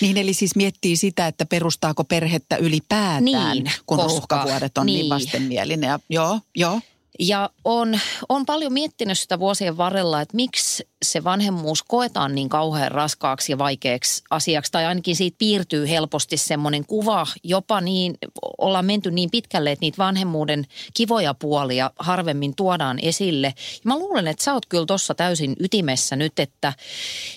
Niin 0.00 0.16
eli 0.16 0.34
siis 0.34 0.56
miettii 0.56 0.96
sitä, 0.96 1.26
että 1.26 1.46
perustaako 1.46 2.04
perhettä 2.04 2.56
ylipäätään, 2.56 3.24
niin, 3.24 3.72
kun 3.86 3.96
koska, 3.96 4.08
ruuhkavuodet 4.08 4.78
on 4.78 4.86
niin, 4.86 4.98
niin 4.98 5.08
vastenmielinen. 5.10 5.88
Ja, 5.88 6.00
joo, 6.08 6.40
joo. 6.54 6.80
Ja 7.18 7.50
on, 7.64 8.00
on 8.28 8.46
paljon 8.46 8.72
miettinyt 8.72 9.18
sitä 9.18 9.38
vuosien 9.38 9.76
varrella, 9.76 10.20
että 10.20 10.36
miksi 10.36 10.88
se 11.04 11.24
vanhemmuus 11.24 11.82
koetaan 11.82 12.34
niin 12.34 12.48
kauhean 12.48 12.92
raskaaksi 12.92 13.52
ja 13.52 13.58
vaikeaksi 13.58 14.22
asiaksi. 14.30 14.72
Tai 14.72 14.86
ainakin 14.86 15.16
siitä 15.16 15.36
piirtyy 15.38 15.88
helposti 15.88 16.36
semmoinen 16.36 16.86
kuva, 16.86 17.26
jopa 17.44 17.80
niin, 17.80 18.18
ollaan 18.58 18.84
menty 18.84 19.10
niin 19.10 19.30
pitkälle, 19.30 19.72
että 19.72 19.80
niitä 19.80 19.98
vanhemmuuden 19.98 20.66
kivoja 20.94 21.34
puolia 21.34 21.90
harvemmin 21.98 22.56
tuodaan 22.56 22.98
esille. 23.02 23.46
Ja 23.56 23.80
mä 23.84 23.98
luulen, 23.98 24.28
että 24.28 24.44
sä 24.44 24.54
oot 24.54 24.66
kyllä 24.66 24.86
tuossa 24.86 25.14
täysin 25.14 25.56
ytimessä 25.60 26.16
nyt, 26.16 26.38
että, 26.38 26.72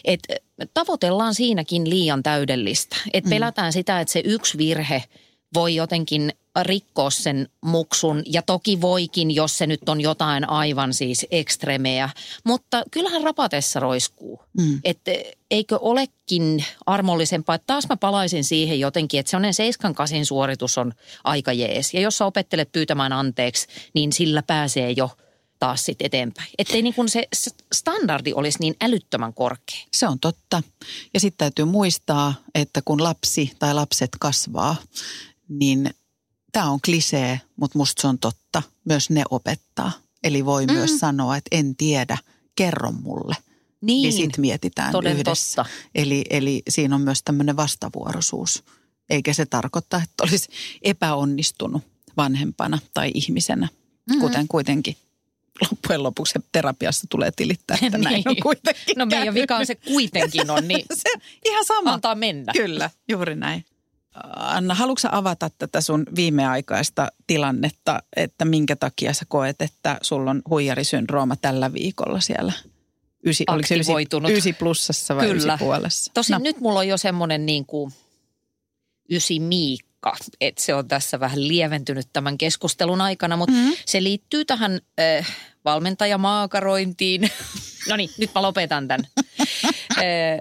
että 0.06 0.36
tavoitellaan 0.74 1.36
siinäkin 1.36 1.90
liian 1.90 2.24
täydellistä. 2.24 2.96
Että 3.14 3.28
mm. 3.28 3.34
pelätään 3.34 3.74
sitä, 3.74 4.00
että 4.00 4.12
se 4.12 4.22
yksi 4.26 4.58
virhe– 4.58 5.04
voi 5.54 5.76
jotenkin 5.76 6.34
rikkoa 6.64 7.10
sen 7.10 7.50
muksun. 7.62 8.24
Ja 8.26 8.42
toki 8.42 8.82
voikin, 8.82 9.36
jos 9.36 9.58
se 9.58 9.68
nyt 9.68 9.90
on 9.90 10.02
jotain 10.02 10.50
aivan 10.50 10.94
siis 10.94 11.26
ekstremeä. 11.32 12.10
Mutta 12.44 12.84
kyllähän 12.92 13.24
rapatessa 13.24 13.80
roiskuu. 13.80 14.44
Mm. 14.58 14.80
Että 14.84 15.12
eikö 15.52 15.78
olekin 15.82 16.66
armollisempaa, 16.86 17.56
että 17.56 17.68
taas 17.68 17.90
mä 17.90 17.98
palaisin 17.98 18.44
siihen 18.44 18.80
jotenkin, 18.80 19.20
että 19.20 19.30
sellainen 19.30 19.54
7 19.54 19.96
kasin 19.96 20.26
suoritus 20.26 20.78
on 20.78 20.94
aika 21.24 21.54
jees. 21.54 21.94
Ja 21.94 22.02
jos 22.02 22.18
sä 22.18 22.26
opettelet 22.26 22.72
pyytämään 22.72 23.14
anteeksi, 23.14 23.68
niin 23.94 24.14
sillä 24.14 24.44
pääsee 24.44 24.92
jo– 24.92 25.10
taas 25.60 25.86
sitten 25.86 26.06
eteenpäin. 26.06 26.50
Ettei 26.58 26.82
niin 26.82 26.94
kuin 26.94 27.10
se 27.10 27.28
standardi 27.74 28.34
olisi 28.34 28.60
niin 28.60 28.76
älyttömän 28.82 29.34
korkea. 29.34 29.80
Se 29.94 30.08
on 30.08 30.20
totta. 30.20 30.64
Ja 31.14 31.20
sitten 31.20 31.38
täytyy 31.38 31.66
muistaa, 31.66 32.34
että 32.56 32.82
kun 32.86 33.04
lapsi 33.04 33.52
tai 33.60 33.74
lapset 33.74 34.10
kasvaa, 34.20 34.76
niin 35.50 35.90
tämä 36.58 36.72
on 36.72 36.80
klisee, 36.86 37.42
mutta 37.56 37.78
musta 37.78 38.02
se 38.02 38.08
on 38.08 38.20
totta. 38.20 38.64
Myös 38.86 39.10
ne 39.10 39.24
opettaa. 39.32 39.92
Eli 40.24 40.46
voi 40.46 40.66
mm. 40.66 40.74
myös 40.74 41.00
sanoa, 41.00 41.38
että 41.38 41.58
en 41.58 41.76
tiedä, 41.76 42.18
kerro 42.56 42.92
mulle. 42.92 43.36
Niin, 43.82 44.02
niin 44.02 44.14
sitten 44.14 44.42
mietitään 44.42 44.92
toden 44.92 45.18
yhdessä. 45.18 45.64
Totta. 45.64 45.72
Eli, 45.96 46.26
eli 46.30 46.62
siinä 46.70 46.96
on 46.96 47.02
myös 47.02 47.24
tämmöinen 47.24 47.58
vastavuoroisuus. 47.58 48.64
Eikä 49.10 49.34
se 49.34 49.46
tarkoita, 49.46 49.98
että 50.04 50.24
olisi 50.24 50.50
epäonnistunut 50.82 51.84
vanhempana 52.18 52.80
tai 52.94 53.12
ihmisenä, 53.14 53.68
mm-hmm. 53.68 54.22
kuten 54.22 54.48
kuitenkin 54.48 54.96
loppujen 55.72 56.04
lopuksi 56.04 56.40
terapiassa 56.52 57.08
tulee 57.10 57.32
tilittää, 57.36 57.78
että 57.82 57.98
näin 57.98 58.16
niin. 58.16 58.30
on 58.30 58.36
kuitenkin 58.44 58.96
No 58.98 59.06
meidän 59.06 59.34
vika 59.34 59.58
on 59.58 59.66
se 59.66 59.76
kuitenkin 59.76 60.50
on, 60.52 60.68
niin 60.68 60.86
se, 61.04 61.10
ihan 61.46 61.66
sama. 61.66 61.94
antaa 61.94 62.16
mennä. 62.16 62.54
Kyllä, 62.54 62.90
juuri 63.08 63.36
näin. 63.36 63.66
Anna, 64.36 64.76
haluatko 64.76 65.08
avata 65.12 65.50
tätä 65.58 65.82
sun 65.82 66.06
viimeaikaista 66.16 67.08
tilannetta, 67.28 68.04
että 68.16 68.46
minkä 68.46 68.76
takia 68.76 69.14
sä 69.14 69.26
koet, 69.28 69.62
että 69.62 69.98
sulla 70.02 70.32
on 70.32 70.42
huijarisyndrooma 70.50 71.36
tällä 71.36 71.74
viikolla 71.74 72.20
siellä? 72.20 72.54
Ysi, 73.26 73.44
oliko 73.48 73.68
se 73.68 73.76
ysi, 73.76 73.92
ysi 74.30 74.54
plussassa 74.54 75.16
vai 75.16 75.28
Kyllä. 75.28 75.54
ysi 75.54 75.64
puolessa? 75.64 76.12
Tosin 76.14 76.34
no. 76.34 76.40
nyt 76.40 76.60
mulla 76.60 76.80
on 76.80 76.88
jo 76.88 76.98
semmoinen 76.98 77.46
niin 77.46 77.66
kuin 77.66 77.94
ysi 79.12 79.40
miikka, 79.40 80.16
että 80.42 80.62
se 80.64 80.74
on 80.74 80.88
tässä 80.88 81.20
vähän 81.20 81.48
lieventynyt 81.48 82.08
tämän 82.14 82.38
keskustelun 82.38 83.02
aikana, 83.02 83.38
mutta 83.38 83.56
mm-hmm. 83.56 83.74
se 83.86 84.04
liittyy 84.04 84.46
tähän 84.46 84.82
äh, 85.00 85.36
valmentajamaakarointiin. 85.66 87.22
no 87.90 87.96
niin, 87.96 88.10
nyt 88.18 88.32
mä 88.36 88.42
lopetan 88.42 88.88
tämän. 88.88 89.08
äh, 89.98 90.40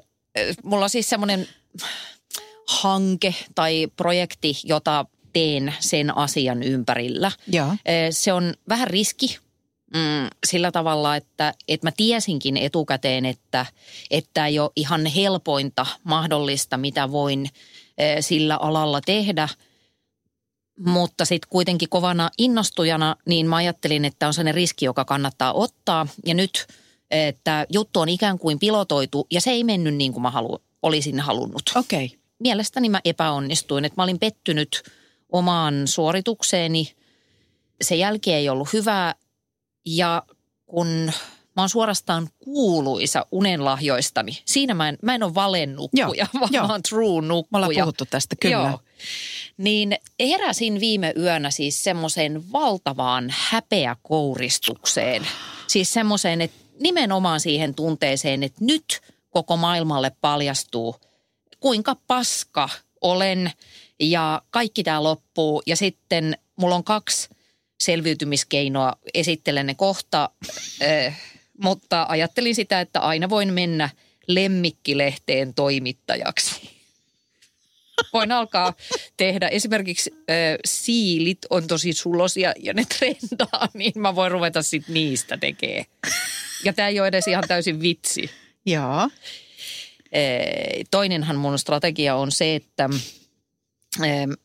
mulla 0.64 0.84
on 0.84 0.90
siis 0.90 1.08
semmoinen 1.08 1.48
hanke 2.68 3.34
tai 3.54 3.88
projekti, 3.96 4.54
jota 4.64 5.06
teen 5.32 5.74
sen 5.80 6.16
asian 6.16 6.62
ympärillä. 6.62 7.32
Ja. 7.52 7.76
Se 8.10 8.32
on 8.32 8.54
vähän 8.68 8.88
riski 8.88 9.38
mm, 9.94 10.28
sillä 10.46 10.72
tavalla, 10.72 11.16
että, 11.16 11.54
että 11.68 11.86
mä 11.86 11.90
tiesinkin 11.96 12.56
etukäteen, 12.56 13.26
että, 13.26 13.66
että 14.10 14.46
ei 14.46 14.58
ole 14.58 14.70
ihan 14.76 15.06
helpointa 15.06 15.86
mahdollista, 16.04 16.76
mitä 16.76 17.12
voin 17.12 17.48
sillä 18.20 18.56
alalla 18.56 19.00
tehdä. 19.00 19.48
Mutta 20.86 21.24
sitten 21.24 21.48
kuitenkin 21.50 21.88
kovana 21.88 22.30
innostujana, 22.38 23.16
niin 23.26 23.46
mä 23.46 23.56
ajattelin, 23.56 24.04
että 24.04 24.26
on 24.26 24.34
sellainen 24.34 24.54
riski, 24.54 24.84
joka 24.84 25.04
kannattaa 25.04 25.52
ottaa. 25.52 26.06
Ja 26.26 26.34
nyt, 26.34 26.66
että 27.10 27.66
juttu 27.72 28.00
on 28.00 28.08
ikään 28.08 28.38
kuin 28.38 28.58
pilotoitu 28.58 29.26
ja 29.30 29.40
se 29.40 29.50
ei 29.50 29.64
mennyt 29.64 29.94
niin 29.94 30.12
kuin 30.12 30.22
mä 30.22 30.30
halu, 30.30 30.62
olisin 30.82 31.20
halunnut. 31.20 31.62
Okei. 31.76 32.04
Okay 32.04 32.25
mielestäni 32.38 32.88
mä 32.88 33.00
epäonnistuin. 33.04 33.84
Että 33.84 34.00
mä 34.00 34.04
olin 34.04 34.18
pettynyt 34.18 34.82
omaan 35.32 35.88
suoritukseeni. 35.88 36.92
Se 37.82 37.94
jälki 37.94 38.32
ei 38.32 38.48
ollut 38.48 38.72
hyvä 38.72 39.14
ja 39.86 40.22
kun 40.66 40.86
mä 41.56 41.62
oon 41.62 41.68
suorastaan 41.68 42.28
kuuluisa 42.38 43.26
unenlahjoistani. 43.32 44.38
Siinä 44.44 44.74
mä 44.74 44.88
en, 44.88 44.98
mä 45.02 45.14
en 45.14 45.22
ole 45.22 45.34
valennukkuja, 45.34 46.26
vaan 46.40 46.52
joo. 46.52 46.66
mä 46.66 46.72
oon 46.72 46.82
true 46.82 47.22
nukkuja. 47.22 47.60
Me 47.60 47.66
ollaan 47.66 47.84
puhuttu 47.84 48.04
tästä, 48.10 48.36
kyllä. 48.40 48.56
Joo. 48.56 48.80
Niin 49.56 49.96
heräsin 50.20 50.80
viime 50.80 51.12
yönä 51.16 51.50
siis 51.50 51.84
semmoiseen 51.84 52.52
valtavaan 52.52 53.34
häpeäkouristukseen. 53.36 55.26
Siis 55.66 55.92
semmoiseen, 55.92 56.40
että 56.40 56.56
nimenomaan 56.80 57.40
siihen 57.40 57.74
tunteeseen, 57.74 58.42
että 58.42 58.64
nyt 58.64 59.00
koko 59.30 59.56
maailmalle 59.56 60.12
paljastuu– 60.20 60.96
kuinka 61.60 61.96
paska 62.06 62.68
olen 63.00 63.52
ja 64.00 64.42
kaikki 64.50 64.82
tämä 64.84 65.02
loppuu. 65.02 65.62
Ja 65.66 65.76
sitten 65.76 66.38
mulla 66.56 66.74
on 66.74 66.84
kaksi 66.84 67.28
selviytymiskeinoa, 67.80 68.92
esittelen 69.14 69.66
ne 69.66 69.74
kohta, 69.74 70.30
äh, 70.82 71.20
mutta 71.62 72.06
ajattelin 72.08 72.54
sitä, 72.54 72.80
että 72.80 73.00
aina 73.00 73.28
voin 73.28 73.52
mennä 73.52 73.90
lemmikkilehteen 74.26 75.54
toimittajaksi. 75.54 76.60
Voin 78.12 78.32
alkaa 78.32 78.74
tehdä, 79.16 79.48
esimerkiksi 79.48 80.10
äh, 80.14 80.26
siilit 80.64 81.38
on 81.50 81.66
tosi 81.66 81.92
sulosia 81.92 82.52
ja 82.58 82.74
ne 82.74 82.84
trendaa, 82.98 83.68
niin 83.74 83.92
mä 83.96 84.14
voin 84.14 84.32
ruveta 84.32 84.62
sitten 84.62 84.94
niistä 84.94 85.36
tekemään. 85.36 85.84
Ja 86.64 86.72
tämä 86.72 86.88
ei 86.88 87.00
ole 87.00 87.08
edes 87.08 87.28
ihan 87.28 87.44
täysin 87.48 87.80
vitsi. 87.80 88.30
Joo. 88.66 89.10
Toinenhan 90.90 91.36
mun 91.36 91.58
strategia 91.58 92.16
on 92.16 92.32
se, 92.32 92.54
että 92.54 92.88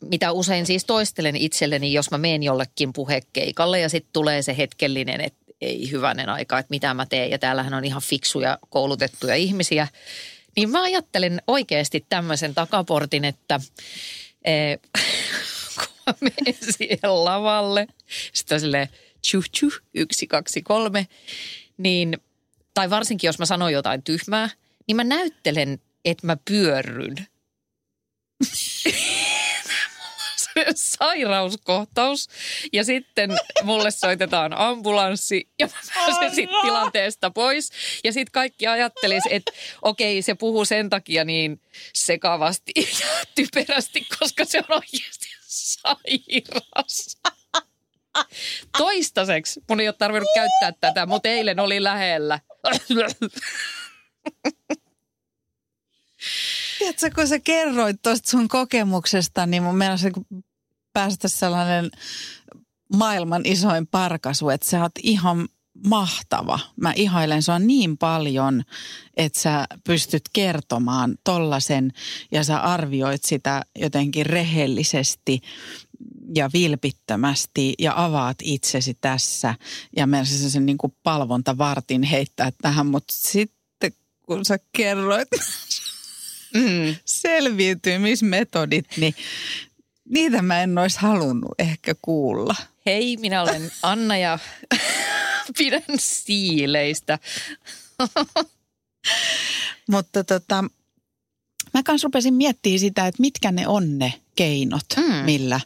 mitä 0.01 0.32
usein 0.32 0.65
siis 0.65 0.86
toistelen 0.86 1.36
itselleni, 1.36 1.93
jos 1.93 2.11
mä 2.11 2.17
menen 2.17 2.43
jollekin 2.43 2.93
puhekeikalle 2.93 3.80
ja 3.80 3.89
sitten 3.89 4.13
tulee 4.13 4.41
se 4.41 4.57
hetkellinen, 4.57 5.22
että 5.22 5.41
ei 5.61 5.91
hyvänen 5.91 6.30
aika, 6.30 6.59
että 6.59 6.69
mitä 6.69 6.93
mä 6.93 7.05
teen. 7.05 7.32
Ja 7.32 7.39
täällähän 7.39 7.74
on 7.74 7.86
ihan 7.86 8.01
fiksuja 8.01 8.57
koulutettuja 8.69 9.36
ihmisiä. 9.36 9.88
Niin 10.55 10.69
mä 10.69 10.84
ajattelen 10.84 11.41
oikeasti 11.47 12.05
tämmöisen 12.09 12.55
takaportin, 12.55 13.26
että 13.26 13.59
kun 15.80 15.88
mä 16.07 16.13
menen 16.22 16.55
siihen 16.72 17.26
lavalle, 17.26 17.88
sitten 18.34 18.59
silleen 18.59 18.89
tjuh 19.32 19.45
tjuh, 19.59 19.74
yksi, 19.93 20.28
kaksi, 20.28 20.61
kolme, 20.61 21.07
niin, 21.78 22.17
tai 22.74 22.89
varsinkin 22.89 23.28
jos 23.28 23.39
mä 23.39 23.45
sanon 23.45 23.74
jotain 23.74 24.03
tyhmää, 24.03 24.49
niin 24.88 24.95
mä 24.95 25.03
näyttelen, 25.03 25.79
että 26.05 26.27
mä 26.27 26.38
pyörryn. 26.49 27.27
sairauskohtaus 30.75 32.27
ja 32.73 32.84
sitten 32.84 33.32
mulle 33.63 33.91
soitetaan 33.91 34.53
ambulanssi 34.53 35.49
ja 35.59 35.67
mä 35.67 35.73
pääsen 35.95 36.36
sitten 36.36 36.61
tilanteesta 36.61 37.32
pois. 37.32 37.71
Ja 38.03 38.13
sitten 38.13 38.32
kaikki 38.32 38.67
ajattelis, 38.67 39.23
että 39.29 39.51
okei 39.82 40.21
se 40.21 40.36
puhuu 40.36 40.65
sen 40.65 40.89
takia 40.89 41.25
niin 41.25 41.61
sekavasti 41.93 42.71
ja 42.75 43.07
typerästi, 43.36 44.07
koska 44.19 44.45
se 44.45 44.57
on 44.57 44.65
oikeasti 44.77 45.27
sairas. 45.47 47.17
Toistaiseksi 48.77 49.61
mun 49.69 49.79
ei 49.79 49.88
ole 49.88 49.95
tarvinnut 49.97 50.29
käyttää 50.36 50.71
tätä, 50.71 51.05
mutta 51.05 51.29
eilen 51.29 51.59
oli 51.59 51.84
lähellä. 51.84 52.39
Tiedätkö, 56.80 57.11
kun 57.15 57.28
sä 57.28 57.39
kerroit 57.39 58.01
tuosta 58.01 58.30
sun 58.30 58.47
kokemuksesta, 58.47 59.45
niin 59.45 59.63
mun 59.63 59.78
mielestä 59.78 60.11
päästä 60.93 61.28
sellainen 61.28 61.91
maailman 62.95 63.41
isoin 63.45 63.88
parkasu, 63.88 64.49
että 64.49 64.69
sä 64.69 64.82
oot 64.82 64.91
ihan 65.03 65.47
mahtava. 65.88 66.59
Mä 66.82 66.93
ihailen 66.95 67.43
sua 67.43 67.59
niin 67.59 67.97
paljon, 67.97 68.63
että 69.17 69.39
sä 69.39 69.67
pystyt 69.84 70.24
kertomaan 70.34 71.15
tollasen 71.24 71.91
ja 72.32 72.43
sä 72.43 72.59
arvioit 72.59 73.24
sitä 73.24 73.61
jotenkin 73.80 74.26
rehellisesti 74.26 75.41
ja 76.36 76.49
vilpittömästi 76.53 77.74
ja 77.80 77.93
avaat 77.95 78.38
itsesi 78.43 78.97
tässä. 79.01 79.55
Ja 79.97 80.07
se 80.24 80.49
sen 80.49 80.65
niin 80.65 80.78
kuin 80.78 80.95
palvontavartin 81.03 82.03
heittää 82.03 82.51
tähän, 82.61 82.88
mutta 82.88 83.13
sitten 83.17 83.61
kun 84.32 84.45
sä 84.45 84.59
kerroit 84.77 85.29
mm. 86.53 86.95
selviytymismetodit, 87.05 88.86
niin 88.97 89.15
niitä 90.09 90.41
mä 90.41 90.63
en 90.63 90.77
olisi 90.77 90.99
halunnut 90.99 91.51
ehkä 91.59 91.95
kuulla. 92.01 92.55
Hei, 92.86 93.17
minä 93.17 93.41
olen 93.41 93.71
Anna 93.84 94.17
ja 94.17 94.39
pidän 95.57 95.84
siileistä. 95.99 97.19
Mutta 99.91 100.23
tota, 100.23 100.63
mä 101.73 101.84
kanssa 101.86 102.05
rupesin 102.05 102.34
miettimään 102.34 102.79
sitä, 102.79 103.07
että 103.07 103.21
mitkä 103.21 103.51
ne 103.51 103.67
on 103.67 103.99
ne 103.99 104.13
keinot, 104.36 104.86
mm. 104.97 105.13
millä 105.13 105.59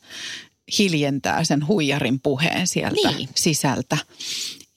hiljentää 0.79 1.43
sen 1.43 1.67
huijarin 1.67 2.19
puheen 2.19 2.67
sieltä 2.67 3.11
niin. 3.11 3.29
sisältä. 3.35 3.97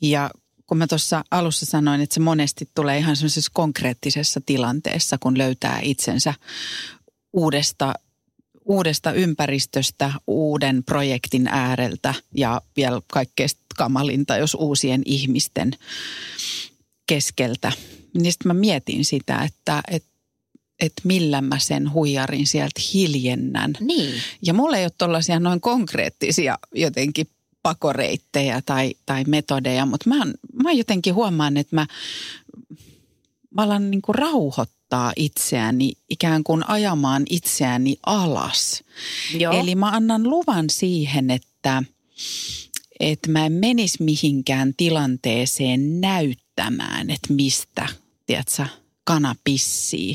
Ja 0.02 0.30
kun 0.68 0.78
mä 0.78 0.86
tuossa 0.86 1.24
alussa 1.30 1.66
sanoin, 1.66 2.00
että 2.00 2.14
se 2.14 2.20
monesti 2.20 2.68
tulee 2.74 2.98
ihan 2.98 3.16
semmoisessa 3.16 3.50
konkreettisessa 3.54 4.40
tilanteessa, 4.46 5.18
kun 5.18 5.38
löytää 5.38 5.80
itsensä 5.82 6.34
uudesta 7.32 7.94
uudesta 8.68 9.12
ympäristöstä, 9.12 10.12
uuden 10.26 10.84
projektin 10.84 11.48
ääreltä 11.48 12.14
ja 12.34 12.60
vielä 12.76 13.00
kaikkein 13.12 13.50
kamalinta, 13.76 14.36
jos 14.36 14.54
uusien 14.54 15.02
ihmisten 15.04 15.70
keskeltä. 17.06 17.72
Niin 18.14 18.32
sitten 18.32 18.48
mä 18.48 18.54
mietin 18.54 19.04
sitä, 19.04 19.42
että, 19.42 19.82
että 19.90 20.08
että 20.80 21.02
millä 21.04 21.40
mä 21.40 21.58
sen 21.58 21.92
huijarin 21.92 22.46
sieltä 22.46 22.80
hiljennän. 22.94 23.72
Niin. 23.80 24.14
Ja 24.42 24.54
mulla 24.54 24.76
ei 24.76 24.84
ole 24.84 24.90
tuollaisia 24.98 25.40
noin 25.40 25.60
konkreettisia 25.60 26.58
jotenkin 26.74 27.26
pakoreittejä 27.68 28.62
tai, 28.66 28.94
tai 29.06 29.24
metodeja, 29.24 29.86
mutta 29.86 30.08
mä, 30.08 30.24
mä 30.62 30.72
jotenkin 30.72 31.14
huomaan, 31.14 31.56
että 31.56 31.76
mä, 31.76 31.86
mä 33.54 33.62
alan 33.62 33.90
niin 33.90 34.02
kuin 34.02 34.14
rauhoittaa 34.14 35.12
itseäni, 35.16 35.92
ikään 36.10 36.44
kuin 36.44 36.68
ajamaan 36.68 37.22
itseäni 37.30 37.96
alas. 38.06 38.84
Joo. 39.38 39.52
Eli 39.52 39.74
mä 39.74 39.90
annan 39.90 40.22
luvan 40.22 40.70
siihen, 40.70 41.30
että, 41.30 41.82
että 43.00 43.30
mä 43.30 43.46
en 43.46 43.52
menisi 43.52 44.02
mihinkään 44.02 44.74
tilanteeseen 44.76 46.00
näyttämään, 46.00 47.10
että 47.10 47.32
mistä, 47.32 47.86
tiedätkö, 48.26 48.66
kana 49.04 49.34
pissii, 49.44 50.14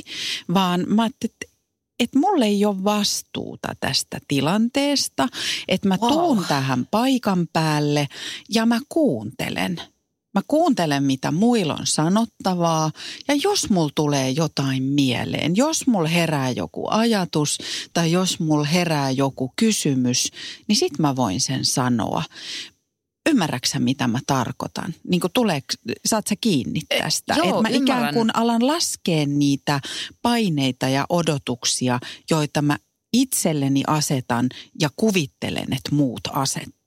vaan 0.54 0.84
mä 0.88 1.06
että 1.06 1.53
että 2.00 2.20
mulle 2.20 2.46
ei 2.46 2.66
ole 2.66 2.84
vastuuta 2.84 3.74
tästä 3.80 4.20
tilanteesta, 4.28 5.28
että 5.68 5.88
mä 5.88 5.98
Wow. 6.02 6.12
tuun 6.12 6.46
tähän 6.48 6.88
paikan 6.92 7.48
päälle 7.54 8.08
ja 8.50 8.66
mä 8.66 8.80
kuuntelen. 8.90 9.82
Mä 10.34 10.42
kuuntelen, 10.48 11.04
mitä 11.04 11.32
muilla 11.32 11.74
on 11.74 11.88
sanottavaa 11.88 12.92
ja 13.28 13.36
jos 13.44 13.70
mulla 13.70 13.92
tulee 13.96 14.30
jotain 14.30 14.84
mieleen, 14.84 15.56
jos 15.56 15.88
mulla 15.88 16.08
herää 16.10 16.52
joku 16.52 16.88
ajatus 16.90 17.58
tai 17.94 18.12
jos 18.12 18.40
mulla 18.40 18.66
herää 18.66 19.12
joku 19.12 19.54
kysymys, 19.56 20.32
niin 20.68 20.76
sit 20.76 21.00
mä 21.00 21.16
voin 21.16 21.42
sen 21.42 21.66
sanoa. 21.66 22.24
Ymmärräksä, 23.30 23.80
mitä 23.80 24.08
mä 24.08 24.20
tarkoitan? 24.28 24.94
Niin 25.08 25.22
kuin 25.22 25.34
tuleeko, 25.34 25.68
saat 26.06 26.28
sä 26.28 26.36
kiinni 26.42 26.82
tästä? 27.00 27.34
joo, 27.38 27.58
Et 27.58 27.62
mä 27.62 27.70
ikään 27.70 27.82
ymmärrän. 27.82 28.14
kuin 28.14 28.36
alan 28.36 28.68
laskea 28.68 29.26
niitä 29.26 29.82
paineita 30.22 30.90
ja 30.90 31.06
odotuksia, 31.10 32.00
joita 32.30 32.62
mä 32.62 32.78
itselleni 33.14 33.84
asetan 33.88 34.50
ja 34.80 34.90
kuvittelen, 34.96 35.74
että 35.74 35.96
muut 35.96 36.22
asettaa. 36.32 36.84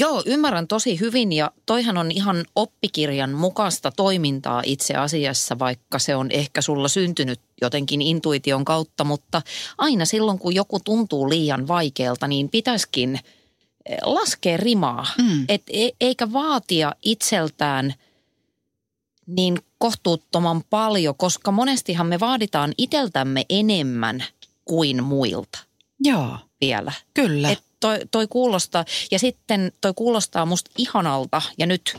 Joo, 0.00 0.22
ymmärrän 0.26 0.68
tosi 0.68 1.00
hyvin 1.00 1.32
ja 1.32 1.50
toihan 1.66 1.96
on 1.96 2.10
ihan 2.10 2.44
oppikirjan 2.56 3.30
mukaista 3.30 3.92
toimintaa 3.92 4.62
itse 4.66 4.94
asiassa, 4.94 5.58
vaikka 5.58 5.98
se 5.98 6.16
on 6.16 6.30
ehkä 6.30 6.60
sulla 6.62 6.88
syntynyt 6.88 7.40
jotenkin 7.62 8.02
intuition 8.02 8.64
kautta, 8.64 9.04
mutta 9.04 9.42
aina 9.78 10.04
silloin 10.04 10.38
kun 10.38 10.54
joku 10.54 10.80
tuntuu 10.80 11.28
liian 11.30 11.68
vaikealta, 11.68 12.28
niin 12.28 12.48
pitäisikin 12.48 13.20
laskea 14.04 14.56
rimaa, 14.56 15.06
Mm. 15.18 15.44
Et 15.48 15.62
e- 15.72 15.90
eikä 16.00 16.32
vaatia 16.32 16.94
itseltään 17.02 17.94
niin 19.26 19.58
kohtuuttoman 19.78 20.62
paljon, 20.70 21.14
koska 21.16 21.52
monestihan 21.52 22.06
me 22.06 22.20
vaaditaan 22.20 22.72
iteltämme 22.78 23.44
enemmän 23.48 24.24
kuin 24.64 25.04
muilta 25.04 25.58
Joo, 26.00 26.38
vielä. 26.60 26.92
kyllä. 27.14 27.50
Et 27.50 27.62
toi, 27.80 27.98
toi 28.10 28.26
kuulostaa, 28.26 28.84
ja 29.10 29.18
sitten 29.18 29.72
toi 29.80 29.92
kuulostaa 29.96 30.46
musta 30.46 30.70
ihanalta, 30.78 31.42
ja 31.58 31.66
nyt 31.66 31.96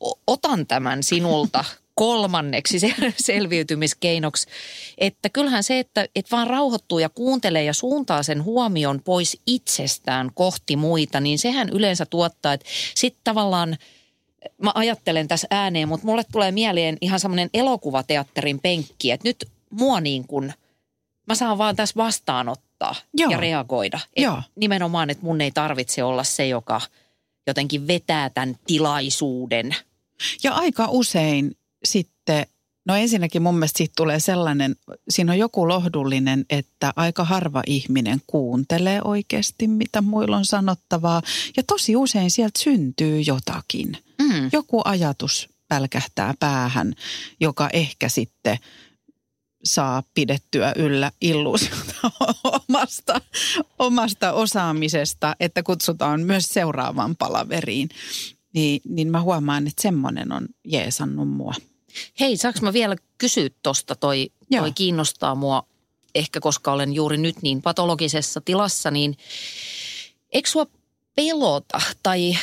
o- 0.00 0.18
otan 0.26 0.66
tämän 0.66 1.02
sinulta 1.02 1.64
kolmanneksi 1.98 2.80
se- 2.80 2.94
selviytymiskeinoksi, 3.16 4.46
että 4.98 5.28
kyllähän 5.28 5.62
se, 5.62 5.78
että 5.78 6.08
et 6.14 6.30
vaan 6.30 6.46
rauhoittuu 6.46 6.98
ja 6.98 7.08
kuuntelee 7.08 7.64
ja 7.64 7.74
suuntaa 7.74 8.22
sen 8.22 8.44
huomion 8.44 9.00
pois 9.04 9.40
itsestään 9.46 10.30
kohti 10.34 10.76
muita, 10.76 11.20
niin 11.20 11.38
sehän 11.38 11.68
yleensä 11.68 12.06
tuottaa, 12.06 12.52
että 12.52 12.66
sitten 12.94 13.20
tavallaan 13.24 13.76
mä 14.62 14.72
ajattelen 14.74 15.28
tässä 15.28 15.46
ääneen, 15.50 15.88
mutta 15.88 16.06
mulle 16.06 16.24
tulee 16.32 16.52
mieleen 16.52 16.98
ihan 17.00 17.20
semmoinen 17.20 17.50
elokuvateatterin 17.54 18.60
penkki, 18.60 19.10
että 19.10 19.28
nyt 19.28 19.48
mua 19.70 20.00
niin 20.00 20.26
kuin, 20.26 20.54
mä 21.26 21.34
saan 21.34 21.58
vaan 21.58 21.76
tässä 21.76 21.96
vastaanottaa 21.96 22.94
Joo. 23.14 23.30
ja 23.30 23.38
reagoida. 23.38 24.00
Et 24.16 24.22
Joo. 24.22 24.42
Nimenomaan, 24.56 25.10
että 25.10 25.24
mun 25.24 25.40
ei 25.40 25.50
tarvitse 25.50 26.04
olla 26.04 26.24
se, 26.24 26.46
joka 26.46 26.80
jotenkin 27.46 27.86
vetää 27.86 28.30
tämän 28.30 28.56
tilaisuuden. 28.66 29.76
Ja 30.42 30.54
aika 30.54 30.86
usein 30.90 31.57
sitten, 31.84 32.46
no 32.86 32.96
ensinnäkin 32.96 33.42
mun 33.42 33.54
mielestä 33.54 33.78
siitä 33.78 33.92
tulee 33.96 34.20
sellainen, 34.20 34.76
siinä 35.08 35.32
on 35.32 35.38
joku 35.38 35.68
lohdullinen, 35.68 36.44
että 36.50 36.92
aika 36.96 37.24
harva 37.24 37.62
ihminen 37.66 38.20
kuuntelee 38.26 39.00
oikeasti, 39.04 39.68
mitä 39.68 40.02
muilla 40.02 40.36
on 40.36 40.44
sanottavaa. 40.44 41.22
Ja 41.56 41.62
tosi 41.62 41.96
usein 41.96 42.30
sieltä 42.30 42.60
syntyy 42.60 43.20
jotakin. 43.20 43.98
Mm. 44.22 44.50
Joku 44.52 44.82
ajatus 44.84 45.48
pälkähtää 45.68 46.34
päähän, 46.40 46.94
joka 47.40 47.68
ehkä 47.72 48.08
sitten 48.08 48.58
saa 49.64 50.02
pidettyä 50.14 50.72
yllä 50.76 51.12
illuusiota 51.20 52.10
omasta, 52.68 53.20
omasta 53.78 54.32
osaamisesta, 54.32 55.36
että 55.40 55.62
kutsutaan 55.62 56.20
myös 56.20 56.44
seuraavaan 56.44 57.16
palaveriin. 57.16 57.88
Niin, 58.54 58.80
niin 58.88 59.10
mä 59.10 59.22
huomaan, 59.22 59.66
että 59.66 59.82
semmoinen 59.82 60.32
on 60.32 60.48
jeesannut 60.64 61.28
mua. 61.28 61.54
Hei, 62.20 62.36
saanko 62.36 62.60
mä 62.62 62.72
vielä 62.72 62.96
kysyä 63.18 63.48
tosta? 63.62 63.94
Toi, 63.94 64.30
Joo. 64.50 64.62
toi 64.62 64.72
kiinnostaa 64.72 65.34
mua 65.34 65.66
ehkä, 66.14 66.40
koska 66.40 66.72
olen 66.72 66.92
juuri 66.92 67.16
nyt 67.16 67.42
niin 67.42 67.62
patologisessa 67.62 68.40
tilassa, 68.40 68.90
niin 68.90 69.16
eikö 70.32 70.48
sua 70.48 70.66
pelota 71.14 71.80
tai, 72.02 72.36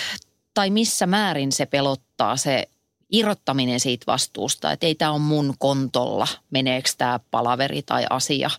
tai 0.53 0.69
missä 0.69 1.07
määrin 1.07 1.51
se 1.51 1.65
pelottaa 1.65 2.37
se 2.37 2.67
irrottaminen 3.11 3.79
siitä 3.79 4.03
vastuusta, 4.07 4.71
että 4.71 4.85
ei 4.85 4.95
tämä 4.95 5.11
ole 5.11 5.19
mun 5.19 5.53
kontolla, 5.59 6.27
meneekö 6.49 6.89
tämä 6.97 7.19
palaveri 7.31 7.81
tai 7.81 8.05
asia 8.09 8.49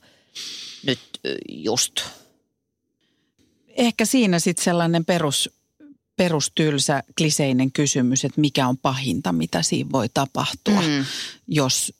nyt 0.86 1.00
just. 1.48 1.92
Ehkä 3.68 4.04
siinä 4.04 4.38
sitten 4.38 4.64
sellainen 4.64 5.04
perus, 5.04 5.50
perustylsä, 6.16 7.02
kliseinen 7.18 7.72
kysymys, 7.72 8.24
että 8.24 8.40
mikä 8.40 8.68
on 8.68 8.78
pahinta, 8.78 9.32
mitä 9.32 9.62
siinä 9.62 9.90
voi 9.92 10.08
tapahtua, 10.14 10.80
Mm. 10.80 11.04
jos, 11.48 11.92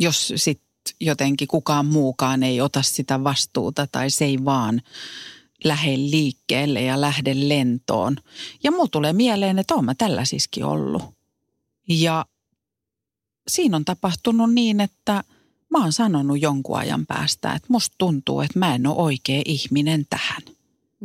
jos 0.00 0.32
sitten 0.36 0.64
jotenkin 1.00 1.48
kukaan 1.48 1.86
muukaan 1.86 2.42
ei 2.42 2.60
ota 2.60 2.82
sitä 2.82 3.24
vastuuta 3.24 3.86
tai 3.92 4.10
se 4.10 4.24
ei 4.24 4.44
vaan 4.44 4.82
lähde 5.64 5.96
liikkeelle 5.96 6.82
ja 6.82 7.00
lähde 7.00 7.48
lentoon. 7.48 8.16
Ja 8.62 8.70
mulla 8.70 8.88
tulee 8.88 9.12
mieleen, 9.12 9.58
että 9.58 9.74
oon 9.74 9.84
mä 9.84 9.94
tällaisiskin 9.94 10.64
ollut. 10.64 11.02
Ja 11.88 12.26
siinä 13.48 13.76
on 13.76 13.84
tapahtunut 13.84 14.54
niin, 14.54 14.80
että 14.80 15.24
mä 15.70 15.82
oon 15.82 15.92
sanonut 15.92 16.42
jonkun 16.42 16.78
ajan 16.78 17.06
päästä, 17.06 17.52
että 17.52 17.66
musta 17.70 17.94
tuntuu, 17.98 18.40
että 18.40 18.58
mä 18.58 18.74
en 18.74 18.86
ole 18.86 18.96
oikea 18.96 19.42
ihminen 19.44 20.06
tähän. 20.10 20.42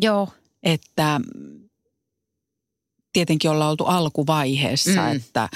Joo, 0.02 0.30
Että 0.64 1.22
tietenkin 3.14 3.52
ollaan 3.52 3.72
oltu 3.72 3.86
alkuvaiheessa, 3.86 4.90
Mm. 5.02 5.10
mm. 5.10 5.16
että 5.16 5.50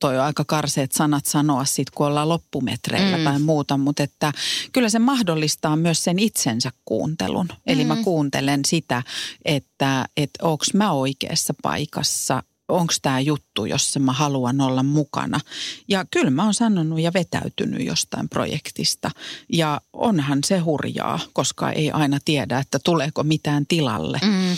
toi 0.00 0.18
on 0.18 0.24
aika 0.24 0.44
karseet 0.44 0.92
sanat 0.92 1.26
sanoa 1.26 1.64
sit, 1.64 1.90
kun 1.90 2.06
ollaan 2.06 2.28
loppumetreillä 2.28 3.16
Mm. 3.16 3.20
mm. 3.20 3.24
tai 3.24 3.38
muuta, 3.38 3.76
mutta 3.76 4.02
että 4.02 4.32
kyllä 4.72 4.88
se 4.88 4.98
mahdollistaa 4.98 5.76
myös 5.76 6.04
sen 6.04 6.18
itsensä 6.18 6.70
kuuntelun. 6.84 7.48
Eli 7.66 7.84
Mm. 7.84 7.88
mä 7.88 7.96
kuuntelen 8.04 8.60
sitä, 8.66 9.02
että, 9.44 10.04
että 10.16 10.46
onko 10.46 10.64
mä 10.74 10.92
oikeassa 10.92 11.54
paikassa, 11.62 12.42
onko 12.70 12.94
tämä 13.02 13.20
juttu, 13.20 13.64
jossa 13.64 14.00
mä 14.00 14.12
haluan 14.12 14.60
olla 14.60 14.82
mukana. 14.82 15.40
Ja 15.88 16.04
kyllä 16.10 16.30
mä 16.30 16.44
oon 16.44 16.54
sanonut 16.54 17.00
ja 17.00 17.12
vetäytynyt 17.14 17.86
jostain 17.86 18.28
projektista. 18.28 19.10
Ja 19.52 19.80
onhan 19.92 20.38
se 20.44 20.58
hurjaa, 20.58 21.20
koska 21.32 21.72
ei 21.72 21.90
aina 21.90 22.18
tiedä, 22.24 22.58
että 22.58 22.78
tuleeko 22.84 23.22
mitään 23.22 23.66
tilalle 23.66 24.18
mm. 24.22 24.56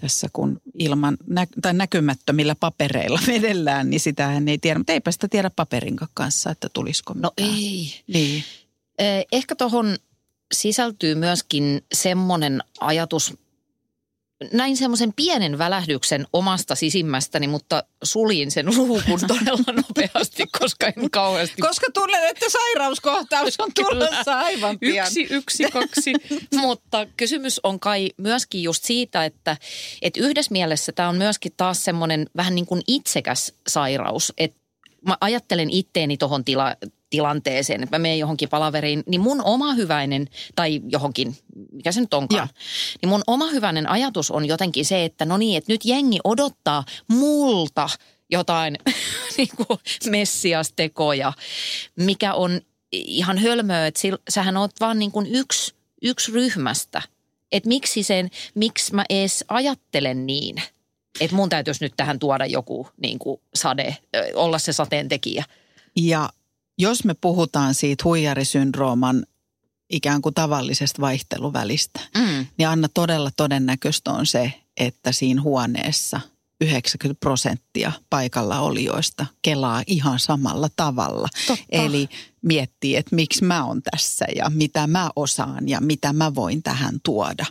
tässä 0.00 0.28
kun 0.32 0.60
ilman 0.78 1.16
nä- 1.26 1.46
tai 1.62 1.74
näkymättömillä 1.74 2.54
papereilla 2.54 3.20
vedellään, 3.32 3.90
niin 3.90 4.00
sitähän 4.00 4.48
ei 4.48 4.58
tiedä. 4.58 4.78
Mutta 4.78 4.92
eipä 4.92 5.10
sitä 5.12 5.28
tiedä 5.28 5.50
paperinkaan 5.50 6.10
kanssa, 6.14 6.50
että 6.50 6.68
tulisiko 6.72 7.14
no 7.16 7.32
mitään. 7.36 7.56
ei. 7.58 8.02
Niin. 8.06 8.44
Eh, 8.98 9.26
Ehkä 9.32 9.56
tuohon 9.56 9.96
sisältyy 10.54 11.14
myöskin 11.14 11.84
semmoinen 11.94 12.62
ajatus, 12.80 13.34
näin 14.52 14.76
semmoisen 14.76 15.12
pienen 15.12 15.58
välähdyksen 15.58 16.26
omasta 16.32 16.74
sisimmästäni, 16.74 17.48
mutta 17.48 17.84
suljin 18.04 18.50
sen 18.50 18.76
luukun 18.76 19.20
todella 19.28 19.72
nopeasti, 19.72 20.44
koska 20.58 20.86
en 20.86 21.10
kauheasti... 21.10 21.62
Koska 21.62 21.86
tunnen, 21.94 22.24
että 22.24 22.46
sairauskohtaus 22.50 23.60
on 23.60 23.70
tulossa 23.74 24.38
aivan 24.38 24.78
pian. 24.78 25.06
Yksi, 25.06 25.26
yksi, 25.30 25.64
kaksi. 25.70 26.12
Mutta 26.60 27.06
kysymys 27.16 27.60
on 27.62 27.80
kai 27.80 28.10
myöskin 28.16 28.62
just 28.62 28.84
siitä, 28.84 29.24
että, 29.24 29.56
että 30.02 30.20
yhdessä 30.20 30.52
mielessä 30.52 30.92
tämä 30.92 31.08
on 31.08 31.16
myöskin 31.16 31.52
taas 31.56 31.84
semmoinen 31.84 32.26
vähän 32.36 32.54
niin 32.54 32.66
kuin 32.66 32.82
itsekäs 32.86 33.54
sairaus, 33.68 34.32
että 34.38 34.65
mä 35.06 35.16
ajattelen 35.20 35.70
itteeni 35.70 36.16
tuohon 36.16 36.44
tila, 36.44 36.76
tilanteeseen, 37.10 37.82
että 37.82 37.98
mä 37.98 38.02
menen 38.02 38.18
johonkin 38.18 38.48
palaveriin, 38.48 39.02
niin 39.06 39.20
mun 39.20 39.42
oma 39.44 39.74
hyväinen, 39.74 40.28
tai 40.56 40.80
johonkin, 40.88 41.36
mikä 41.72 41.92
se 41.92 42.00
nyt 42.00 42.14
onkaan, 42.14 42.48
ja. 42.48 42.60
niin 43.02 43.08
mun 43.08 43.22
oma 43.26 43.46
hyväinen 43.46 43.88
ajatus 43.88 44.30
on 44.30 44.46
jotenkin 44.46 44.84
se, 44.84 45.04
että 45.04 45.24
no 45.24 45.36
niin, 45.36 45.58
että 45.58 45.72
nyt 45.72 45.84
jengi 45.84 46.18
odottaa 46.24 46.84
multa 47.08 47.88
jotain 48.30 48.76
niin 49.36 49.48
kuin 49.56 49.78
messiastekoja, 50.10 51.32
mikä 51.96 52.34
on 52.34 52.60
ihan 52.92 53.38
hölmöä, 53.38 53.86
että 53.86 54.00
sähän 54.30 54.56
oot 54.56 54.80
vaan 54.80 54.98
niin 54.98 55.12
kuin 55.12 55.26
yksi, 55.26 55.74
yksi 56.02 56.32
ryhmästä. 56.32 57.02
Että 57.52 57.68
miksi 57.68 58.02
sen, 58.02 58.30
miksi 58.54 58.94
mä 58.94 59.04
edes 59.10 59.44
ajattelen 59.48 60.26
niin, 60.26 60.56
että 61.20 61.36
mun 61.36 61.48
täytyisi 61.48 61.84
nyt 61.84 61.94
tähän 61.96 62.18
tuoda 62.18 62.46
joku 62.46 62.88
niin 63.02 63.18
kuin 63.18 63.40
sade, 63.54 63.96
olla 64.34 64.58
se 64.58 64.72
sateentekijä. 64.72 65.44
Ja 65.96 66.30
jos 66.78 67.04
me 67.04 67.14
puhutaan 67.14 67.74
siitä 67.74 68.04
huijarisyndrooman 68.04 69.26
ikään 69.90 70.22
kuin 70.22 70.34
tavallisesta 70.34 71.02
vaihteluvälistä, 71.02 72.00
mm. 72.14 72.46
niin 72.58 72.68
Anna 72.68 72.88
todella 72.94 73.30
todennäköistä 73.36 74.10
on 74.10 74.26
se, 74.26 74.52
että 74.76 75.12
siinä 75.12 75.42
huoneessa 75.42 76.20
90 76.60 77.20
prosenttia 77.20 77.92
paikalla 78.10 78.60
olijoista 78.60 79.26
kelaa 79.42 79.82
ihan 79.86 80.18
samalla 80.18 80.68
tavalla. 80.76 81.28
Totta. 81.46 81.64
Eli 81.70 82.08
miettii, 82.46 82.96
että 82.96 83.16
miksi 83.16 83.44
mä 83.44 83.64
oon 83.64 83.82
tässä 83.90 84.26
ja 84.36 84.50
mitä 84.54 84.86
mä 84.86 85.10
osaan 85.16 85.68
ja 85.68 85.80
mitä 85.80 86.12
mä 86.12 86.34
voin 86.34 86.62
tähän 86.62 86.94
tuoda. 87.04 87.46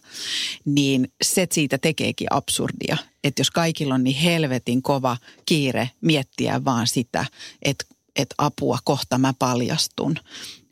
Niin 0.66 1.14
se 1.24 1.48
siitä 1.52 1.78
tekeekin 1.78 2.28
absurdia, 2.30 2.98
että 3.24 3.39
jos 3.39 3.52
kaikilla 3.52 3.96
on 3.96 4.04
niin 4.04 4.18
helvetin 4.18 4.82
kova 4.82 5.18
kiire 5.46 5.89
miettiä 6.02 6.66
vaan 6.66 6.88
sitä, 6.88 7.26
että 7.62 7.86
että 8.16 8.36
apua, 8.38 8.78
kohta 8.84 9.18
mä 9.18 9.34
paljastun, 9.39 10.16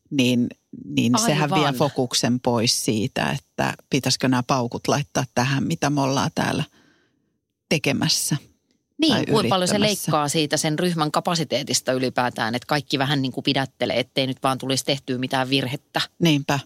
niin, 0.09 0.47
niin 0.85 1.19
sehän 1.25 1.49
vie 1.51 1.73
fokuksen 1.73 2.39
pois 2.39 2.85
siitä, 2.85 3.29
että 3.29 3.73
pitäisikö 3.89 4.27
nämä 4.27 4.43
paukut 4.43 4.87
laittaa 4.87 5.23
tähän, 5.35 5.63
mitä 5.63 5.89
me 5.89 6.01
ollaan 6.01 6.31
täällä 6.35 6.63
tekemässä. 7.69 8.37
Niin, 9.09 9.25
kuinka 9.25 9.49
paljon 9.49 9.67
se 9.67 9.79
leikkaa 9.79 10.27
siitä 10.27 10.57
sen 10.57 10.79
ryhmän 10.79 11.11
kapasiteetista 11.11 11.91
ylipäätään, 11.91 12.55
että 12.55 12.67
kaikki 12.67 12.99
vähän 12.99 13.21
niin 13.21 13.31
kuin 13.31 13.43
pidättelee, 13.43 13.99
ettei 13.99 14.27
nyt 14.27 14.43
vaan 14.43 14.57
tulisi 14.57 14.85
tehtyä 14.85 15.17
mitään 15.17 15.49
virhettä. 15.49 16.01
Niinpä. 16.19 16.59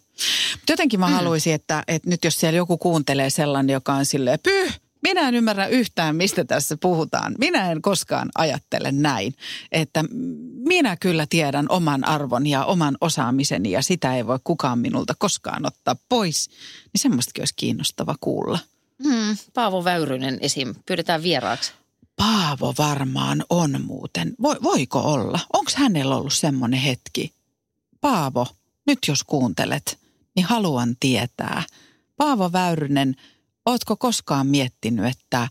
Mutta 0.54 0.74
jotenkin 0.74 1.00
mä 1.00 1.08
mm. 1.08 1.14
haluaisin, 1.14 1.54
että, 1.54 1.84
että 1.88 2.10
nyt 2.10 2.24
jos 2.24 2.40
siellä 2.40 2.58
joku 2.58 2.78
kuuntelee 2.78 3.30
sellainen, 3.30 3.74
joka 3.74 3.94
on 3.94 4.06
silleen, 4.06 4.40
pyh, 4.44 4.80
minä 5.04 5.28
en 5.28 5.36
ymmärrä 5.36 5.68
yhtään, 5.68 6.16
mistä 6.16 6.46
tässä 6.46 6.78
puhutaan. 6.82 7.36
Minä 7.38 7.72
en 7.72 7.82
koskaan 7.82 8.30
ajattele 8.36 8.92
näin, 8.92 9.34
että 9.72 10.04
minä 10.68 10.98
kyllä 10.98 11.26
tiedän 11.30 11.66
oman 11.70 12.08
arvon 12.08 12.48
ja 12.48 12.66
oman 12.66 12.98
osaamiseni 13.02 13.72
ja 13.72 13.82
sitä 13.82 14.16
ei 14.16 14.28
voi 14.28 14.40
kukaan 14.44 14.80
minulta 14.80 15.14
koskaan 15.20 15.66
ottaa 15.66 15.96
pois. 16.10 16.50
Niin 16.94 17.02
semmoistakin 17.02 17.42
olisi 17.42 17.54
kiinnostava 17.56 18.16
kuulla. 18.22 18.60
Hmm, 19.04 19.38
Paavo 19.54 19.84
Väyrynen 19.84 20.38
esim. 20.42 20.76
Pyydetään 20.86 21.24
vieraaksi. 21.24 21.72
Paavo 22.18 22.74
varmaan 22.78 23.46
on 23.50 23.82
muuten. 23.86 24.34
Vo, 24.44 24.56
voiko 24.64 25.00
olla? 25.00 25.40
Onko 25.54 25.72
hänellä 25.76 26.16
ollut 26.16 26.34
semmoinen 26.34 26.80
hetki? 26.80 27.34
Paavo, 28.02 28.48
nyt 28.88 29.00
jos 29.08 29.24
kuuntelet, 29.24 30.00
niin 30.36 30.46
haluan 30.46 30.96
tietää. 31.00 31.64
Paavo 32.18 32.52
Väyrynen– 32.52 33.16
Ootko 33.68 33.96
koskaan 33.96 34.48
miettinyt, 34.48 35.06
että, 35.06 35.48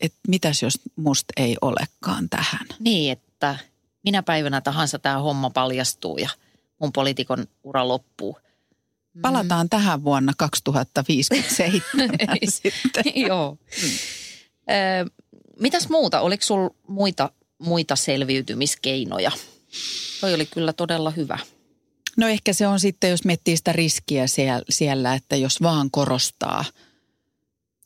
että 0.00 0.18
mitäs 0.28 0.62
jos 0.62 0.80
musta 0.96 1.32
ei 1.36 1.56
olekaan 1.60 2.28
tähän? 2.28 2.66
Niin, 2.78 3.12
että 3.12 3.58
minä 4.02 4.22
päivänä 4.22 4.60
tahansa 4.60 4.98
tämä 4.98 5.18
homma 5.18 5.50
paljastuu 5.50 6.18
ja 6.18 6.30
mun 6.80 6.92
poliitikon 6.92 7.46
ura 7.62 7.88
loppuu. 7.88 8.38
Mm. 9.14 9.22
Palataan 9.22 9.66
mm. 9.66 9.70
tähän 9.70 10.04
vuonna 10.04 10.32
2057 10.36 11.80
sitten. 12.48 13.04
Joo. 13.14 13.58
Mm. 13.82 13.90
Mitäs 15.60 15.88
muuta? 15.88 16.20
Oliko 16.20 16.42
sul 16.42 16.68
muita, 16.88 17.30
muita 17.58 17.96
selviytymiskeinoja? 17.96 19.32
Toi 20.20 20.34
oli 20.34 20.46
kyllä 20.46 20.72
todella 20.72 21.10
hyvä. 21.10 21.38
No 22.16 22.28
ehkä 22.28 22.52
se 22.52 22.66
on 22.66 22.80
sitten, 22.80 23.10
jos 23.10 23.24
miettii 23.24 23.56
sitä 23.56 23.72
riskiä 23.72 24.24
siellä, 24.70 25.14
että 25.14 25.36
jos 25.36 25.62
vaan 25.62 25.90
korostaa– 25.90 26.64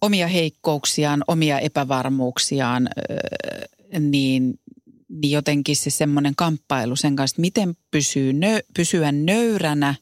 omia 0.00 0.28
heikkouksiaan, 0.28 1.24
omia 1.28 1.58
epävarmuuksiaan, 1.58 2.88
niin, 3.98 4.60
niin 5.08 5.30
jotenkin 5.30 5.76
se 5.76 5.90
semmoinen 5.90 6.36
kamppailu 6.36 6.96
sen 6.96 7.16
kanssa, 7.16 7.34
että 7.34 7.40
miten 7.40 7.76
pysyy 7.90 8.32
nö, 8.32 8.60
pysyä 8.76 9.12
nöyränä, 9.12 9.94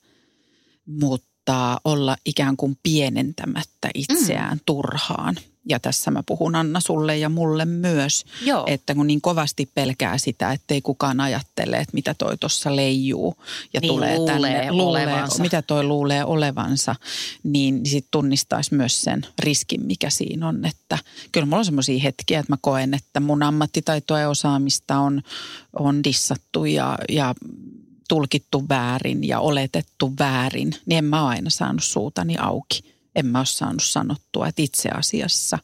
mutta 0.87 1.81
olla 1.85 2.17
ikään 2.25 2.57
kuin 2.57 2.79
pienentämättä 2.83 3.91
itseään 3.95 4.57
mm. 4.57 4.61
turhaan– 4.67 5.37
ja 5.69 5.81
tässä 5.81 6.11
mä 6.11 6.23
puhun 6.27 6.55
Anna 6.55 6.81
sulle 6.81 7.19
ja 7.19 7.29
mulle 7.29 7.65
myös, 7.65 8.25
Joo. 8.43 8.65
että 8.67 8.95
kun 8.95 9.07
niin 9.07 9.21
kovasti 9.21 9.71
pelkää 9.75 10.19
sitä, 10.19 10.53
ettei 10.53 10.81
kukaan 10.81 11.21
ajattele, 11.21 11.77
että 11.77 11.95
mitä 11.95 12.15
toi 12.15 12.37
tuossa 12.39 12.77
leijuu 12.77 13.37
ja 13.75 13.81
niin, 13.81 13.89
tulee 13.89 14.17
luulee 14.17 14.33
tänne, 14.33 14.73
luulee, 14.73 15.07
mitä 15.39 15.63
toi 15.63 15.85
luulee 15.85 16.25
olevansa, 16.25 16.95
niin 17.43 17.87
sitten 17.87 18.09
tunnistaisi 18.11 18.75
myös 18.75 19.03
sen 19.03 19.27
riskin, 19.39 19.87
mikä 19.87 20.11
siinä 20.11 20.49
on, 20.49 20.65
että 20.65 20.99
kyllä 21.33 21.47
mulla 21.47 21.59
on 21.59 21.65
semmoisia 21.65 22.01
hetkiä, 22.01 22.41
että 22.41 22.53
mä 22.53 22.59
koen, 22.61 22.95
että 22.95 23.21
mun 23.21 23.43
ammattitaitoa 23.43 24.21
ja 24.21 24.29
osaamista 24.29 24.99
on, 24.99 25.23
on 25.79 26.05
dissattu 26.05 26.65
ja, 26.65 26.99
ja 27.09 27.35
tulkittu 28.09 28.69
väärin 28.69 29.29
ja 29.29 29.41
oletettu 29.41 30.13
väärin, 30.19 30.75
niin 30.87 30.99
en 30.99 31.05
mä 31.05 31.27
aina 31.27 31.51
saanut 31.51 31.85
suutani 31.85 32.37
auki 32.37 32.96
en 33.17 33.27
mä 33.27 33.39
ole 33.39 33.47
saanut 33.47 33.83
sanottua, 33.83 34.49
että 34.49 34.63
itse 34.63 34.89
asiassa 34.89 35.59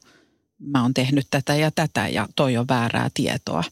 mä 0.59 0.83
oon 0.83 0.95
tehnyt 0.95 1.27
tätä 1.31 1.55
ja 1.55 1.71
tätä 1.71 2.09
ja 2.09 2.29
toi 2.37 2.57
on 2.57 2.69
väärää 2.69 3.11
tietoa. 3.15 3.65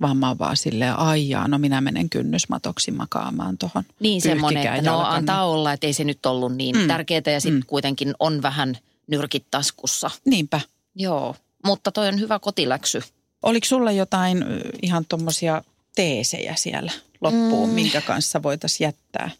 Vaan 0.00 0.16
mä 0.16 0.28
oon 0.28 0.38
vaan 0.38 0.56
silleen, 0.56 0.98
aijaa, 0.98 1.48
no 1.48 1.58
minä 1.58 1.80
menen 1.80 2.10
kynnysmatoksi 2.10 2.90
makaamaan 2.90 3.58
tuohon 3.58 3.84
Niin 4.00 4.22
semmoinen, 4.22 4.66
että 4.66 4.90
no 4.90 5.00
antaa 5.00 5.44
olla, 5.44 5.72
että 5.72 5.86
ei 5.86 5.92
se 5.92 6.04
nyt 6.04 6.26
ollut 6.26 6.56
niin 6.56 6.76
mm. 6.76 6.88
tärkeää 6.88 7.22
ja 7.32 7.40
sitten 7.40 7.60
mm. 7.60 7.66
kuitenkin 7.66 8.14
on 8.18 8.42
vähän 8.42 8.78
nyrkit 9.06 9.44
taskussa. 9.50 10.10
Niinpä. 10.24 10.60
Joo, 10.94 11.36
mutta 11.64 11.92
toi 11.92 12.08
on 12.08 12.20
hyvä 12.20 12.38
kotiläksy. 12.38 13.02
Oliko 13.42 13.66
sulla 13.66 13.92
jotain 13.92 14.44
ihan 14.82 15.04
tuommoisia 15.08 15.62
teesejä 15.94 16.54
siellä 16.56 16.92
loppuun, 17.20 17.68
mm. 17.68 17.74
minkä 17.74 18.00
kanssa 18.00 18.42
voitaisiin 18.42 18.84
jättää? 18.84 19.30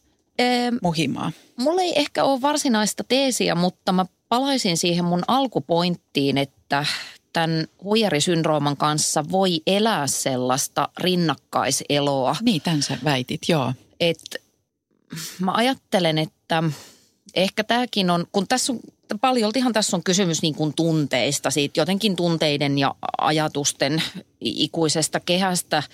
Muhimaa? 0.82 1.32
Mulla 1.56 1.82
ei 1.82 1.92
ehkä 1.96 2.24
ole 2.24 2.40
varsinaista 2.40 3.04
teesiä, 3.04 3.54
mutta 3.54 3.92
mä 3.92 4.06
palaisin 4.28 4.76
siihen 4.76 5.04
mun 5.04 5.22
alkupointtiin, 5.28 6.38
että 6.38 6.86
tämän 7.32 7.66
huijarisyndrooman 7.84 8.76
kanssa 8.76 9.24
voi 9.30 9.60
elää 9.66 10.06
sellaista 10.06 10.88
rinnakkaiseloa. 10.98 12.36
Niin, 12.42 12.62
tämän 12.62 12.82
sä 12.82 12.98
väitit, 13.04 13.40
joo. 13.48 13.72
Et 14.00 14.36
mä 15.38 15.52
ajattelen, 15.52 16.18
että 16.18 16.62
ehkä 17.34 17.64
tämäkin 17.64 18.10
on, 18.10 18.26
kun 18.32 18.48
tässä 18.48 18.72
on 18.72 18.80
paljoltihan 19.20 19.72
tässä 19.72 19.96
on 19.96 20.02
kysymys 20.02 20.42
niin 20.42 20.54
kuin 20.54 20.72
tunteista, 20.76 21.50
siitä 21.50 21.80
jotenkin 21.80 22.16
tunteiden 22.16 22.78
ja 22.78 22.94
ajatusten 23.18 24.02
ikuisesta 24.40 25.20
kehästä– 25.20 25.82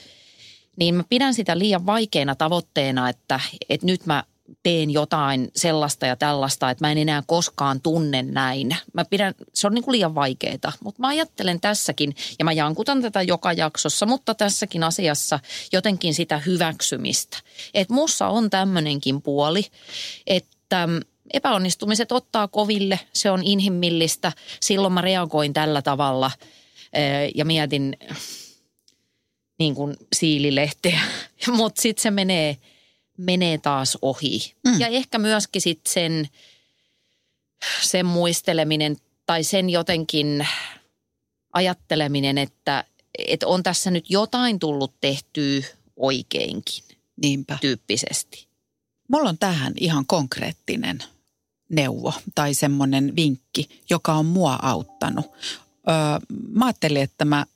niin 0.79 0.95
mä 0.95 1.05
pidän 1.09 1.35
sitä 1.35 1.59
liian 1.59 1.87
vaikeana 1.87 2.35
tavoitteena, 2.35 3.09
että, 3.09 3.41
että 3.69 3.87
nyt 3.87 4.07
mä 4.07 4.25
teen 4.63 4.91
jotain 4.91 5.51
sellaista 5.57 6.07
ja 6.07 6.17
tällaista, 6.17 6.71
että 6.71 6.85
mä 6.85 6.93
en 6.93 6.99
enää 6.99 7.23
koskaan 7.27 7.81
tunne 7.81 8.23
näin. 8.23 8.77
Mä 8.93 9.05
pidän, 9.05 9.35
se 9.55 9.67
on 9.67 9.75
niin 9.75 9.85
kuin 9.85 9.93
liian 9.93 10.15
vaikeaa, 10.15 10.73
mutta 10.85 11.01
mä 11.01 11.09
ajattelen 11.09 11.61
tässäkin, 11.61 12.17
ja 12.39 12.45
mä 12.45 12.53
jankutan 12.53 13.03
tätä 13.03 13.23
joka 13.23 13.53
jaksossa, 13.53 14.07
mutta 14.07 14.35
tässäkin 14.35 14.85
asiassa 14.85 15.41
jotenkin 15.73 16.15
sitä 16.15 16.39
hyväksymistä. 16.39 17.39
Että 17.75 17.95
mussa 17.95 18.29
on 18.29 18.51
tämmöinenkin 18.51 19.23
puoli, 19.23 19.65
että 20.27 20.89
epäonnistumiset 21.33 22.13
ottaa 22.13 22.49
koville, 22.49 23.01
se 23.13 23.31
on 23.31 23.43
inhimillistä. 23.43 24.33
Silloin 24.61 24.93
mä 24.93 25.01
reagoin 25.01 25.53
tällä 25.53 25.83
tavalla 25.83 26.31
ja 27.35 27.45
mietin 27.45 27.97
niin 29.59 29.75
kuin 29.75 29.97
siililehteä, 30.17 31.01
mutta 31.57 31.83
sitten 31.83 32.03
se 32.03 32.11
menee, 32.11 32.57
menee 33.17 33.59
taas 33.59 33.99
ohi. 34.03 34.55
Mm. 34.67 34.81
Ja 34.81 34.87
ehkä 34.87 35.19
myöskin 35.19 35.63
sitten 35.63 35.93
sen, 35.93 36.29
sen 37.83 38.07
muisteleminen 38.07 38.97
tai 39.27 39.45
sen 39.45 39.71
jotenkin 39.71 40.47
ajatteleminen, 41.53 42.39
että, 42.39 42.85
että 43.19 43.47
on 43.47 43.63
tässä 43.63 43.91
nyt 43.91 44.11
jotain 44.11 44.59
tullut 44.59 44.95
tehtyä 45.01 45.63
oikeinkin. 45.97 46.85
Niinpä. 47.23 47.59
Tyyppisesti. 47.61 48.49
Mulla 49.09 49.29
on 49.29 49.39
tähän 49.39 49.73
ihan 49.77 50.07
konkreettinen 50.07 50.99
neuvo 51.69 52.15
tai 52.35 52.55
semmoinen 52.55 53.17
vinkki, 53.17 53.69
joka 53.91 54.15
on 54.15 54.27
mua 54.27 54.59
auttanut. 54.63 55.27
Öö, 55.89 55.95
mä 56.53 56.65
ajattelin, 56.65 57.03
että 57.03 57.25
mä 57.25 57.47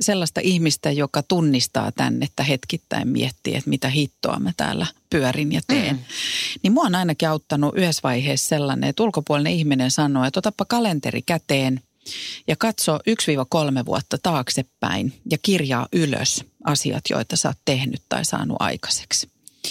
sellaista 0.00 0.40
ihmistä, 0.40 0.90
joka 0.90 1.22
tunnistaa 1.22 1.92
tänne, 1.92 2.24
että 2.24 2.42
hetkittäin 2.42 3.08
miettii, 3.08 3.54
että 3.54 3.70
mitä 3.70 3.88
hittoa 3.88 4.38
mä 4.38 4.52
täällä 4.56 4.86
pyörin 5.10 5.52
ja 5.52 5.60
teen. 5.66 5.96
Mm. 5.96 6.02
Niin 6.62 6.72
mua 6.72 6.84
on 6.84 6.94
ainakin 6.94 7.28
auttanut 7.28 7.74
yhdessä 7.76 8.00
vaiheessa 8.02 8.48
sellainen, 8.48 8.90
että 8.90 9.02
ulkopuolinen 9.02 9.52
ihminen 9.52 9.90
sanoo, 9.90 10.24
että 10.24 10.38
otapa 10.38 10.64
kalenteri 10.64 11.22
käteen 11.22 11.80
ja 12.46 12.56
katso 12.56 12.96
1-3 13.82 13.86
vuotta 13.86 14.18
taaksepäin 14.22 15.12
ja 15.30 15.38
kirjaa 15.42 15.88
ylös 15.92 16.44
asiat, 16.64 17.04
joita 17.10 17.36
sä 17.36 17.48
oot 17.48 17.58
tehnyt 17.64 18.02
tai 18.08 18.24
saanut 18.24 18.56
aikaiseksi. 18.60 19.28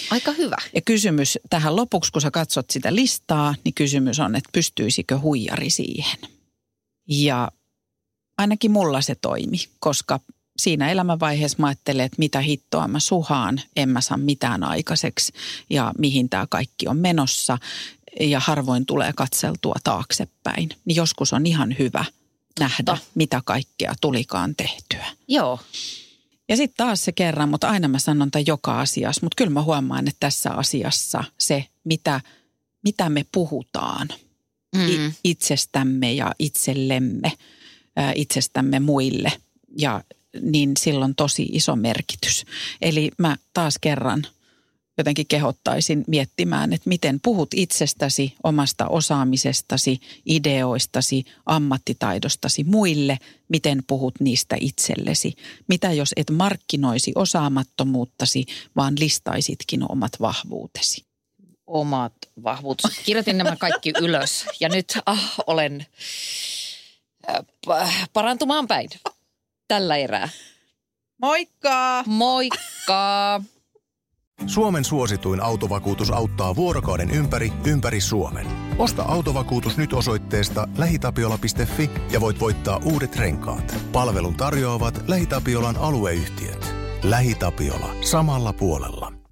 Aika 0.09 0.32
hyvä. 0.32 0.57
Ja 0.76 0.82
kysymys 0.82 1.39
tähän 1.49 1.76
lopuksi, 1.76 2.11
kun 2.11 2.21
sä 2.21 2.32
katsot 2.32 2.69
sitä 2.69 2.95
listaa, 2.95 3.55
niin 3.63 3.74
kysymys 3.74 4.19
on, 4.19 4.36
että 4.36 4.49
pystyisikö 4.53 5.19
huijari 5.19 5.69
siihen. 5.69 6.17
Ja 7.07 7.51
ainakin 8.38 8.71
mulla 8.71 9.01
se 9.01 9.15
toimi, 9.15 9.57
koska 9.79 10.19
siinä 10.57 10.91
elämänvaiheessa 10.91 11.57
mä 11.59 11.67
ajattelen, 11.67 12.05
että 12.05 12.19
mitä 12.19 12.39
hittoa 12.39 12.88
mä 12.88 12.99
suhaan, 12.99 13.61
en 13.75 13.89
mä 13.89 14.01
saa 14.01 14.17
mitään 14.17 14.63
aikaiseksi 14.63 15.34
ja 15.69 15.91
mihin 15.97 16.29
tämä 16.29 16.47
kaikki 16.49 16.88
on 16.88 16.97
menossa 16.97 17.57
ja 18.19 18.39
harvoin 18.39 18.86
tulee 18.86 19.13
katseltua 19.13 19.75
taaksepäin. 19.84 20.69
Niin 20.86 20.95
joskus 20.95 21.34
on 21.34 21.45
ihan 21.45 21.75
hyvä 21.79 22.05
nähdä, 22.59 22.84
Totta. 22.86 23.05
mitä 23.15 23.41
kaikkea 23.45 23.93
tulikaan 24.01 24.55
tehtyä. 24.55 25.05
Joo. 25.27 25.59
Ja 26.49 26.57
sitten 26.57 26.77
taas 26.77 27.05
se 27.05 27.11
kerran, 27.11 27.49
mutta 27.49 27.69
aina 27.69 27.88
mä 27.88 27.99
sanon 27.99 28.31
tämän 28.31 28.47
joka 28.47 28.79
asiassa, 28.79 29.21
mutta 29.23 29.36
kyllä 29.36 29.51
mä 29.51 29.61
huomaan, 29.61 30.07
että 30.07 30.19
tässä 30.19 30.51
asiassa 30.51 31.23
se, 31.38 31.65
mitä, 31.84 32.21
mitä 32.84 33.09
me 33.09 33.25
puhutaan 33.31 34.07
mm. 34.75 35.13
itsestämme 35.23 36.13
ja 36.13 36.31
itsellemme, 36.39 37.31
itsestämme 38.15 38.79
muille, 38.79 39.31
ja 39.79 40.03
niin 40.41 40.71
silloin 40.79 41.15
tosi 41.15 41.49
iso 41.51 41.75
merkitys. 41.75 42.45
Eli 42.81 43.11
mä 43.17 43.37
taas 43.53 43.75
kerran 43.81 44.27
jotenkin 44.97 45.27
kehottaisin 45.27 46.03
miettimään, 46.07 46.73
että 46.73 46.89
miten 46.89 47.19
puhut 47.23 47.49
itsestäsi, 47.55 48.33
omasta 48.43 48.87
osaamisestasi, 48.87 49.99
ideoistasi, 50.25 51.23
ammattitaidostasi 51.45 52.63
muille, 52.63 53.19
miten 53.49 53.83
puhut 53.87 54.19
niistä 54.19 54.55
itsellesi. 54.59 55.33
Mitä 55.67 55.91
jos 55.91 56.13
et 56.15 56.29
markkinoisi 56.29 57.11
osaamattomuuttasi, 57.15 58.45
vaan 58.75 58.93
listaisitkin 58.99 59.91
omat 59.91 60.11
vahvuutesi? 60.21 61.05
Omat 61.67 62.13
vahvuudet. 62.43 62.85
Kirjoitin 63.05 63.37
nämä 63.37 63.55
kaikki 63.55 63.93
ylös 64.01 64.45
ja 64.59 64.69
nyt 64.69 64.99
ah, 65.05 65.33
olen 65.47 65.85
parantumaan 68.13 68.67
päin 68.67 68.89
tällä 69.67 69.95
erää. 69.95 70.30
Moikka! 71.21 72.03
Moikka! 72.07 73.41
Suomen 74.47 74.86
suosituin 74.86 75.43
autovakuutus 75.43 76.11
auttaa 76.11 76.55
vuorokauden 76.55 77.11
ympäri, 77.11 77.53
ympäri 77.65 78.01
Suomen. 78.01 78.47
Osta 78.78 79.03
autovakuutus 79.03 79.78
nyt 79.78 79.93
osoitteesta 79.93 80.67
lähitapiola.fi 80.78 81.89
ja 82.11 82.21
voit 82.21 82.39
voittaa 82.39 82.82
uudet 82.86 83.15
renkaat. 83.15 83.76
Palvelun 83.91 84.36
tarjoavat 84.36 85.03
LähiTapiolan 85.07 85.78
alueyhtiöt. 85.78 86.76
LähiTapiola. 87.03 87.95
Samalla 88.01 88.53
puolella. 88.53 89.22